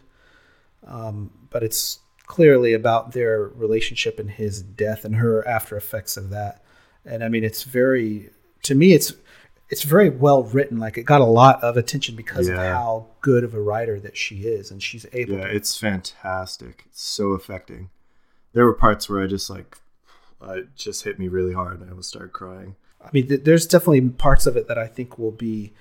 Um, 0.86 1.30
but 1.50 1.62
it's 1.62 2.00
clearly 2.26 2.72
about 2.72 3.12
their 3.12 3.42
relationship 3.42 4.18
and 4.18 4.30
his 4.30 4.62
death 4.62 5.05
and 5.05 5.16
her 5.16 5.46
after 5.46 5.76
effects 5.76 6.16
of 6.16 6.30
that. 6.30 6.62
And 7.05 7.22
i 7.22 7.28
mean 7.28 7.44
it's 7.44 7.62
very 7.64 8.30
to 8.64 8.74
me 8.74 8.92
it's 8.92 9.12
it's 9.68 9.84
very 9.84 10.11
well 10.11 10.42
written. 10.42 10.78
Like 10.78 10.98
it 10.98 11.05
got 11.05 11.22
a 11.22 11.24
lot 11.24 11.62
of 11.64 11.78
attention 11.78 12.14
because 12.14 12.46
of 12.48 12.57
how 12.59 13.07
good 13.22 13.42
of 13.42 13.55
a 13.55 13.61
writer 13.62 13.98
that 14.00 14.16
she 14.18 14.40
is 14.42 14.70
and 14.70 14.82
she's 14.82 15.07
able 15.14 15.34
Yeah, 15.36 15.46
to 15.46 15.55
it's 15.57 15.78
fantastic. 15.78 16.84
It's 16.88 17.00
so 17.03 17.32
affecting. 17.32 17.88
There 18.53 18.66
were 18.66 18.74
parts 18.74 19.09
where 19.09 19.22
I 19.22 19.26
just 19.26 19.48
like, 19.48 19.78
it 20.51 20.74
just 20.74 21.05
hit 21.05 21.18
me 21.18 21.28
really 21.28 21.53
hard, 21.53 21.80
and 21.80 21.88
I 21.88 21.90
almost 21.90 22.09
started 22.09 22.32
crying. 22.32 22.76
I 23.05 23.11
mean, 23.12 23.28
th- 23.28 23.45
there's 23.45 23.66
definitely 23.66 24.09
parts 24.11 24.47
of 24.47 24.57
it 24.57 24.68
that 24.68 24.78
I 24.78 24.86
think 24.86 25.18
will 25.18 25.32
be 25.32 25.72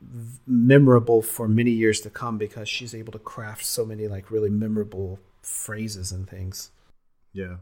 v- 0.00 0.40
memorable 0.46 1.22
for 1.22 1.48
many 1.48 1.70
years 1.70 2.00
to 2.02 2.10
come 2.10 2.38
because 2.38 2.68
she's 2.68 2.94
able 2.94 3.12
to 3.12 3.18
craft 3.18 3.64
so 3.64 3.84
many 3.84 4.06
like 4.06 4.30
really 4.30 4.50
memorable 4.50 5.18
phrases 5.42 6.12
and 6.12 6.28
things. 6.28 6.70
Yeah. 7.32 7.56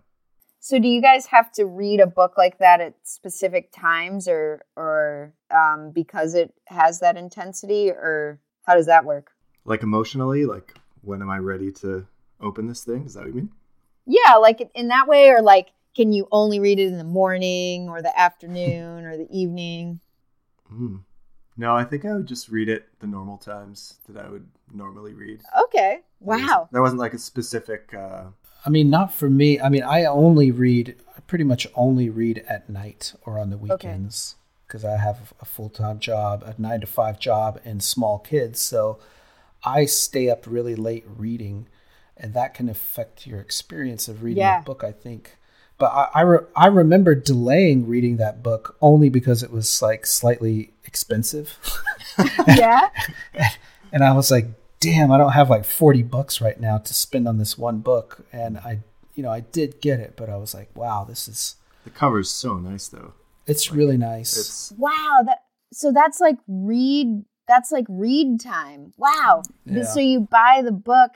So 0.61 0.79
do 0.79 0.89
you 0.89 1.01
guys 1.01 1.27
have 1.27 1.53
to 1.53 1.65
read 1.65 2.01
a 2.01 2.07
book 2.07 2.35
like 2.37 2.59
that 2.59 2.81
at 2.81 2.95
specific 3.05 3.71
times 3.73 4.27
or 4.27 4.63
or 4.75 5.33
um, 5.51 5.93
because 5.93 6.35
it 6.35 6.53
has 6.67 7.01
that 7.01 7.17
intensity 7.17 7.91
or 7.91 8.41
how 8.65 8.75
does 8.75 8.87
that 8.87 9.05
work? 9.05 9.31
Like 9.65 9.83
emotionally, 9.83 10.45
like 10.45 10.75
when 11.03 11.23
am 11.23 11.31
I 11.31 11.39
ready 11.39 11.71
to 11.73 12.07
open 12.41 12.67
this 12.67 12.85
thing? 12.85 13.05
Is 13.07 13.15
that 13.15 13.21
what 13.21 13.29
you 13.29 13.35
mean? 13.35 13.53
Yeah, 14.07 14.35
like 14.37 14.69
in 14.75 14.89
that 14.89 15.09
way 15.09 15.31
or 15.31 15.41
like 15.41 15.69
can 15.97 16.13
you 16.13 16.29
only 16.31 16.61
read 16.61 16.79
it 16.79 16.89
in 16.89 16.99
the 16.99 17.05
morning 17.05 17.89
or 17.89 18.03
the 18.03 18.17
afternoon 18.19 19.07
or 19.07 19.17
the 19.17 19.29
evening? 19.31 20.01
Mm. 20.73 21.01
No, 21.57 21.75
I 21.75 21.85
think 21.85 22.05
I 22.05 22.13
would 22.13 22.27
just 22.27 22.51
read 22.51 22.69
it 22.69 22.87
the 23.01 23.07
normal 23.07 23.39
times 23.39 23.95
that 24.07 24.23
I 24.23 24.29
would 24.29 24.47
normally 24.75 25.15
read. 25.15 25.41
Okay. 25.65 26.01
Wow. 26.21 26.69
There 26.71 26.83
wasn't 26.83 27.01
like 27.01 27.15
a 27.15 27.19
specific 27.19 27.95
uh, 27.95 28.25
I 28.67 28.69
mean, 28.69 28.91
not 28.91 29.15
for 29.15 29.31
me. 29.31 29.61
I 29.61 29.69
mean, 29.69 29.85
I 29.85 30.05
only 30.05 30.51
read, 30.51 30.97
I 31.17 31.21
pretty 31.21 31.45
much 31.45 31.69
only 31.75 32.11
read 32.11 32.45
at 32.49 32.69
night 32.69 33.15
or 33.25 33.39
on 33.39 33.51
the 33.51 33.57
weekends 33.57 34.35
because 34.67 34.85
I 34.85 34.97
have 34.97 35.33
a 35.41 35.45
full 35.45 35.71
time 35.71 36.01
job, 36.01 36.43
a 36.43 36.61
nine 36.61 36.81
to 36.81 36.87
five 36.87 37.21
job, 37.21 37.61
and 37.65 37.83
small 37.83 38.19
kids. 38.19 38.61
So 38.61 38.99
I 39.65 39.87
stay 39.87 40.29
up 40.29 40.45
really 40.47 40.75
late 40.75 41.05
reading, 41.07 41.69
and 42.17 42.35
that 42.35 42.55
can 42.55 42.69
affect 42.69 43.27
your 43.27 43.41
experience 43.41 44.09
of 44.09 44.25
reading 44.25 44.43
Yeah. 44.43 44.61
a 44.61 44.65
book, 44.65 44.83
I 44.85 44.91
think. 44.93 45.37
But 45.79 45.93
I, 45.93 46.09
I, 46.15 46.21
re- 46.23 46.47
I 46.57 46.67
remember 46.67 47.15
delaying 47.15 47.87
reading 47.87 48.17
that 48.17 48.43
book 48.43 48.77
only 48.81 49.09
because 49.09 49.43
it 49.43 49.51
was 49.51 49.83
like 49.83 50.07
slightly 50.07 50.73
expensive. 50.85 51.59
yeah. 52.49 52.89
and 53.93 54.03
I 54.03 54.13
was 54.13 54.31
like, 54.31 54.47
damn, 54.81 55.13
I 55.13 55.19
don't 55.19 55.33
have 55.33 55.51
like 55.51 55.65
40 55.65 56.03
bucks 56.05 56.41
right 56.41 56.59
now 56.59 56.79
to 56.79 56.95
spend 56.95 57.29
on 57.29 57.39
this 57.39 57.59
one 57.59 57.81
book. 57.81 58.25
And 58.33 58.59
I, 58.59 58.81
you 59.15 59.23
know, 59.23 59.31
I 59.31 59.41
did 59.41 59.81
get 59.81 60.01
it, 60.01 60.15
but 60.17 60.31
I 60.31 60.37
was 60.37 60.55
like, 60.55 60.75
wow, 60.75 61.05
this 61.05 61.29
is, 61.29 61.57
the 61.85 61.91
cover's 61.91 62.31
so 62.31 62.57
nice 62.57 62.89
though. 62.89 63.13
it's 63.47 63.71
really 63.71 63.97
nice. 63.97 64.37
It's 64.37 64.73
Wow, 64.77 65.23
that 65.27 65.43
so 65.73 65.93
that's 65.93 66.21
like 66.21 66.37
read 66.49 67.25
that's 67.47 67.71
like 67.71 67.87
read 67.89 68.41
time. 68.41 68.93
Wow. 68.97 69.43
Yeah. 69.65 69.85
So 69.85 70.01
you 70.01 70.21
buy 70.21 70.63
the 70.65 70.73
book 70.73 71.13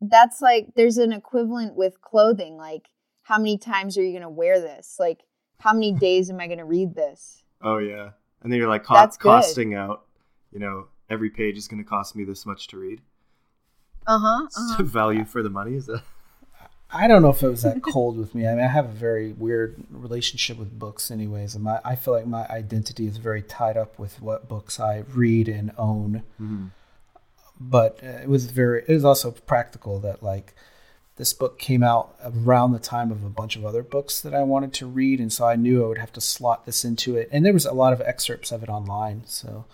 that's 0.00 0.42
like 0.42 0.74
there's 0.76 0.98
an 0.98 1.12
equivalent 1.12 1.74
with 1.74 2.00
clothing 2.02 2.56
like 2.56 2.88
how 3.26 3.38
many 3.38 3.58
times 3.58 3.98
are 3.98 4.02
you 4.02 4.12
going 4.12 4.22
to 4.22 4.28
wear 4.28 4.60
this? 4.60 4.96
Like 4.98 5.24
how 5.58 5.72
many 5.72 5.92
days 6.06 6.30
am 6.30 6.40
I 6.40 6.46
going 6.46 6.58
to 6.58 6.64
read 6.64 6.94
this? 6.94 7.42
oh 7.62 7.78
yeah, 7.78 8.10
and 8.42 8.52
then 8.52 8.58
you're 8.58 8.68
like 8.68 8.84
co- 8.84 8.94
That's 8.94 9.16
good. 9.16 9.28
costing 9.28 9.74
out. 9.74 10.04
You 10.52 10.60
know, 10.60 10.86
every 11.10 11.30
page 11.30 11.56
is 11.58 11.68
going 11.68 11.82
to 11.82 11.88
cost 11.88 12.14
me 12.16 12.24
this 12.24 12.46
much 12.46 12.68
to 12.68 12.78
read. 12.78 13.00
Uh-huh. 14.06 14.46
Uh-huh. 14.56 14.82
value 14.84 15.24
for 15.24 15.42
the 15.42 15.50
money 15.50 15.74
is 15.74 15.86
that? 15.86 16.02
I 16.88 17.08
don't 17.08 17.20
know 17.20 17.30
if 17.30 17.42
it 17.42 17.48
was 17.48 17.62
that 17.62 17.82
cold 17.92 18.16
with 18.16 18.32
me. 18.34 18.46
I 18.46 18.54
mean, 18.54 18.64
I 18.64 18.68
have 18.68 18.84
a 18.84 18.92
very 18.92 19.32
weird 19.32 19.82
relationship 19.90 20.56
with 20.56 20.78
books, 20.78 21.10
anyways. 21.10 21.56
And 21.56 21.64
my, 21.64 21.80
I 21.84 21.96
feel 21.96 22.14
like 22.14 22.26
my 22.28 22.46
identity 22.46 23.08
is 23.08 23.16
very 23.16 23.42
tied 23.42 23.76
up 23.76 23.98
with 23.98 24.22
what 24.22 24.48
books 24.48 24.78
I 24.78 25.02
read 25.12 25.48
and 25.48 25.72
own. 25.76 26.22
Mhm. 26.40 26.70
But 27.58 27.98
uh, 28.04 28.22
it 28.22 28.28
was 28.28 28.46
very, 28.46 28.84
it 28.86 28.92
was 28.92 29.04
also 29.04 29.32
practical 29.32 29.98
that 30.00 30.22
like 30.22 30.54
this 31.16 31.32
book 31.32 31.58
came 31.58 31.82
out 31.82 32.14
around 32.24 32.72
the 32.72 32.78
time 32.78 33.10
of 33.10 33.24
a 33.24 33.28
bunch 33.30 33.56
of 33.56 33.64
other 33.64 33.82
books 33.82 34.20
that 34.20 34.34
I 34.34 34.42
wanted 34.42 34.72
to 34.74 34.86
read, 34.86 35.18
and 35.20 35.32
so 35.32 35.46
I 35.46 35.56
knew 35.56 35.82
I 35.84 35.88
would 35.88 35.98
have 35.98 36.12
to 36.14 36.20
slot 36.20 36.66
this 36.66 36.84
into 36.84 37.16
it. 37.16 37.28
And 37.32 37.44
there 37.44 37.52
was 37.54 37.64
a 37.66 37.72
lot 37.72 37.92
of 37.92 38.00
excerpts 38.02 38.52
of 38.52 38.62
it 38.62 38.68
online, 38.68 39.22
so 39.26 39.64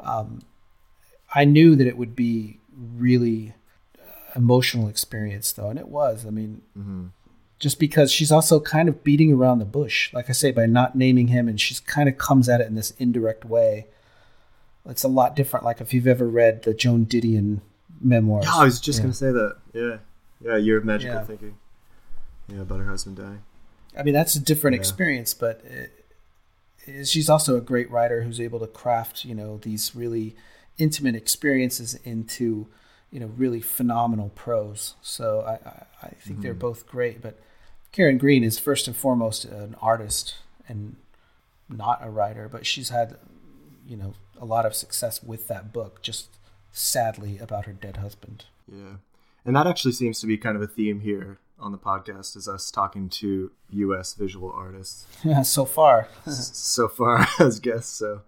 um, 0.00 0.42
I 1.34 1.44
knew 1.44 1.74
that 1.76 1.86
it 1.86 1.96
would 1.98 2.14
be 2.14 2.58
really 2.96 3.54
uh, 3.98 4.02
emotional 4.36 4.88
experience, 4.88 5.50
though, 5.52 5.70
and 5.70 5.78
it 5.78 5.88
was. 5.88 6.24
I 6.24 6.30
mean, 6.30 6.62
Mhm. 6.78 7.08
just 7.58 7.80
because 7.80 8.12
she's 8.12 8.30
also 8.30 8.60
kind 8.60 8.88
of 8.88 9.02
beating 9.02 9.32
around 9.32 9.58
the 9.58 9.64
bush, 9.64 10.12
like 10.14 10.28
I 10.30 10.32
say, 10.34 10.52
by 10.52 10.66
not 10.66 10.94
naming 10.94 11.28
him, 11.28 11.48
and 11.48 11.60
she's 11.60 11.80
kind 11.80 12.08
of 12.08 12.16
comes 12.16 12.48
at 12.48 12.60
it 12.60 12.68
in 12.68 12.74
this 12.76 12.92
indirect 12.98 13.44
way. 13.44 13.86
It's 14.88 15.02
a 15.02 15.08
lot 15.08 15.34
different. 15.34 15.64
Like 15.64 15.80
if 15.80 15.92
you've 15.92 16.06
ever 16.06 16.28
read 16.28 16.62
the 16.62 16.72
Joan 16.74 17.06
Didion 17.06 17.60
memoirs. 18.00 18.44
Yeah, 18.44 18.56
I 18.56 18.64
was 18.64 18.78
just 18.78 18.98
Yeah. 19.00 19.02
gonna 19.04 19.14
say 19.14 19.32
that. 19.32 19.56
Yeah, 19.72 19.96
yeah, 20.40 20.56
year 20.56 20.78
of 20.78 20.84
magical 20.84 21.16
Yeah. 21.16 21.24
thinking. 21.24 21.56
Yeah, 22.48 22.60
about 22.62 22.80
her 22.80 22.86
husband 22.90 23.16
dying. 23.16 23.42
I 23.98 24.02
mean, 24.02 24.14
that's 24.14 24.34
a 24.36 24.40
different 24.40 24.74
Yeah. 24.74 24.80
experience, 24.80 25.34
but 25.34 25.62
it, 25.64 26.04
it- 26.86 27.08
she's 27.08 27.28
also 27.28 27.56
a 27.56 27.60
great 27.60 27.90
writer 27.90 28.22
who's 28.22 28.40
able 28.40 28.60
to 28.60 28.66
craft, 28.66 29.24
you 29.24 29.34
know, 29.34 29.58
these 29.58 29.94
really 29.96 30.36
intimate 30.78 31.14
experiences 31.14 31.94
into, 32.04 32.68
you 33.10 33.18
know, 33.18 33.26
really 33.36 33.60
phenomenal 33.60 34.30
prose. 34.34 34.94
So 35.02 35.40
I, 35.40 35.68
I, 35.68 35.86
I 36.02 36.08
think 36.20 36.42
they're 36.42 36.52
mm-hmm. 36.52 36.60
both 36.60 36.86
great. 36.86 37.22
But 37.22 37.40
Karen 37.92 38.18
Green 38.18 38.44
is 38.44 38.58
first 38.58 38.86
and 38.86 38.96
foremost 38.96 39.44
an 39.46 39.74
artist 39.80 40.34
and 40.68 40.96
not 41.68 42.04
a 42.04 42.10
writer, 42.10 42.48
but 42.48 42.66
she's 42.66 42.90
had, 42.90 43.16
you 43.88 43.96
know, 43.96 44.14
a 44.38 44.44
lot 44.44 44.66
of 44.66 44.74
success 44.74 45.22
with 45.22 45.48
that 45.48 45.72
book. 45.72 46.02
Just 46.02 46.28
sadly 46.72 47.38
about 47.38 47.64
her 47.64 47.72
dead 47.72 47.96
husband. 47.96 48.44
Yeah, 48.70 48.96
and 49.46 49.56
that 49.56 49.66
actually 49.66 49.92
seems 49.92 50.20
to 50.20 50.26
be 50.26 50.36
kind 50.36 50.56
of 50.56 50.62
a 50.62 50.66
theme 50.66 51.00
here 51.00 51.38
on 51.58 51.72
the 51.72 51.78
podcast, 51.78 52.36
is 52.36 52.46
us 52.48 52.70
talking 52.70 53.08
to 53.08 53.50
U.S. 53.70 54.12
visual 54.12 54.52
artists 54.52 55.06
Yeah, 55.24 55.40
so 55.42 55.64
far. 55.64 56.08
so 56.30 56.86
far 56.88 57.26
as 57.40 57.60
guests. 57.60 57.96
So, 57.96 58.20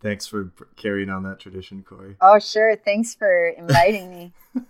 thanks 0.00 0.26
for 0.26 0.50
carrying 0.76 1.10
on 1.10 1.22
that 1.24 1.38
tradition, 1.40 1.82
Corrie. 1.82 2.16
Oh, 2.22 2.38
sure. 2.38 2.74
Thanks 2.76 3.14
for 3.14 3.48
inviting 3.48 4.10
me. 4.10 4.32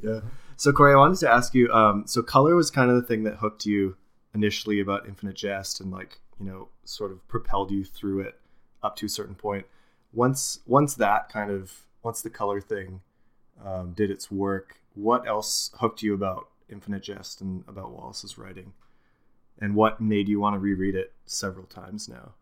Yeah. 0.00 0.20
So, 0.56 0.72
Corrie, 0.72 0.92
I 0.94 0.96
wanted 0.96 1.18
to 1.18 1.28
ask 1.30 1.52
you. 1.54 1.68
Um, 1.72 2.04
so, 2.06 2.22
color 2.22 2.54
was 2.54 2.70
kind 2.70 2.88
of 2.88 2.96
the 2.96 3.02
thing 3.02 3.24
that 3.24 3.36
hooked 3.38 3.66
you 3.66 3.96
initially 4.32 4.78
about 4.80 5.08
Infinite 5.08 5.34
Jest, 5.34 5.80
and 5.80 5.90
like 5.90 6.20
you 6.38 6.46
know, 6.46 6.68
sort 6.84 7.10
of 7.10 7.26
propelled 7.26 7.70
you 7.72 7.84
through 7.84 8.20
it 8.20 8.38
up 8.82 8.94
to 8.96 9.06
a 9.06 9.08
certain 9.08 9.34
point. 9.34 9.66
Once, 10.12 10.60
once 10.66 10.94
that 10.94 11.28
kind 11.30 11.50
of, 11.50 11.72
once 12.04 12.22
the 12.22 12.30
color 12.30 12.60
thing 12.60 13.00
um, 13.64 13.92
did 13.92 14.10
its 14.10 14.30
work, 14.30 14.80
what 14.94 15.26
else 15.26 15.70
hooked 15.78 16.02
you 16.02 16.14
about 16.14 16.48
Infinite 16.68 17.02
Jest 17.02 17.40
and 17.40 17.64
about 17.68 17.92
Wallace's 17.92 18.38
writing, 18.38 18.72
and 19.60 19.74
what 19.74 20.00
made 20.00 20.28
you 20.28 20.40
want 20.40 20.54
to 20.54 20.58
reread 20.58 20.94
it 20.94 21.12
several 21.24 21.66
times 21.66 22.08
now? 22.08 22.32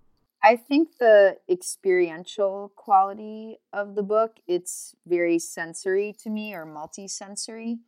I 0.43 0.57
think 0.57 0.99
the 0.99 1.39
experiential 1.49 2.73
quality 2.77 3.59
of 3.73 3.95
the 3.95 4.03
book, 4.03 4.41
it's 4.47 4.95
very 5.07 5.39
sensory 5.39 6.15
to 6.23 6.29
me 6.29 6.55
or 6.55 6.67
multi-sensory. 6.67 7.79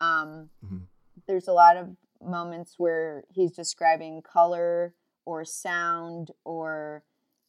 Um, 0.00 0.50
Mhm. 0.64 0.86
There's 1.26 1.48
a 1.48 1.52
lot 1.52 1.76
of 1.76 1.96
moments 2.22 2.78
where 2.78 3.24
he's 3.28 3.52
describing 3.52 4.22
color 4.22 4.94
or 5.24 5.44
sound 5.44 6.30
or 6.44 7.04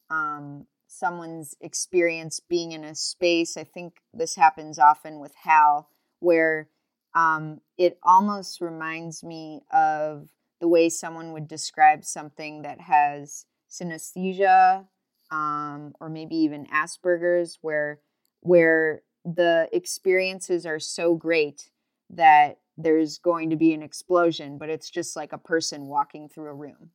um, 0.09 0.67
someone's 0.87 1.55
experience 1.61 2.39
being 2.39 2.71
in 2.71 2.83
a 2.83 2.95
space. 2.95 3.57
I 3.57 3.63
think 3.63 3.97
this 4.13 4.35
happens 4.35 4.79
often 4.79 5.19
with 5.19 5.33
Hal, 5.43 5.89
where 6.19 6.69
um, 7.13 7.61
it 7.77 7.99
almost 8.03 8.61
reminds 8.61 9.23
me 9.23 9.61
of 9.71 10.29
the 10.59 10.67
way 10.67 10.89
someone 10.89 11.33
would 11.33 11.47
describe 11.47 12.03
something 12.03 12.63
that 12.63 12.81
has 12.81 13.45
synesthesia 13.69 14.87
um, 15.31 15.93
or 15.99 16.09
maybe 16.09 16.35
even 16.35 16.67
Asperger's, 16.67 17.57
where 17.61 17.99
where 18.41 19.01
the 19.25 19.67
experiences 19.73 20.65
are 20.65 20.79
so 20.79 21.15
great 21.15 21.69
that 22.09 22.59
there's 22.77 23.17
going 23.17 23.49
to 23.49 23.55
be 23.55 23.73
an 23.73 23.81
explosion, 23.81 24.57
but 24.57 24.69
it's 24.69 24.89
just 24.89 25.15
like 25.15 25.33
a 25.33 25.37
person 25.37 25.87
walking 25.87 26.29
through 26.29 26.49
a 26.49 26.53
room. 26.53 26.91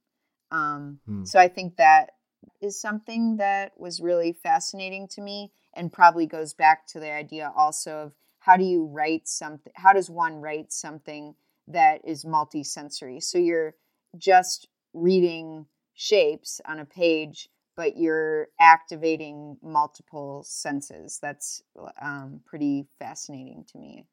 Um, 0.51 1.01
Hmm. 1.07 1.24
So 1.24 1.38
I 1.38 1.49
think 1.49 1.76
that 1.76 2.12
is 2.61 2.80
something 2.80 3.36
that 3.36 3.72
was 3.78 4.01
really 4.01 4.32
fascinating 4.32 5.09
to 5.09 5.20
me, 5.20 5.53
and 5.74 5.93
probably 5.93 6.26
goes 6.26 6.55
back 6.55 6.86
to 6.88 7.01
the 7.01 7.11
idea 7.11 7.53
also 7.57 7.93
of 7.93 8.12
how 8.40 8.57
do 8.57 8.64
you 8.64 8.84
write 8.84 9.28
something? 9.28 9.72
How 9.76 9.93
does 9.93 10.11
one 10.11 10.40
write 10.40 10.72
something 10.72 11.34
that 11.68 12.01
is 12.05 12.24
multi-sensory? 12.24 13.20
So 13.20 13.38
you're 13.38 13.74
just 14.18 14.68
reading 14.93 15.66
shapes 15.95 16.61
on 16.66 16.78
a 16.78 16.84
page, 16.84 17.49
but 17.76 17.97
you're 17.97 18.49
activating 18.61 19.59
multiple 19.62 20.43
senses. 20.45 21.18
That's 21.22 21.62
um, 22.01 22.40
pretty 22.45 22.86
fascinating 22.99 23.64
to 23.72 23.78
me. 23.78 24.07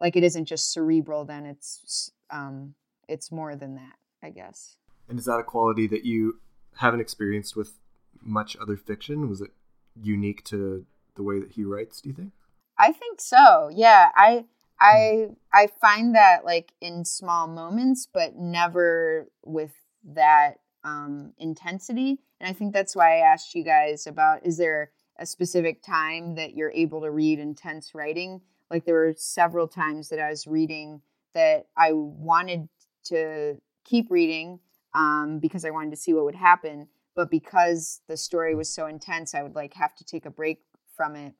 Like 0.00 0.16
it 0.16 0.24
isn't 0.24 0.46
just 0.46 0.72
cerebral, 0.72 1.24
then 1.24 1.46
it's 1.46 2.10
um, 2.30 2.74
it's 3.08 3.32
more 3.32 3.56
than 3.56 3.76
that, 3.76 3.96
I 4.22 4.30
guess. 4.30 4.76
And 5.08 5.18
is 5.18 5.24
that 5.26 5.38
a 5.38 5.44
quality 5.44 5.86
that 5.88 6.04
you 6.04 6.40
haven't 6.76 7.00
experienced 7.00 7.56
with 7.56 7.78
much 8.20 8.56
other 8.60 8.76
fiction? 8.76 9.28
Was 9.28 9.40
it 9.40 9.50
unique 10.00 10.44
to 10.44 10.86
the 11.16 11.22
way 11.22 11.38
that 11.40 11.52
he 11.52 11.64
writes? 11.64 12.00
Do 12.00 12.10
you 12.10 12.14
think? 12.14 12.32
I 12.78 12.92
think 12.92 13.20
so. 13.20 13.70
Yeah, 13.72 14.10
I 14.14 14.44
I 14.80 15.28
I 15.52 15.68
find 15.80 16.14
that 16.14 16.44
like 16.44 16.72
in 16.80 17.04
small 17.04 17.46
moments, 17.46 18.08
but 18.12 18.36
never 18.36 19.28
with 19.44 19.72
that 20.04 20.54
um, 20.84 21.32
intensity. 21.38 22.18
And 22.40 22.48
I 22.48 22.52
think 22.52 22.72
that's 22.72 22.96
why 22.96 23.18
I 23.18 23.32
asked 23.32 23.54
you 23.54 23.64
guys 23.64 24.06
about: 24.06 24.44
is 24.44 24.58
there 24.58 24.90
a 25.18 25.26
specific 25.26 25.82
time 25.82 26.34
that 26.34 26.54
you're 26.54 26.72
able 26.72 27.02
to 27.02 27.10
read 27.10 27.38
intense 27.38 27.94
writing? 27.94 28.40
Like 28.70 28.84
there 28.84 28.94
were 28.94 29.14
several 29.16 29.68
times 29.68 30.08
that 30.08 30.18
I 30.18 30.30
was 30.30 30.46
reading 30.46 31.02
that 31.34 31.66
I 31.76 31.92
wanted 31.92 32.68
to 33.04 33.60
keep 33.84 34.10
reading 34.10 34.60
um, 34.94 35.38
because 35.40 35.64
I 35.64 35.70
wanted 35.70 35.90
to 35.90 35.96
see 35.96 36.12
what 36.12 36.24
would 36.24 36.34
happen. 36.34 36.88
But 37.14 37.30
because 37.30 38.00
the 38.08 38.16
story 38.16 38.54
was 38.54 38.74
so 38.74 38.86
intense, 38.86 39.34
I 39.34 39.42
would 39.42 39.54
like 39.54 39.74
have 39.74 39.94
to 39.96 40.04
take 40.04 40.24
a 40.26 40.30
break 40.30 40.62
from 40.96 41.16
it, 41.16 41.34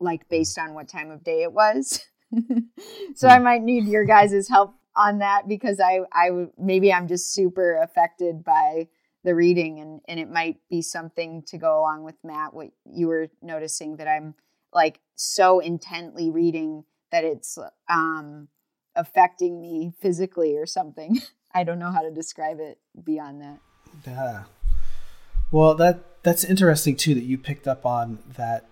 like 0.00 0.28
based 0.28 0.58
on 0.58 0.74
what 0.74 0.88
time 0.88 1.10
of 1.10 1.22
day 1.24 1.42
it 1.42 1.52
was. 1.52 2.00
so 3.14 3.28
I 3.28 3.38
might 3.38 3.62
need 3.62 3.86
your 3.86 4.04
guys' 4.04 4.48
help 4.48 4.74
on 4.96 5.18
that 5.18 5.46
because 5.46 5.80
I 5.80 6.00
I 6.12 6.30
maybe 6.58 6.92
I'm 6.92 7.08
just 7.08 7.32
super 7.32 7.80
affected 7.82 8.44
by 8.44 8.88
the 9.24 9.34
reading 9.34 9.80
and 9.80 10.00
and 10.08 10.18
it 10.20 10.30
might 10.30 10.56
be 10.68 10.82
something 10.82 11.42
to 11.46 11.58
go 11.58 11.78
along 11.78 12.04
with 12.04 12.16
Matt 12.24 12.54
what 12.54 12.68
you 12.84 13.08
were 13.08 13.28
noticing 13.42 13.96
that 13.96 14.08
I'm 14.08 14.34
like 14.72 15.00
so 15.14 15.60
intently 15.60 16.30
reading 16.30 16.84
that 17.12 17.24
it's 17.24 17.58
um 17.88 18.48
affecting 18.94 19.60
me 19.60 19.92
physically 20.00 20.56
or 20.56 20.66
something. 20.66 21.18
I 21.54 21.64
don't 21.64 21.78
know 21.78 21.90
how 21.90 22.02
to 22.02 22.10
describe 22.10 22.60
it 22.60 22.78
beyond 23.04 23.40
that. 23.42 23.58
Yeah. 24.06 24.44
Well, 25.50 25.74
that 25.76 26.22
that's 26.22 26.44
interesting 26.44 26.96
too 26.96 27.14
that 27.14 27.24
you 27.24 27.38
picked 27.38 27.66
up 27.66 27.86
on 27.86 28.18
that 28.36 28.66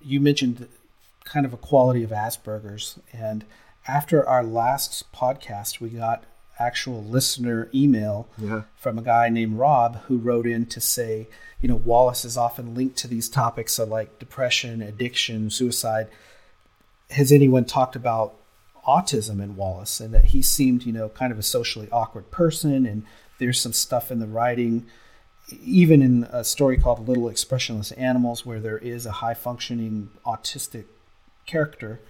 you 0.00 0.20
mentioned 0.20 0.68
kind 1.24 1.44
of 1.44 1.52
a 1.52 1.56
quality 1.56 2.02
of 2.02 2.10
Asperger's 2.10 2.98
and 3.12 3.44
after 3.88 4.26
our 4.26 4.42
last 4.44 5.12
podcast 5.12 5.80
we 5.80 5.88
got 5.90 6.24
actual 6.58 7.02
listener 7.04 7.68
email 7.74 8.28
Yeah. 8.38 8.62
from 8.76 8.98
a 8.98 9.02
guy 9.02 9.28
named 9.28 9.58
Rob 9.58 9.96
who 10.06 10.16
wrote 10.16 10.46
in 10.46 10.64
to 10.66 10.80
say, 10.80 11.26
you 11.60 11.68
know, 11.68 11.76
Wallace 11.76 12.24
is 12.24 12.36
often 12.38 12.74
linked 12.74 12.96
to 12.98 13.08
these 13.08 13.28
topics 13.28 13.78
of 13.78 13.88
like 13.90 14.18
depression, 14.18 14.80
addiction, 14.80 15.50
suicide. 15.50 16.08
Has 17.10 17.30
anyone 17.30 17.66
talked 17.66 17.94
about 17.94 18.34
autism 18.86 19.42
in 19.42 19.56
Wallace 19.56 20.00
and 20.00 20.14
that 20.14 20.26
he 20.26 20.42
seemed, 20.42 20.84
you 20.84 20.92
know, 20.92 21.08
kind 21.08 21.32
of 21.32 21.38
a 21.38 21.42
socially 21.42 21.88
awkward 21.90 22.30
person 22.30 22.86
and 22.86 23.04
there's 23.38 23.60
some 23.60 23.72
stuff 23.72 24.10
in 24.10 24.18
the 24.20 24.26
writing 24.26 24.86
even 25.62 26.02
in 26.02 26.24
a 26.32 26.42
story 26.42 26.76
called 26.76 27.06
Little 27.06 27.28
Expressionless 27.28 27.92
Animals 27.92 28.44
where 28.44 28.58
there 28.58 28.78
is 28.78 29.06
a 29.06 29.12
high 29.12 29.34
functioning 29.34 30.10
autistic 30.24 30.84
character, 31.46 32.00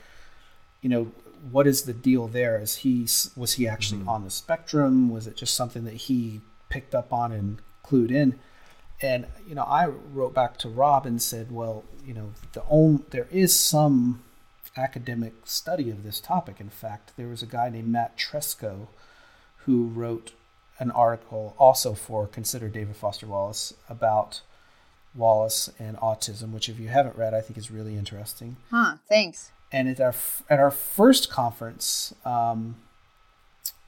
you 0.80 0.88
know, 0.88 1.12
what 1.50 1.66
is 1.66 1.82
the 1.82 1.92
deal 1.92 2.28
there? 2.28 2.58
Is 2.58 2.76
he 2.76 3.06
was 3.36 3.54
he 3.54 3.68
actually 3.68 4.00
Mhm. 4.00 4.08
on 4.08 4.24
the 4.24 4.30
spectrum? 4.30 5.10
Was 5.10 5.26
it 5.26 5.36
just 5.36 5.54
something 5.54 5.84
that 5.84 5.94
he 5.94 6.40
picked 6.70 6.94
up 6.94 7.12
on 7.12 7.30
and 7.30 7.58
clued 7.84 8.10
in? 8.10 8.38
And 9.02 9.26
you 9.46 9.54
know, 9.54 9.64
I 9.64 9.86
wrote 9.86 10.32
back 10.34 10.56
to 10.58 10.68
Rob 10.68 11.04
and 11.04 11.20
said, 11.20 11.52
well, 11.52 11.84
you 12.04 12.14
know, 12.14 12.32
the 12.54 12.62
only, 12.70 13.04
there 13.10 13.28
is 13.30 13.54
some 13.54 14.22
academic 14.76 15.34
study 15.44 15.90
of 15.90 16.02
this 16.02 16.20
topic. 16.20 16.60
In 16.60 16.68
fact, 16.70 17.12
there 17.16 17.28
was 17.28 17.42
a 17.42 17.46
guy 17.46 17.68
named 17.68 17.88
Matt 17.88 18.16
Tresco 18.16 18.88
who 19.64 19.86
wrote 19.86 20.32
an 20.78 20.90
article 20.90 21.54
also 21.58 21.94
for 21.94 22.26
Consider 22.26 22.68
David 22.68 22.96
Foster 22.96 23.26
Wallace 23.26 23.72
about 23.88 24.42
Wallace 25.14 25.70
and 25.78 25.96
autism, 25.96 26.50
which 26.52 26.68
if 26.68 26.78
you 26.78 26.88
haven't 26.88 27.16
read, 27.16 27.32
I 27.32 27.40
think 27.40 27.56
is 27.56 27.70
really 27.70 27.96
interesting 27.96 28.56
Huh, 28.70 28.96
thanks. 29.08 29.50
and 29.72 29.88
at 29.88 30.00
our 30.00 30.14
at 30.50 30.60
our 30.60 30.70
first 30.70 31.30
conference, 31.30 32.14
um, 32.24 32.76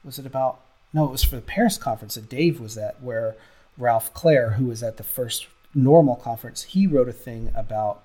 was 0.03 0.18
it 0.18 0.24
about? 0.26 0.61
No, 0.95 1.05
it 1.05 1.11
was 1.11 1.22
for 1.22 1.36
the 1.36 1.43
Paris 1.43 1.76
conference 1.76 2.14
that 2.14 2.30
Dave 2.30 2.59
was 2.61 2.78
at, 2.78 3.03
where 3.03 3.36
Ralph 3.76 4.14
Clare, 4.14 4.53
who 4.53 4.64
was 4.64 4.82
at 4.82 4.97
the 4.97 5.03
first 5.03 5.47
normal 5.74 6.16
conference, 6.16 6.62
he 6.62 6.86
wrote 6.86 7.11
a 7.11 7.12
thing 7.12 7.53
about 7.55 8.03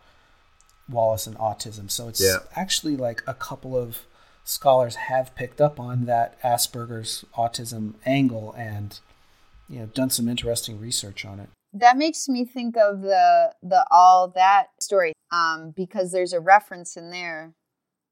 Wallace 0.90 1.28
and 1.28 1.38
autism. 1.38 1.90
So 1.90 2.08
it's 2.10 2.22
Yeah. 2.22 2.40
actually 2.56 2.98
like 2.98 3.24
a 3.28 3.34
couple 3.34 3.78
of 3.78 4.06
scholars 4.44 4.96
have 4.96 5.34
picked 5.36 5.62
up 5.62 5.80
on 5.80 6.06
that 6.06 6.40
Asperger's 6.42 7.24
autism 7.38 7.94
angle 8.06 8.54
and 8.58 9.00
you 9.70 9.80
know 9.80 9.86
done 9.88 10.10
some 10.10 10.28
interesting 10.28 10.80
research 10.80 11.26
on 11.26 11.40
it. 11.40 11.50
That 11.74 11.98
makes 11.98 12.28
me 12.28 12.46
think 12.46 12.76
of 12.78 13.02
the 13.02 13.54
the 13.64 13.86
all 13.90 14.28
that 14.30 14.68
story 14.82 15.14
um 15.32 15.72
because 15.72 16.12
there's 16.12 16.34
a 16.34 16.40
reference 16.40 16.98
in 16.98 17.10
there 17.10 17.54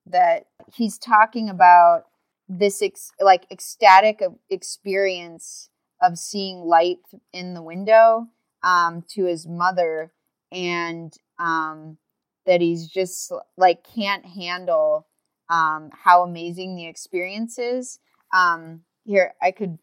that 0.05 0.45
he's 0.73 0.97
talking 0.97 1.49
about 1.49 2.05
this 2.47 2.81
ex- 2.81 3.11
like 3.19 3.45
ecstatic 3.51 4.21
experience 4.49 5.69
of 6.01 6.17
seeing 6.17 6.61
light 6.61 6.99
in 7.33 7.53
the 7.53 7.61
window 7.61 8.27
um 8.63 9.03
to 9.09 9.25
his 9.25 9.45
mother 9.45 10.11
and 10.51 11.13
um 11.37 11.97
that 12.45 12.61
he's 12.61 12.87
just 12.87 13.31
like 13.57 13.83
can't 13.83 14.25
handle 14.25 15.07
um 15.49 15.89
how 15.91 16.23
amazing 16.23 16.75
the 16.75 16.87
experience 16.87 17.57
is 17.59 17.99
um 18.33 18.81
here 19.03 19.33
I 19.41 19.51
could 19.51 19.77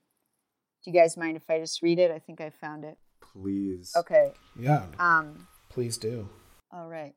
do 0.84 0.90
you 0.90 0.92
guys 0.92 1.16
mind 1.16 1.36
if 1.36 1.50
I 1.50 1.59
just 1.59 1.82
read 1.82 1.98
it? 1.98 2.11
I 2.11 2.18
think 2.20 2.40
I 2.40 2.50
found 2.50 2.84
it. 2.84 2.96
Please. 3.20 3.92
Okay. 3.96 4.32
Yeah, 4.59 4.86
Um, 4.98 5.48
please 5.68 5.98
do. 5.98 6.28
all 6.72 6.88
right. 6.88 7.14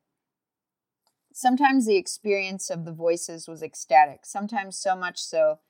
Sometimes 1.32 1.86
the 1.86 1.96
experience 1.96 2.68
of 2.70 2.84
the 2.84 2.92
voices 2.92 3.48
was 3.48 3.62
ecstatic, 3.62 4.26
sometimes 4.26 4.76
so 4.76 4.94
much 4.94 5.18
so 5.18 5.60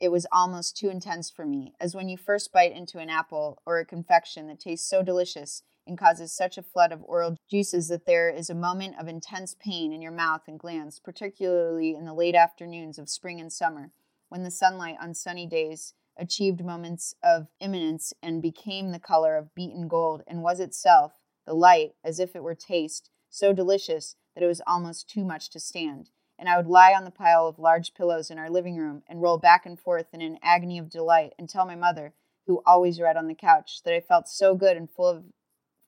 it 0.00 0.08
was 0.10 0.26
almost 0.32 0.76
too 0.76 0.88
intense 0.90 1.30
for 1.30 1.44
me, 1.46 1.74
as 1.80 1.94
when 1.94 2.08
you 2.08 2.16
first 2.16 2.52
bite 2.52 2.72
into 2.72 2.98
an 2.98 3.10
apple 3.10 3.60
or 3.66 3.78
a 3.78 3.84
confection 3.86 4.46
that 4.48 4.60
tastes 4.60 4.88
so 4.88 5.02
delicious 5.02 5.62
and 5.86 5.98
causes 5.98 6.32
such 6.32 6.56
a 6.56 6.62
flood 6.62 6.92
of 6.92 7.02
oral 7.04 7.36
juices 7.50 7.88
that 7.88 8.06
there 8.06 8.30
is 8.30 8.48
a 8.48 8.54
moment 8.54 8.96
of 8.98 9.08
intense 9.08 9.54
pain 9.58 9.92
in 9.92 10.02
your 10.02 10.12
mouth 10.12 10.42
and 10.46 10.58
glands, 10.58 11.00
particularly 11.00 11.94
in 11.94 12.04
the 12.04 12.14
late 12.14 12.34
afternoons 12.34 12.98
of 12.98 13.08
spring 13.08 13.40
and 13.40 13.52
summer, 13.52 13.90
when 14.28 14.42
the 14.42 14.50
sunlight 14.50 14.96
on 15.00 15.14
sunny 15.14 15.46
days 15.46 15.94
achieved 16.16 16.64
moments 16.64 17.14
of 17.22 17.48
imminence 17.60 18.12
and 18.22 18.40
became 18.40 18.92
the 18.92 18.98
color 18.98 19.36
of 19.36 19.54
beaten 19.54 19.88
gold 19.88 20.22
and 20.26 20.42
was 20.42 20.60
itself, 20.60 21.20
the 21.46 21.54
light, 21.54 21.92
as 22.04 22.18
if 22.18 22.34
it 22.34 22.42
were 22.42 22.54
taste, 22.54 23.10
so 23.28 23.52
delicious 23.52 24.16
that 24.34 24.44
it 24.44 24.48
was 24.48 24.62
almost 24.66 25.08
too 25.08 25.24
much 25.24 25.50
to 25.50 25.60
stand. 25.60 26.10
And 26.38 26.48
I 26.48 26.56
would 26.56 26.66
lie 26.66 26.94
on 26.94 27.04
the 27.04 27.10
pile 27.10 27.46
of 27.46 27.58
large 27.58 27.94
pillows 27.94 28.30
in 28.30 28.38
our 28.38 28.50
living 28.50 28.76
room 28.76 29.02
and 29.08 29.22
roll 29.22 29.38
back 29.38 29.66
and 29.66 29.78
forth 29.78 30.06
in 30.12 30.20
an 30.20 30.38
agony 30.42 30.78
of 30.78 30.90
delight 30.90 31.32
and 31.38 31.48
tell 31.48 31.66
my 31.66 31.76
mother, 31.76 32.14
who 32.46 32.62
always 32.66 33.00
read 33.00 33.16
on 33.16 33.28
the 33.28 33.34
couch, 33.34 33.82
that 33.84 33.94
I 33.94 34.00
felt 34.00 34.28
so 34.28 34.54
good 34.54 34.76
and 34.76 34.90
full 34.90 35.06
of 35.06 35.24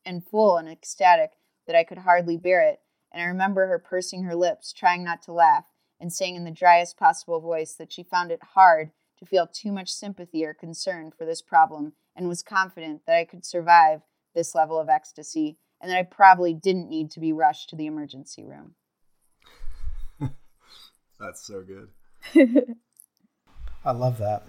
and 0.07 0.25
full 0.25 0.57
and 0.57 0.69
ecstatic 0.69 1.33
that 1.67 1.77
I 1.77 1.85
could 1.85 1.99
hardly 1.99 2.37
bear 2.37 2.63
it. 2.63 2.81
And 3.13 3.23
I 3.23 3.27
remember 3.27 3.67
her 3.67 3.79
pursing 3.79 4.23
her 4.23 4.35
lips, 4.35 4.73
trying 4.73 5.05
not 5.05 5.23
to 5.23 5.33
laugh, 5.33 5.67
and 6.01 6.13
saying 6.13 6.37
in 6.37 6.45
the 6.45 6.51
driest 6.51 6.97
possible 6.97 7.41
voice 7.41 7.75
that 7.75 7.93
she 7.93 8.03
found 8.03 8.31
it 8.31 8.41
hard 8.55 8.93
to 9.19 9.27
feel 9.27 9.47
too 9.47 9.73
much 9.73 9.91
sympathy 9.91 10.45
or 10.45 10.55
concern 10.55 11.11
for 11.11 11.25
this 11.25 11.43
problem 11.43 11.95
and 12.15 12.29
was 12.29 12.43
confident 12.43 13.03
that 13.07 13.17
I 13.17 13.25
could 13.25 13.45
survive 13.45 14.03
this 14.35 14.55
level 14.55 14.79
of 14.79 14.89
ecstasy 14.89 15.59
and 15.81 15.91
that 15.91 15.99
I 15.99 16.03
probably 16.03 16.55
didn't 16.55 16.89
need 16.89 17.11
to 17.13 17.21
be 17.21 17.33
rushed 17.33 17.71
to 17.71 17.77
the 17.77 17.87
emergency 17.87 18.45
room. 18.45 18.75
That's 21.21 21.47
so 21.47 21.63
good. 21.63 21.89
I 23.85 23.93
love 23.93 24.19
that. 24.19 24.45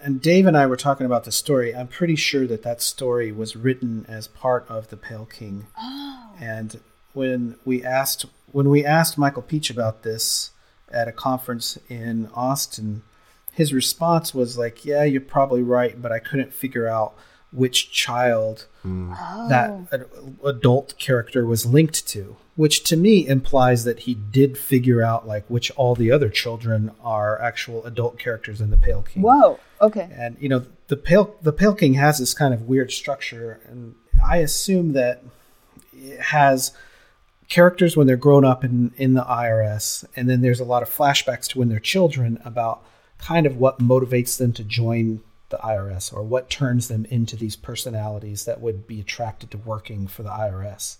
And, 0.00 0.22
Dave 0.22 0.46
and 0.46 0.56
I 0.56 0.66
were 0.66 0.76
talking 0.76 1.04
about 1.04 1.24
the 1.24 1.32
story. 1.32 1.74
I'm 1.74 1.88
pretty 1.88 2.16
sure 2.16 2.46
that 2.46 2.62
that 2.62 2.80
story 2.80 3.30
was 3.32 3.54
written 3.54 4.06
as 4.08 4.26
part 4.26 4.64
of 4.68 4.88
the 4.88 4.96
Pale 4.96 5.26
King. 5.26 5.66
Oh. 5.78 6.30
And 6.40 6.80
when 7.12 7.56
we 7.64 7.84
asked 7.84 8.24
when 8.50 8.70
we 8.70 8.84
asked 8.84 9.18
Michael 9.18 9.42
Pietsch 9.42 9.70
about 9.70 10.02
this 10.04 10.52
at 10.90 11.06
a 11.06 11.12
conference 11.12 11.78
in 11.90 12.30
Austin, 12.34 13.02
his 13.52 13.74
response 13.74 14.32
was 14.32 14.56
like, 14.56 14.84
"Yeah, 14.84 15.04
you're 15.04 15.20
probably 15.20 15.62
right, 15.62 16.00
but 16.00 16.12
I 16.12 16.18
couldn't 16.18 16.54
figure 16.54 16.88
out 16.88 17.14
which 17.52 17.90
child 17.90 18.66
mm. 18.84 19.14
that 19.48 19.70
oh. 19.70 19.88
ad- 19.92 20.06
adult 20.44 20.98
character 20.98 21.44
was 21.44 21.66
linked 21.66 22.06
to." 22.08 22.36
Which 22.58 22.82
to 22.90 22.96
me 22.96 23.24
implies 23.24 23.84
that 23.84 24.00
he 24.00 24.14
did 24.14 24.58
figure 24.58 25.00
out 25.00 25.28
like 25.28 25.44
which 25.46 25.70
all 25.76 25.94
the 25.94 26.10
other 26.10 26.28
children 26.28 26.90
are 27.00 27.40
actual 27.40 27.84
adult 27.84 28.18
characters 28.18 28.60
in 28.60 28.70
the 28.70 28.76
Pale 28.76 29.02
King 29.02 29.22
Whoa. 29.22 29.60
Okay. 29.80 30.08
and 30.12 30.36
you 30.40 30.48
know 30.48 30.64
the 30.88 30.96
pale 30.96 31.36
the 31.40 31.52
pale 31.52 31.74
king 31.74 31.94
has 31.94 32.18
this 32.18 32.34
kind 32.34 32.52
of 32.52 32.62
weird 32.62 32.90
structure 32.90 33.60
and 33.68 33.94
i 34.26 34.38
assume 34.38 34.92
that 34.94 35.22
it 35.92 36.20
has 36.20 36.72
characters 37.48 37.96
when 37.96 38.06
they're 38.06 38.16
grown 38.16 38.44
up 38.44 38.64
in 38.64 38.92
in 38.96 39.14
the 39.14 39.22
irs 39.22 40.04
and 40.16 40.28
then 40.28 40.40
there's 40.40 40.60
a 40.60 40.64
lot 40.64 40.82
of 40.82 40.90
flashbacks 40.90 41.46
to 41.46 41.58
when 41.58 41.68
they're 41.68 41.78
children 41.78 42.40
about 42.44 42.82
kind 43.18 43.46
of 43.46 43.56
what 43.56 43.78
motivates 43.78 44.36
them 44.36 44.52
to 44.52 44.64
join 44.64 45.20
the 45.50 45.58
irs 45.58 46.12
or 46.12 46.22
what 46.22 46.50
turns 46.50 46.88
them 46.88 47.06
into 47.08 47.36
these 47.36 47.54
personalities 47.56 48.44
that 48.44 48.60
would 48.60 48.86
be 48.86 49.00
attracted 49.00 49.50
to 49.50 49.58
working 49.58 50.06
for 50.08 50.22
the 50.22 50.30
irs 50.30 50.96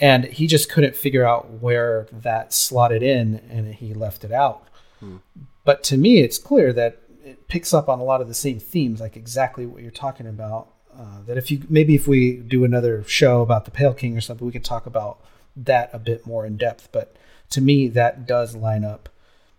and 0.00 0.24
he 0.24 0.46
just 0.46 0.70
couldn't 0.70 0.96
figure 0.96 1.24
out 1.24 1.50
where 1.60 2.06
that 2.10 2.52
slotted 2.52 3.02
in 3.02 3.40
and 3.50 3.74
he 3.74 3.94
left 3.94 4.24
it 4.24 4.32
out. 4.32 4.66
Hmm. 4.98 5.18
But 5.64 5.84
to 5.84 5.96
me 5.96 6.20
it's 6.20 6.38
clear 6.38 6.72
that 6.72 7.02
it 7.24 7.48
picks 7.48 7.74
up 7.74 7.88
on 7.88 8.00
a 8.00 8.04
lot 8.04 8.20
of 8.20 8.28
the 8.28 8.34
same 8.34 8.58
themes 8.58 9.00
like 9.00 9.16
exactly 9.16 9.66
what 9.66 9.82
you're 9.82 9.90
talking 9.90 10.26
about 10.26 10.68
uh, 10.98 11.22
that 11.26 11.36
if 11.36 11.50
you 11.50 11.62
maybe 11.68 11.94
if 11.94 12.08
we 12.08 12.36
do 12.36 12.64
another 12.64 13.04
show 13.04 13.42
about 13.42 13.64
the 13.64 13.70
pale 13.70 13.94
king 13.94 14.16
or 14.16 14.20
something 14.20 14.46
we 14.46 14.52
can 14.52 14.62
talk 14.62 14.86
about 14.86 15.20
that 15.56 15.90
a 15.92 15.98
bit 15.98 16.26
more 16.26 16.46
in 16.46 16.56
depth. 16.56 16.88
But 16.92 17.16
to 17.50 17.60
me 17.60 17.88
that 17.88 18.26
does 18.26 18.56
line 18.56 18.84
up. 18.84 19.08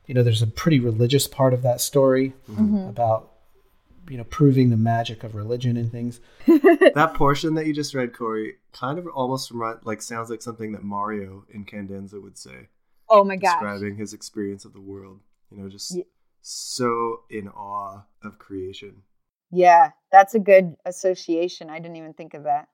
You 0.07 0.15
know 0.15 0.23
there's 0.23 0.41
a 0.41 0.47
pretty 0.47 0.79
religious 0.79 1.27
part 1.27 1.53
of 1.53 1.61
that 1.61 1.79
story 1.79 2.33
mm-hmm. 2.49 2.75
Mm-hmm. 2.75 2.89
about 2.89 3.30
you 4.12 4.18
know 4.18 4.26
proving 4.26 4.70
the 4.70 4.78
magic 4.78 5.24
of 5.24 5.36
religion 5.36 5.78
and 5.78 5.89
things. 5.89 6.20
that 6.45 7.14
portion 7.16 7.55
that 7.55 7.66
you 7.66 7.74
just 7.74 7.93
read, 7.93 8.14
Corrie, 8.14 8.55
kind 8.74 8.99
of 8.99 9.07
almost 9.07 9.49
remind, 9.51 9.80
like 9.86 10.01
sounds 10.01 10.30
like 10.30 10.41
something 10.41 10.74
that 10.74 10.84
Mario 10.84 11.45
Incandenza 11.55 12.22
would 12.22 12.38
say. 12.38 12.68
Oh 13.09 13.24
my 13.24 13.38
god! 13.38 13.53
Describing 13.53 13.95
his 13.95 14.14
experience 14.14 14.66
of 14.66 14.74
the 14.74 14.82
world, 14.82 15.22
you 15.49 15.57
know, 15.57 15.70
just 15.70 15.95
yeah. 15.95 16.03
so 16.41 17.22
in 17.30 17.47
awe 17.47 18.01
of 18.22 18.38
creation. 18.38 19.03
Yeah, 19.49 19.91
that's 20.12 20.36
a 20.36 20.39
good 20.39 20.76
association. 20.86 21.70
I 21.70 21.80
didn't 21.80 21.95
even 21.95 22.14
think 22.14 22.34
of 22.34 22.43
that. 22.43 22.68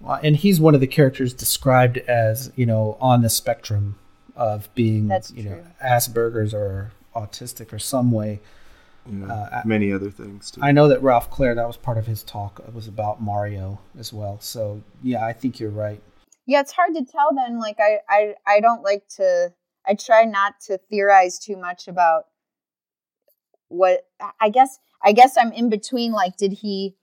Well, 0.00 0.20
and 0.22 0.36
he's 0.36 0.60
one 0.60 0.76
of 0.76 0.80
the 0.80 0.86
characters 0.86 1.34
described 1.34 1.98
as 1.98 2.52
you 2.54 2.66
know 2.66 2.96
on 3.00 3.22
the 3.22 3.30
spectrum 3.30 3.98
of 4.36 4.72
being 4.76 5.08
that's 5.08 5.32
you 5.32 5.42
true. 5.42 5.52
know 5.56 5.64
Asperger's 5.84 6.54
or 6.54 6.92
autistic 7.16 7.72
or 7.72 7.80
some 7.80 8.12
way 8.12 8.40
yeah, 9.10 9.32
uh, 9.32 9.62
many 9.64 9.92
other 9.92 10.10
things 10.10 10.50
too. 10.50 10.60
I 10.62 10.72
know 10.72 10.88
that 10.88 11.02
Ralph 11.02 11.30
Clare 11.30 11.54
that 11.54 11.66
was 11.66 11.76
part 11.76 11.98
of 11.98 12.06
his 12.06 12.22
talk 12.22 12.60
it 12.66 12.74
was 12.74 12.88
about 12.88 13.20
Mario 13.20 13.80
as 13.98 14.12
well. 14.12 14.40
So 14.40 14.82
yeah, 15.02 15.24
I 15.24 15.32
think 15.32 15.60
you're 15.60 15.70
right. 15.70 16.02
Yeah, 16.46 16.60
it's 16.60 16.72
hard 16.72 16.94
to 16.94 17.04
tell 17.04 17.34
then. 17.34 17.58
Like 17.58 17.78
I, 17.80 18.00
I, 18.08 18.34
I 18.46 18.60
don't 18.60 18.82
like 18.82 19.08
to. 19.16 19.52
I 19.86 19.94
try 19.94 20.24
not 20.24 20.60
to 20.66 20.78
theorize 20.90 21.38
too 21.38 21.56
much 21.56 21.88
about 21.88 22.24
what. 23.68 24.06
I 24.40 24.48
guess. 24.50 24.78
I 25.02 25.12
guess 25.12 25.36
I'm 25.36 25.52
in 25.52 25.68
between. 25.68 26.12
Like, 26.12 26.36
did 26.36 26.52
he, 26.52 26.96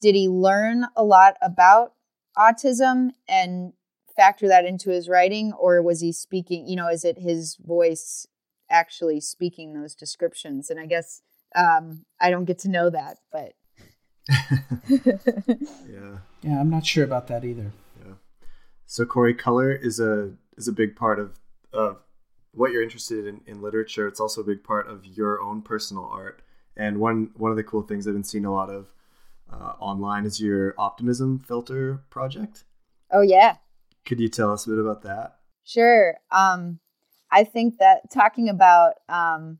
did 0.00 0.14
he 0.14 0.28
learn 0.28 0.86
a 0.96 1.04
lot 1.04 1.36
about 1.42 1.92
autism 2.36 3.10
and 3.28 3.72
factor 4.16 4.48
that 4.48 4.64
into 4.64 4.90
his 4.90 5.08
writing, 5.08 5.52
or 5.52 5.82
was 5.82 6.00
he 6.00 6.12
speaking? 6.12 6.66
You 6.66 6.76
know, 6.76 6.88
is 6.88 7.04
it 7.04 7.18
his 7.18 7.56
voice 7.56 8.26
actually 8.70 9.20
speaking 9.20 9.72
those 9.74 9.94
descriptions? 9.94 10.70
And 10.70 10.80
I 10.80 10.86
guess 10.86 11.22
um, 11.54 12.04
I 12.20 12.30
don't 12.30 12.44
get 12.44 12.60
to 12.60 12.68
know 12.68 12.90
that, 12.90 13.18
but 13.32 13.52
yeah, 14.88 16.18
yeah, 16.42 16.60
I'm 16.60 16.70
not 16.70 16.86
sure 16.86 17.04
about 17.04 17.26
that 17.28 17.44
either. 17.44 17.72
Yeah. 18.04 18.14
So 18.86 19.04
Corrie, 19.04 19.34
color 19.34 19.72
is 19.72 20.00
a 20.00 20.32
is 20.56 20.68
a 20.68 20.72
big 20.72 20.96
part 20.96 21.18
of 21.18 21.38
of 21.72 22.02
what 22.52 22.72
you're 22.72 22.82
interested 22.82 23.26
in 23.26 23.40
in 23.46 23.62
literature. 23.62 24.06
It's 24.06 24.20
also 24.20 24.40
a 24.40 24.44
big 24.44 24.64
part 24.64 24.88
of 24.88 25.04
your 25.04 25.40
own 25.40 25.62
personal 25.62 26.04
art. 26.04 26.40
And 26.76 26.98
one 26.98 27.30
one 27.36 27.50
of 27.50 27.56
the 27.56 27.64
cool 27.64 27.82
things 27.82 28.06
I've 28.06 28.14
been 28.14 28.24
seeing 28.24 28.44
a 28.44 28.52
lot 28.52 28.70
of 28.70 28.88
uh, 29.52 29.74
online 29.78 30.24
is 30.24 30.40
your 30.40 30.74
optimism 30.78 31.38
filter 31.38 32.02
project. 32.10 32.64
Oh 33.10 33.20
yeah. 33.20 33.56
Could 34.04 34.20
you 34.20 34.28
tell 34.28 34.52
us 34.52 34.66
a 34.66 34.70
bit 34.70 34.78
about 34.78 35.02
that? 35.02 35.38
Sure. 35.64 36.16
Um, 36.30 36.80
I 37.30 37.44
think 37.44 37.78
that 37.78 38.10
talking 38.10 38.48
about 38.48 38.94
um, 39.08 39.58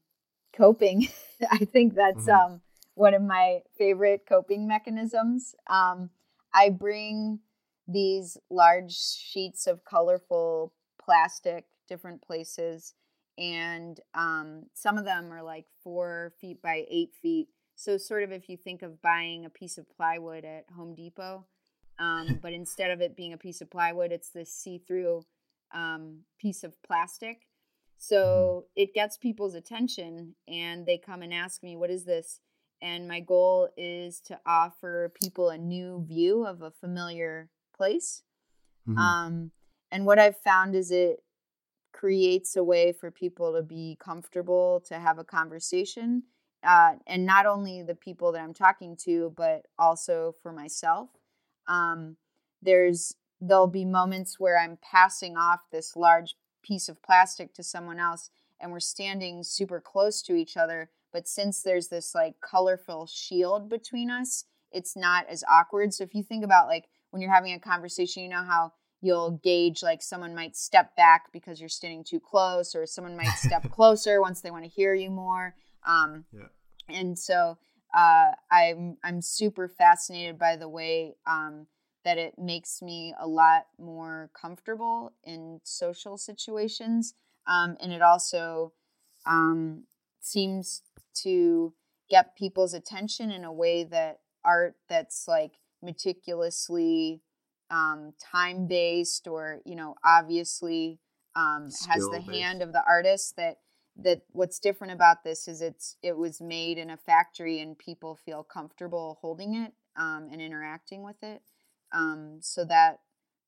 coping 0.56 1.08
I 1.50 1.58
think 1.58 1.94
that's 1.94 2.26
mm-hmm. 2.26 2.52
um, 2.54 2.60
one 2.94 3.14
of 3.14 3.22
my 3.22 3.60
favorite 3.76 4.22
coping 4.28 4.66
mechanisms. 4.66 5.54
Um, 5.68 6.10
I 6.52 6.70
bring 6.70 7.40
these 7.88 8.38
large 8.50 8.96
sheets 8.96 9.66
of 9.66 9.84
colorful 9.84 10.72
plastic 11.02 11.66
different 11.88 12.22
places 12.22 12.94
and 13.36 14.00
um, 14.14 14.64
some 14.72 14.96
of 14.96 15.04
them 15.04 15.32
are 15.32 15.42
like 15.42 15.66
four 15.82 16.32
feet 16.40 16.62
by 16.62 16.84
eight 16.88 17.10
feet 17.20 17.48
so 17.76 17.98
sort 17.98 18.22
of 18.22 18.32
if 18.32 18.48
you 18.48 18.56
think 18.56 18.80
of 18.80 19.02
buying 19.02 19.44
a 19.44 19.50
piece 19.50 19.76
of 19.76 19.84
plywood 19.94 20.46
at 20.46 20.64
home 20.74 20.94
depot 20.94 21.44
um, 21.98 22.38
but 22.42 22.54
instead 22.54 22.90
of 22.90 23.02
it 23.02 23.16
being 23.16 23.34
a 23.34 23.36
piece 23.36 23.60
of 23.60 23.70
plywood 23.70 24.12
it's 24.12 24.30
this 24.30 24.50
see-through 24.50 25.22
um, 25.74 26.20
piece 26.38 26.64
of 26.64 26.80
plastic. 26.82 27.42
So 27.98 28.66
it 28.76 28.94
gets 28.94 29.16
people's 29.16 29.54
attention 29.54 30.34
and 30.46 30.84
they 30.86 30.98
come 30.98 31.22
and 31.22 31.32
ask 31.32 31.62
me, 31.62 31.76
What 31.76 31.90
is 31.90 32.04
this? 32.04 32.40
And 32.82 33.08
my 33.08 33.20
goal 33.20 33.68
is 33.76 34.20
to 34.26 34.38
offer 34.44 35.12
people 35.22 35.48
a 35.48 35.56
new 35.56 36.04
view 36.06 36.44
of 36.44 36.60
a 36.60 36.70
familiar 36.70 37.48
place. 37.74 38.22
Mm-hmm. 38.86 38.98
Um, 38.98 39.50
and 39.90 40.04
what 40.04 40.18
I've 40.18 40.36
found 40.36 40.74
is 40.74 40.90
it 40.90 41.22
creates 41.92 42.56
a 42.56 42.64
way 42.64 42.92
for 42.92 43.10
people 43.10 43.54
to 43.54 43.62
be 43.62 43.96
comfortable 44.00 44.82
to 44.88 44.98
have 44.98 45.18
a 45.18 45.24
conversation. 45.24 46.24
Uh, 46.62 46.94
and 47.06 47.24
not 47.24 47.46
only 47.46 47.82
the 47.82 47.94
people 47.94 48.32
that 48.32 48.42
I'm 48.42 48.54
talking 48.54 48.96
to, 49.04 49.32
but 49.36 49.66
also 49.78 50.34
for 50.42 50.52
myself. 50.52 51.08
Um, 51.66 52.16
there's 52.60 53.14
there'll 53.40 53.66
be 53.66 53.84
moments 53.84 54.40
where 54.40 54.58
I'm 54.58 54.78
passing 54.82 55.36
off 55.36 55.60
this 55.70 55.96
large 55.96 56.34
piece 56.64 56.88
of 56.88 57.02
plastic 57.02 57.54
to 57.54 57.62
someone 57.62 57.98
else 57.98 58.30
and 58.60 58.72
we're 58.72 58.80
standing 58.80 59.42
super 59.42 59.80
close 59.80 60.22
to 60.22 60.34
each 60.34 60.56
other 60.56 60.90
but 61.12 61.28
since 61.28 61.62
there's 61.62 61.88
this 61.88 62.14
like 62.14 62.34
colorful 62.40 63.06
shield 63.06 63.68
between 63.68 64.10
us 64.10 64.44
it's 64.72 64.96
not 64.96 65.26
as 65.28 65.44
awkward 65.48 65.92
so 65.92 66.02
if 66.02 66.14
you 66.14 66.22
think 66.22 66.44
about 66.44 66.66
like 66.66 66.86
when 67.10 67.20
you're 67.20 67.32
having 67.32 67.52
a 67.52 67.60
conversation 67.60 68.22
you 68.22 68.28
know 68.28 68.42
how 68.42 68.72
you'll 69.00 69.38
gauge 69.42 69.82
like 69.82 70.02
someone 70.02 70.34
might 70.34 70.56
step 70.56 70.96
back 70.96 71.30
because 71.32 71.60
you're 71.60 71.68
standing 71.68 72.02
too 72.02 72.18
close 72.18 72.74
or 72.74 72.86
someone 72.86 73.16
might 73.16 73.36
step 73.36 73.70
closer 73.70 74.20
once 74.20 74.40
they 74.40 74.50
want 74.50 74.64
to 74.64 74.70
hear 74.70 74.94
you 74.94 75.10
more 75.10 75.54
um, 75.86 76.24
yeah. 76.32 76.46
and 76.88 77.18
so 77.18 77.58
uh, 77.94 78.32
I'm 78.50 78.96
I'm 79.04 79.20
super 79.20 79.68
fascinated 79.68 80.38
by 80.38 80.56
the 80.56 80.68
way 80.68 81.14
um, 81.26 81.66
that 82.04 82.18
it 82.18 82.38
makes 82.38 82.82
me 82.82 83.14
a 83.18 83.26
lot 83.26 83.66
more 83.78 84.30
comfortable 84.38 85.12
in 85.24 85.60
social 85.64 86.16
situations. 86.16 87.14
Um, 87.46 87.76
and 87.80 87.92
it 87.92 88.02
also 88.02 88.72
um, 89.26 89.84
seems 90.20 90.82
to 91.22 91.72
get 92.10 92.36
people's 92.36 92.74
attention 92.74 93.30
in 93.30 93.44
a 93.44 93.52
way 93.52 93.84
that 93.84 94.20
art 94.44 94.76
that's 94.88 95.26
like 95.26 95.52
meticulously 95.82 97.22
um, 97.70 98.12
time 98.20 98.66
based 98.66 99.26
or, 99.26 99.60
you 99.64 99.74
know, 99.74 99.94
obviously 100.04 101.00
um, 101.34 101.70
has 101.88 102.08
the 102.10 102.20
hand 102.32 102.62
of 102.62 102.72
the 102.72 102.82
artist 102.86 103.36
that 103.36 103.58
that 103.96 104.22
what's 104.32 104.58
different 104.58 104.92
about 104.92 105.22
this 105.22 105.46
is 105.46 105.62
it's 105.62 105.96
it 106.02 106.16
was 106.16 106.40
made 106.40 106.78
in 106.78 106.90
a 106.90 106.96
factory 106.96 107.60
and 107.60 107.78
people 107.78 108.16
feel 108.16 108.42
comfortable 108.42 109.18
holding 109.20 109.54
it 109.54 109.72
um, 109.96 110.28
and 110.32 110.42
interacting 110.42 111.02
with 111.02 111.22
it 111.22 111.42
um, 111.94 112.38
so 112.40 112.64
that 112.64 113.00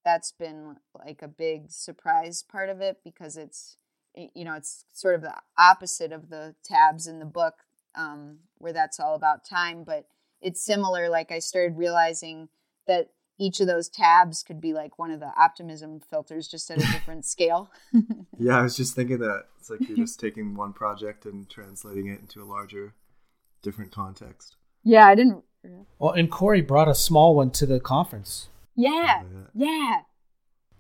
that's 0.05 0.33
been 0.33 0.77
like 0.95 1.21
a 1.21 1.29
big 1.29 1.71
surprise 1.71 2.43
part 2.43 2.69
of 2.69 2.81
it 2.81 2.99
because 3.05 3.37
it's 3.37 3.77
you 4.15 4.45
know 4.45 4.55
it's 4.55 4.85
sort 4.93 5.15
of 5.15 5.21
the 5.21 5.35
opposite 5.59 6.13
of 6.13 6.31
the 6.31 6.55
tabs 6.65 7.07
in 7.07 7.19
the 7.19 7.25
book 7.27 7.55
um, 7.97 8.39
where 8.59 8.73
that's 8.73 9.01
all 9.01 9.15
about 9.15 9.45
time 9.45 9.85
but 9.85 10.07
it's 10.41 10.65
similar 10.65 11.09
like 11.09 11.33
i 11.33 11.39
started 11.39 11.77
realizing 11.77 12.49
that 12.87 13.11
each 13.39 13.61
of 13.61 13.67
those 13.67 13.89
tabs 13.89 14.43
could 14.43 14.61
be 14.61 14.73
like 14.73 14.99
one 14.99 15.11
of 15.11 15.21
the 15.21 15.33
optimism 15.37 16.01
filters 16.01 16.49
just 16.49 16.71
at 16.71 16.79
a 16.79 16.81
different 16.93 17.25
scale. 17.25 17.71
Yeah 18.39 18.59
i 18.59 18.63
was 18.63 18.77
just 18.77 18.95
thinking 18.95 19.19
that. 19.19 19.45
It's 19.59 19.71
like 19.71 19.89
you're 19.89 19.97
just 20.07 20.21
taking 20.21 20.55
one 20.57 20.75
project 20.75 21.25
and 21.25 21.49
translating 21.49 22.07
it 22.07 22.21
into 22.21 22.43
a 22.43 22.45
larger 22.45 22.95
different 23.63 23.93
context. 23.93 24.57
Yeah 24.85 25.07
i 25.07 25.15
didn't 25.15 25.43
well, 25.99 26.13
and 26.13 26.31
Corrie 26.31 26.61
brought 26.61 26.89
a 26.89 26.95
small 26.95 27.35
one 27.35 27.51
to 27.53 27.67
the 27.67 27.81
conference. 27.81 28.49
Yeah, 28.75 29.23
yeah. 29.55 30.01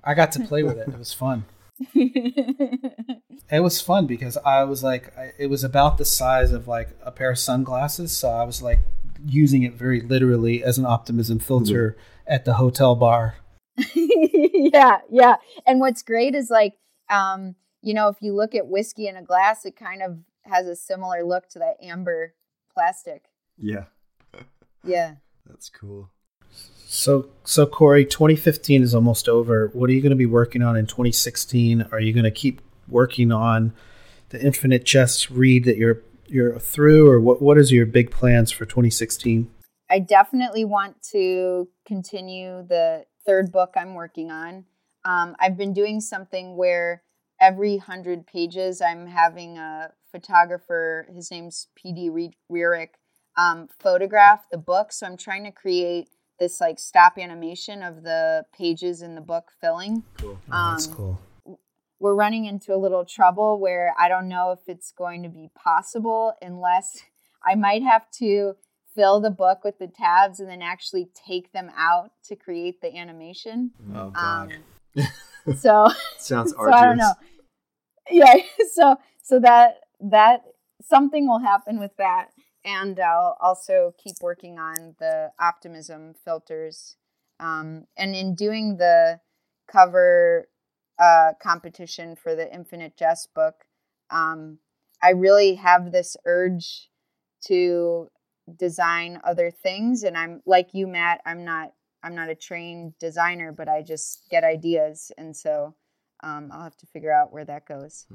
I 0.04 0.14
got 0.14 0.32
to 0.32 0.40
play 0.44 0.62
with 0.62 0.78
it. 0.78 0.88
It 0.88 0.98
was 0.98 1.12
fun. 1.12 1.44
it 1.94 3.60
was 3.62 3.80
fun 3.80 4.06
because 4.06 4.36
I 4.38 4.64
was 4.64 4.82
like, 4.82 5.12
it 5.38 5.48
was 5.48 5.64
about 5.64 5.98
the 5.98 6.04
size 6.04 6.52
of 6.52 6.68
like 6.68 6.90
a 7.02 7.10
pair 7.10 7.30
of 7.30 7.38
sunglasses. 7.38 8.16
So 8.16 8.28
I 8.28 8.44
was 8.44 8.62
like 8.62 8.80
using 9.26 9.62
it 9.62 9.74
very 9.74 10.00
literally 10.00 10.62
as 10.62 10.78
an 10.78 10.86
optimism 10.86 11.38
filter 11.38 11.96
mm-hmm. 11.98 12.32
at 12.32 12.44
the 12.44 12.54
hotel 12.54 12.94
bar. 12.94 13.36
yeah, 13.94 15.00
yeah. 15.10 15.36
And 15.66 15.80
what's 15.80 16.02
great 16.02 16.34
is 16.34 16.50
like, 16.50 16.74
um, 17.10 17.56
you 17.82 17.94
know, 17.94 18.08
if 18.08 18.16
you 18.20 18.34
look 18.34 18.54
at 18.54 18.68
whiskey 18.68 19.06
in 19.06 19.16
a 19.16 19.22
glass, 19.22 19.64
it 19.64 19.76
kind 19.76 20.02
of 20.02 20.18
has 20.44 20.66
a 20.66 20.76
similar 20.76 21.24
look 21.24 21.48
to 21.50 21.58
that 21.58 21.76
amber 21.82 22.34
plastic. 22.72 23.24
Yeah. 23.58 23.84
Yeah. 24.86 25.16
That's 25.46 25.68
cool. 25.68 26.10
So, 26.86 27.28
so 27.44 27.66
Corrie, 27.66 28.04
2015 28.04 28.82
is 28.82 28.94
almost 28.94 29.28
over. 29.28 29.70
What 29.74 29.90
are 29.90 29.92
you 29.92 30.00
going 30.00 30.10
to 30.10 30.16
be 30.16 30.26
working 30.26 30.62
on 30.62 30.76
in 30.76 30.86
2016? 30.86 31.88
Are 31.92 32.00
you 32.00 32.12
going 32.12 32.24
to 32.24 32.30
keep 32.30 32.60
working 32.88 33.32
on 33.32 33.72
the 34.30 34.40
Infinite 34.40 34.84
Jest 34.84 35.30
read 35.30 35.64
that 35.64 35.76
you're 35.76 36.02
you're 36.28 36.58
through, 36.58 37.08
or 37.08 37.20
what? 37.20 37.40
What 37.40 37.58
is 37.58 37.70
your 37.70 37.86
big 37.86 38.10
plans 38.10 38.50
for 38.50 38.64
2016? 38.64 39.50
I 39.88 40.00
definitely 40.00 40.64
want 40.64 41.02
to 41.12 41.68
continue 41.86 42.66
the 42.66 43.04
third 43.24 43.52
book 43.52 43.74
I'm 43.76 43.94
working 43.94 44.30
on. 44.30 44.64
Um, 45.04 45.36
I've 45.38 45.56
been 45.56 45.72
doing 45.72 46.00
something 46.00 46.56
where 46.56 47.02
every 47.40 47.76
hundred 47.76 48.26
pages 48.26 48.80
I'm 48.80 49.06
having 49.06 49.58
a 49.58 49.92
photographer. 50.10 51.06
His 51.14 51.30
name's 51.30 51.68
P.D. 51.76 52.30
Rierick 52.48 52.94
um, 53.36 53.68
photograph 53.78 54.46
the 54.50 54.58
book. 54.58 54.92
So 54.92 55.06
I'm 55.06 55.16
trying 55.16 55.44
to 55.44 55.50
create 55.50 56.08
this 56.38 56.60
like 56.60 56.78
stop 56.78 57.18
animation 57.18 57.82
of 57.82 58.02
the 58.02 58.44
pages 58.56 59.02
in 59.02 59.14
the 59.14 59.20
book 59.20 59.52
filling. 59.60 60.02
Cool. 60.18 60.38
Oh, 60.50 60.70
that's 60.70 60.86
um, 60.88 60.94
cool. 60.94 61.20
We're 61.98 62.14
running 62.14 62.44
into 62.44 62.74
a 62.74 62.76
little 62.76 63.04
trouble 63.04 63.58
where 63.58 63.94
I 63.98 64.08
don't 64.08 64.28
know 64.28 64.52
if 64.52 64.60
it's 64.66 64.92
going 64.92 65.22
to 65.22 65.30
be 65.30 65.50
possible 65.54 66.34
unless 66.42 66.98
I 67.44 67.54
might 67.54 67.82
have 67.82 68.10
to 68.18 68.56
fill 68.94 69.20
the 69.20 69.30
book 69.30 69.64
with 69.64 69.78
the 69.78 69.86
tabs 69.86 70.40
and 70.40 70.48
then 70.48 70.62
actually 70.62 71.08
take 71.26 71.52
them 71.52 71.70
out 71.76 72.10
to 72.24 72.36
create 72.36 72.80
the 72.80 72.94
animation. 72.94 73.70
Oh 73.94 74.10
God. 74.10 74.52
Um, 74.96 75.04
so 75.56 75.88
Sounds 76.18 76.50
so 76.50 76.58
arduous. 76.58 76.80
I 76.80 76.84
don't 76.84 76.96
know. 76.96 77.12
Yeah, 78.10 78.34
so 78.72 78.96
so 79.22 79.40
that 79.40 79.80
that 80.00 80.42
something 80.82 81.26
will 81.28 81.38
happen 81.38 81.78
with 81.78 81.96
that, 81.98 82.28
and 82.66 82.98
I'll 82.98 83.36
also 83.40 83.94
keep 83.96 84.16
working 84.20 84.58
on 84.58 84.96
the 84.98 85.30
optimism 85.38 86.14
filters. 86.24 86.96
Um, 87.38 87.86
and 87.96 88.14
in 88.14 88.34
doing 88.34 88.76
the 88.76 89.20
cover 89.70 90.48
uh, 90.98 91.32
competition 91.40 92.16
for 92.16 92.34
the 92.34 92.52
Infinite 92.52 92.96
Jest 92.98 93.32
book, 93.34 93.54
um, 94.10 94.58
I 95.02 95.10
really 95.10 95.54
have 95.54 95.92
this 95.92 96.16
urge 96.26 96.90
to 97.46 98.10
design 98.58 99.20
other 99.24 99.50
things, 99.50 100.02
and 100.02 100.16
I'm 100.16 100.42
like 100.46 100.70
you, 100.72 100.86
Matt. 100.86 101.20
I'm 101.24 101.44
not 101.44 101.72
I'm 102.02 102.14
not 102.14 102.30
a 102.30 102.34
trained 102.34 102.98
designer, 102.98 103.52
but 103.52 103.68
I 103.68 103.82
just 103.82 104.22
get 104.30 104.44
ideas, 104.44 105.12
and 105.18 105.36
so 105.36 105.74
um, 106.22 106.50
I'll 106.52 106.62
have 106.62 106.76
to 106.78 106.86
figure 106.86 107.12
out 107.12 107.32
where 107.32 107.44
that 107.44 107.66
goes. 107.66 108.06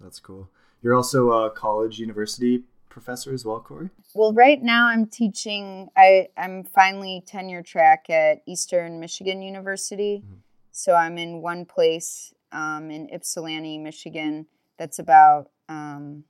That's 0.00 0.20
cool. 0.20 0.50
You're 0.82 0.94
also 0.94 1.30
a 1.30 1.50
college 1.50 1.98
university 1.98 2.64
professor 2.88 3.32
as 3.32 3.44
well, 3.44 3.60
Corrie. 3.60 3.90
Well, 4.14 4.32
right 4.32 4.62
now 4.62 4.86
I'm 4.86 5.06
teaching. 5.06 5.88
I 5.96 6.28
I'm 6.36 6.64
finally 6.64 7.22
tenure 7.26 7.62
track 7.62 8.08
at 8.10 8.42
Eastern 8.46 9.00
Michigan 9.00 9.42
University, 9.42 10.22
Mhm. 10.26 10.38
so 10.72 10.94
I'm 10.94 11.18
in 11.18 11.42
one 11.42 11.64
place 11.64 12.32
um, 12.52 12.90
in 12.90 13.08
Ypsilanti, 13.12 13.78
Michigan. 13.78 14.46
That's 14.78 14.98
about 14.98 15.50
um, 15.68 16.24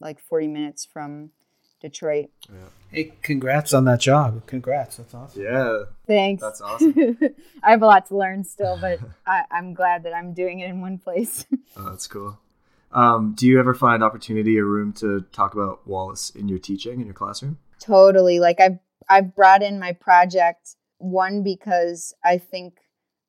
like 0.00 0.20
40 0.20 0.46
minutes 0.48 0.84
from 0.84 1.30
Detroit. 1.80 2.30
Hey, 2.90 3.12
congrats 3.22 3.74
on 3.74 3.84
that 3.86 4.00
job. 4.00 4.46
Congrats. 4.46 4.96
That's 4.98 5.12
awesome. 5.14 5.42
Yeah, 5.42 5.82
Thanks. 6.06 6.40
That's 6.42 6.60
awesome. 6.60 7.18
I 7.62 7.70
have 7.72 7.82
a 7.82 7.86
lot 7.86 8.06
to 8.06 8.16
learn 8.16 8.44
still, 8.44 8.78
but 8.80 9.00
I, 9.26 9.42
I'm 9.50 9.74
glad 9.74 10.04
that 10.04 10.14
I'm 10.14 10.32
doing 10.32 10.60
it 10.60 10.70
in 10.70 10.80
one 10.80 10.98
place. 10.98 11.44
oh, 11.76 11.90
that's 11.90 12.06
cool. 12.06 12.38
Um, 12.94 13.34
do 13.36 13.46
you 13.46 13.58
ever 13.58 13.74
find 13.74 14.02
opportunity 14.02 14.58
or 14.58 14.64
room 14.66 14.92
to 14.94 15.22
talk 15.32 15.54
about 15.54 15.86
Wallace 15.86 16.30
in 16.30 16.48
your 16.48 16.58
teaching 16.60 17.00
in 17.00 17.06
your 17.06 17.14
classroom? 17.14 17.58
Totally. 17.80 18.40
Like 18.40 18.60
I've 18.60 18.78
I've 19.08 19.34
brought 19.34 19.62
in 19.62 19.78
my 19.78 19.92
project 19.92 20.76
one 20.98 21.42
because 21.42 22.14
I 22.24 22.38
think 22.38 22.78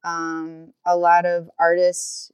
um, 0.03 0.73
a 0.85 0.95
lot 0.95 1.25
of 1.25 1.49
artists 1.59 2.31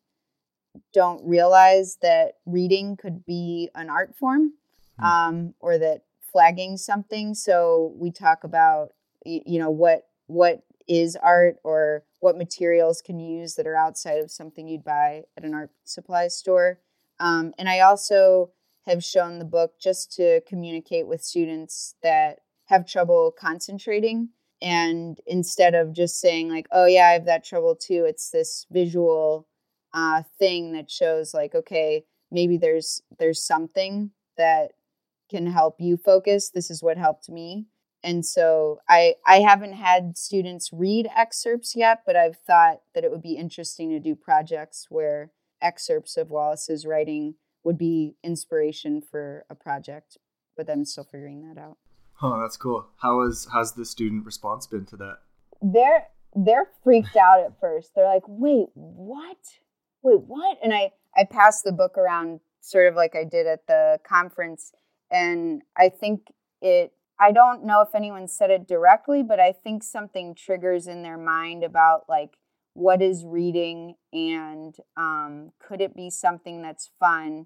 don't 0.93 1.25
realize 1.25 1.97
that 2.01 2.33
reading 2.45 2.97
could 2.97 3.25
be 3.25 3.69
an 3.75 3.89
art 3.89 4.15
form, 4.15 4.53
Hmm. 4.99 5.05
um, 5.05 5.53
or 5.59 5.77
that 5.77 6.03
flagging 6.31 6.77
something. 6.77 7.33
So 7.33 7.93
we 7.97 8.11
talk 8.11 8.43
about 8.43 8.91
you 9.25 9.59
know 9.59 9.69
what 9.71 10.07
what 10.27 10.63
is 10.87 11.15
art 11.15 11.57
or 11.63 12.03
what 12.19 12.37
materials 12.37 13.01
can 13.01 13.19
you 13.19 13.39
use 13.39 13.55
that 13.55 13.67
are 13.67 13.75
outside 13.75 14.19
of 14.19 14.31
something 14.31 14.67
you'd 14.67 14.83
buy 14.83 15.23
at 15.37 15.43
an 15.43 15.53
art 15.53 15.71
supply 15.85 16.27
store. 16.27 16.79
Um, 17.21 17.53
and 17.57 17.69
I 17.69 17.79
also 17.79 18.51
have 18.87 19.03
shown 19.03 19.37
the 19.37 19.45
book 19.45 19.73
just 19.79 20.11
to 20.13 20.41
communicate 20.47 21.07
with 21.07 21.23
students 21.23 21.95
that 22.01 22.39
have 22.65 22.87
trouble 22.87 23.31
concentrating. 23.39 24.29
And 24.59 25.19
instead 25.27 25.75
of 25.75 25.93
just 25.93 26.19
saying, 26.19 26.49
like, 26.49 26.67
oh, 26.71 26.85
yeah, 26.85 27.07
I 27.07 27.13
have 27.13 27.25
that 27.25 27.45
trouble 27.45 27.75
too, 27.75 28.05
it's 28.07 28.31
this 28.31 28.65
visual 28.71 29.47
uh, 29.93 30.23
thing 30.39 30.73
that 30.73 30.89
shows, 30.89 31.33
like, 31.33 31.53
okay, 31.53 32.05
maybe 32.31 32.57
there's 32.57 33.01
there's 33.19 33.45
something 33.45 34.11
that 34.37 34.71
can 35.29 35.45
help 35.45 35.75
you 35.79 35.97
focus. 35.97 36.49
This 36.49 36.71
is 36.71 36.81
what 36.81 36.97
helped 36.97 37.29
me. 37.29 37.67
And 38.03 38.25
so 38.25 38.79
I 38.89 39.15
I 39.27 39.41
haven't 39.41 39.73
had 39.73 40.17
students 40.17 40.71
read 40.73 41.07
excerpts 41.15 41.75
yet, 41.75 41.99
but 42.05 42.15
I've 42.15 42.37
thought 42.37 42.81
that 42.95 43.03
it 43.03 43.11
would 43.11 43.21
be 43.21 43.35
interesting 43.35 43.89
to 43.91 43.99
do 43.99 44.15
projects 44.15 44.87
where 44.89 45.31
excerpts 45.61 46.17
of 46.17 46.29
Wallace's 46.29 46.85
writing 46.85 47.35
would 47.63 47.77
be 47.77 48.15
inspiration 48.23 49.01
for 49.01 49.45
a 49.49 49.55
project, 49.55 50.17
but 50.57 50.69
I'm 50.69 50.85
still 50.85 51.03
figuring 51.03 51.47
that 51.47 51.59
out. 51.59 51.77
Oh, 52.21 52.39
that's 52.39 52.57
cool. 52.57 52.87
How 52.97 53.23
has 53.25 53.47
has 53.51 53.73
the 53.73 53.85
student 53.85 54.25
response 54.25 54.67
been 54.67 54.85
to 54.87 54.97
that? 54.97 55.17
They're 55.61 56.07
they're 56.35 56.67
freaked 56.83 57.15
out 57.15 57.41
at 57.41 57.59
first. 57.59 57.91
They're 57.95 58.05
like, 58.05 58.23
"Wait, 58.27 58.67
what? 58.73 59.37
Wait, 60.03 60.21
what?" 60.21 60.57
And 60.63 60.73
I 60.73 60.91
I 61.15 61.25
passed 61.25 61.63
the 61.63 61.71
book 61.71 61.97
around 61.97 62.39
sort 62.61 62.87
of 62.87 62.95
like 62.95 63.15
I 63.15 63.23
did 63.23 63.47
at 63.47 63.67
the 63.67 63.99
conference 64.07 64.71
and 65.09 65.63
I 65.75 65.89
think 65.89 66.27
it 66.61 66.93
I 67.19 67.31
don't 67.31 67.65
know 67.65 67.81
if 67.81 67.93
anyone 67.93 68.27
said 68.27 68.49
it 68.49 68.67
directly, 68.67 69.21
but 69.21 69.39
I 69.39 69.51
think 69.51 69.83
something 69.83 70.33
triggers 70.33 70.87
in 70.87 71.03
their 71.03 71.17
mind 71.17 71.63
about 71.63 72.05
like 72.09 72.37
what 72.73 73.01
is 73.01 73.25
reading 73.25 73.95
and 74.13 74.75
um, 74.97 75.51
could 75.59 75.81
it 75.81 75.95
be 75.95 76.09
something 76.09 76.61
that's 76.61 76.89
fun 76.99 77.45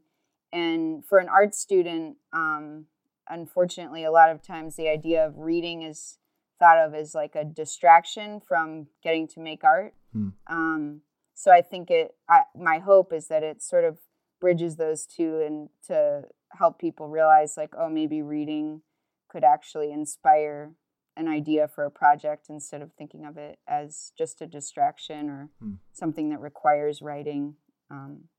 and 0.54 1.06
for 1.06 1.18
an 1.18 1.28
art 1.30 1.56
student 1.56 2.18
um, 2.34 2.86
unfortunately 3.30 4.04
a 4.04 4.12
lot 4.12 4.30
of 4.30 4.42
times 4.42 4.76
the 4.76 4.88
idea 4.88 5.26
of 5.26 5.38
reading 5.38 5.82
is 5.82 6.18
thought 6.60 6.78
of 6.78 6.94
as 6.94 7.14
like 7.16 7.36
a 7.36 7.44
distraction 7.44 8.40
from 8.40 8.88
getting 9.04 9.28
to 9.28 9.40
make 9.40 9.64
art 9.64 9.94
Hmm. 10.14 10.30
um, 10.48 11.02
so 11.34 11.52
i 11.52 11.62
think 11.62 11.90
it 11.92 12.16
I, 12.30 12.44
my 12.56 12.80
hope 12.80 13.12
is 13.12 13.28
that 13.28 13.44
it 13.44 13.62
sort 13.62 13.84
of 13.84 13.98
bridges 14.40 14.78
those 14.78 15.06
two 15.06 15.42
and 15.46 15.70
to 15.88 16.24
help 16.52 16.80
people 16.80 17.10
realize 17.10 17.58
like 17.58 17.74
oh 17.78 17.90
maybe 17.90 18.22
reading 18.22 18.82
could 19.28 19.44
actually 19.44 19.92
inspire 19.92 20.72
an 21.18 21.28
idea 21.28 21.68
for 21.68 21.86
a 21.86 21.92
project 21.92 22.48
instead 22.50 22.82
of 22.82 22.92
thinking 22.94 23.26
of 23.26 23.38
it 23.38 23.58
as 23.68 24.12
just 24.18 24.42
a 24.42 24.48
distraction 24.48 25.30
or 25.30 25.50
Hmm. 25.60 25.74
something 25.94 26.30
that 26.30 26.40
requires 26.42 27.02
writing. 27.02 27.56
Um, 27.90 28.30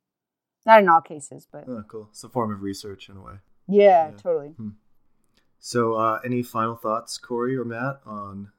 not 0.66 0.80
in 0.82 0.88
all 0.88 1.00
cases, 1.00 1.46
but 1.50 1.68
Oh, 1.68 1.84
cool. 1.88 2.08
It's 2.10 2.24
a 2.24 2.28
form 2.28 2.52
of 2.52 2.62
research 2.62 3.08
in 3.08 3.16
a 3.16 3.22
way. 3.22 3.38
yeah, 3.66 4.10
Yeah. 4.10 4.16
totally. 4.16 4.56
So, 5.58 5.94
uh, 5.94 6.20
any 6.24 6.42
final 6.42 6.76
thoughts, 6.76 7.18
Corrie 7.18 7.56
or 7.56 7.64
Matt, 7.64 8.00
on 8.04 8.52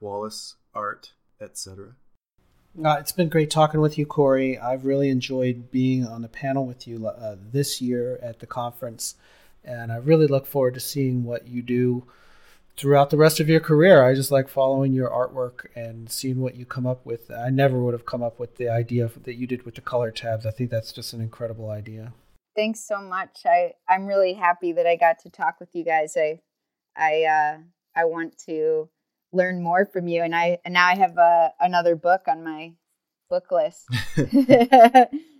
Wallace, 0.00 0.56
art, 0.74 1.12
etc.? 1.40 1.96
Uh, 2.82 2.96
it's 2.98 3.12
been 3.12 3.28
great 3.28 3.50
talking 3.50 3.80
with 3.80 3.98
you, 3.98 4.06
Corrie. 4.06 4.56
I've 4.58 4.84
really 4.84 5.10
enjoyed 5.10 5.70
being 5.70 6.06
on 6.06 6.22
the 6.22 6.28
panel 6.28 6.66
with 6.66 6.86
you 6.86 7.06
uh, 7.06 7.36
this 7.52 7.80
year 7.80 8.18
at 8.22 8.38
the 8.38 8.46
conference, 8.46 9.16
and 9.64 9.92
I 9.92 9.96
really 9.96 10.26
look 10.26 10.46
forward 10.46 10.74
to 10.74 10.80
seeing 10.80 11.24
what 11.24 11.46
you 11.48 11.62
do 11.62 12.06
throughout 12.76 13.10
the 13.10 13.16
rest 13.16 13.40
of 13.40 13.48
your 13.48 13.60
career. 13.60 14.04
I 14.04 14.14
just 14.14 14.30
like 14.30 14.48
following 14.48 14.92
your 14.92 15.10
artwork 15.10 15.66
and 15.74 16.10
seeing 16.10 16.40
what 16.40 16.56
you 16.56 16.64
come 16.64 16.86
up 16.86 17.04
with. 17.04 17.30
I 17.30 17.50
never 17.50 17.78
would 17.80 17.94
have 17.94 18.06
come 18.06 18.22
up 18.22 18.38
with 18.38 18.56
the 18.56 18.68
idea 18.68 19.10
that 19.24 19.34
you 19.34 19.46
did 19.46 19.64
with 19.64 19.74
the 19.74 19.80
color 19.80 20.10
tabs. 20.10 20.46
I 20.46 20.50
think 20.50 20.70
that's 20.70 20.92
just 20.92 21.12
an 21.12 21.20
incredible 21.20 21.70
idea. 21.70 22.12
Thanks 22.56 22.80
so 22.80 23.00
much. 23.00 23.40
I 23.44 23.72
I'm 23.88 24.06
really 24.06 24.34
happy 24.34 24.72
that 24.72 24.86
I 24.86 24.96
got 24.96 25.18
to 25.20 25.30
talk 25.30 25.60
with 25.60 25.70
you 25.72 25.84
guys. 25.84 26.16
I 26.16 26.40
I 26.96 27.24
uh, 27.24 27.58
I 27.94 28.04
want 28.04 28.38
to 28.46 28.88
learn 29.32 29.62
more 29.62 29.86
from 29.86 30.08
you, 30.08 30.22
and 30.22 30.34
I 30.34 30.58
and 30.64 30.74
now 30.74 30.86
I 30.86 30.96
have 30.96 31.16
uh, 31.16 31.50
another 31.60 31.94
book 31.94 32.22
on 32.26 32.42
my 32.42 32.72
book 33.28 33.52
list. 33.52 33.88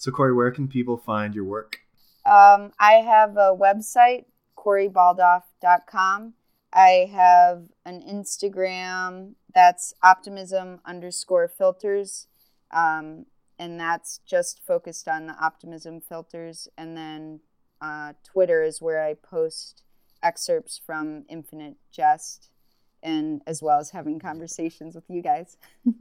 So, 0.00 0.10
Corrie, 0.10 0.32
where 0.32 0.50
can 0.50 0.66
people 0.66 0.96
find 0.96 1.34
your 1.34 1.44
work? 1.44 1.80
Um, 2.24 2.72
I 2.80 3.02
have 3.04 3.36
a 3.36 3.54
website, 3.54 4.24
CorrieBaldauf.com. 4.56 6.32
I 6.72 7.10
have 7.12 7.64
an 7.84 8.02
Instagram 8.02 9.34
that's 9.54 9.92
optimism 10.02 10.80
underscore 10.84 11.48
filters. 11.48 12.26
Um, 12.70 13.26
and 13.58 13.78
that's 13.78 14.20
just 14.24 14.60
focused 14.64 15.08
on 15.08 15.26
the 15.26 15.34
optimism 15.34 16.00
filters. 16.00 16.68
And 16.78 16.96
then 16.96 17.40
uh, 17.80 18.14
Twitter 18.24 18.62
is 18.62 18.80
where 18.80 19.04
I 19.04 19.14
post 19.14 19.82
excerpts 20.22 20.80
from 20.84 21.24
Infinite 21.28 21.76
Jest 21.92 22.50
and 23.02 23.42
as 23.46 23.62
well 23.62 23.78
as 23.78 23.90
having 23.90 24.18
conversations 24.18 24.94
with 24.94 25.04
you 25.08 25.22
guys. 25.22 25.56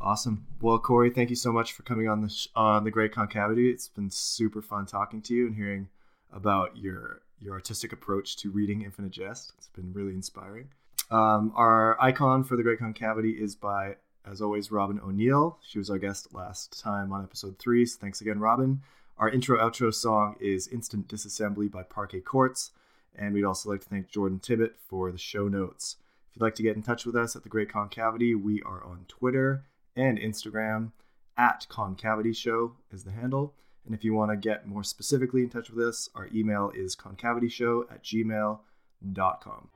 Awesome. 0.00 0.46
Well, 0.60 0.78
Corrie, 0.78 1.10
thank 1.10 1.30
you 1.30 1.36
so 1.36 1.50
much 1.50 1.72
for 1.72 1.82
coming 1.82 2.08
on 2.08 2.20
the 2.20 2.28
sh- 2.28 2.48
on 2.54 2.84
the 2.84 2.90
Great 2.90 3.12
Concavity. 3.12 3.70
It's 3.70 3.88
been 3.88 4.10
super 4.10 4.60
fun 4.60 4.86
talking 4.86 5.22
to 5.22 5.34
you 5.34 5.46
and 5.46 5.56
hearing 5.56 5.88
about 6.32 6.76
your 6.76 7.22
your 7.40 7.54
artistic 7.54 7.92
approach 7.92 8.36
to 8.36 8.50
reading 8.50 8.82
Infinite 8.82 9.12
Jest. 9.12 9.52
It's 9.58 9.68
been 9.68 9.92
really 9.92 10.14
inspiring. 10.14 10.68
Um, 11.10 11.52
our 11.54 12.00
icon 12.00 12.44
for 12.44 12.56
the 12.56 12.62
Great 12.62 12.78
Concavity 12.78 13.30
is 13.30 13.54
by, 13.54 13.96
as 14.26 14.42
always, 14.42 14.70
Robin 14.70 15.00
O'Neill. 15.00 15.58
She 15.66 15.78
was 15.78 15.90
our 15.90 15.98
guest 15.98 16.34
last 16.34 16.80
time 16.80 17.12
on 17.12 17.22
episode 17.22 17.58
three. 17.58 17.86
So 17.86 17.98
thanks 18.00 18.20
again, 18.20 18.40
Robin. 18.40 18.82
Our 19.16 19.28
intro 19.30 19.58
outro 19.58 19.92
song 19.92 20.36
is 20.40 20.68
Instant 20.68 21.08
Disassembly 21.08 21.70
by 21.70 21.82
Parquet 21.82 22.20
Courts. 22.20 22.72
And 23.16 23.34
we'd 23.34 23.44
also 23.44 23.70
like 23.70 23.80
to 23.80 23.88
thank 23.88 24.08
Jordan 24.08 24.38
Tibbett 24.38 24.74
for 24.86 25.10
the 25.10 25.18
show 25.18 25.48
notes. 25.48 25.96
If 26.30 26.36
you'd 26.36 26.42
like 26.42 26.54
to 26.56 26.62
get 26.62 26.76
in 26.76 26.82
touch 26.82 27.04
with 27.04 27.16
us 27.16 27.34
at 27.34 27.42
the 27.42 27.48
Great 27.48 27.70
Concavity, 27.70 28.34
we 28.34 28.62
are 28.62 28.84
on 28.84 29.06
Twitter 29.08 29.64
and 29.96 30.18
Instagram 30.18 30.92
at 31.36 31.66
Concavity 31.68 32.32
Show 32.32 32.74
is 32.92 33.04
the 33.04 33.12
handle. 33.12 33.54
And 33.86 33.94
if 33.94 34.04
you 34.04 34.14
want 34.14 34.30
to 34.30 34.36
get 34.36 34.66
more 34.66 34.84
specifically 34.84 35.42
in 35.42 35.50
touch 35.50 35.70
with 35.70 35.86
us, 35.86 36.08
our 36.14 36.28
email 36.34 36.70
is 36.74 36.94
concavityshow 36.94 37.90
at 37.90 38.04
gmail.com. 38.04 39.68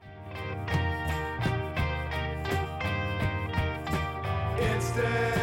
Instant, 4.58 5.42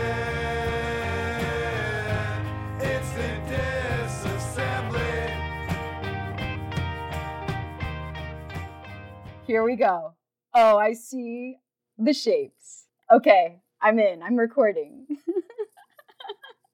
Here 9.50 9.64
we 9.64 9.78
go. 9.78 10.14
Oh, 10.54 10.78
I 10.78 10.94
see 10.94 11.56
the 11.98 12.14
shapes. 12.14 12.86
Okay, 13.12 13.58
I'm 13.82 13.98
in. 13.98 14.22
I'm 14.22 14.36
recording. 14.36 15.08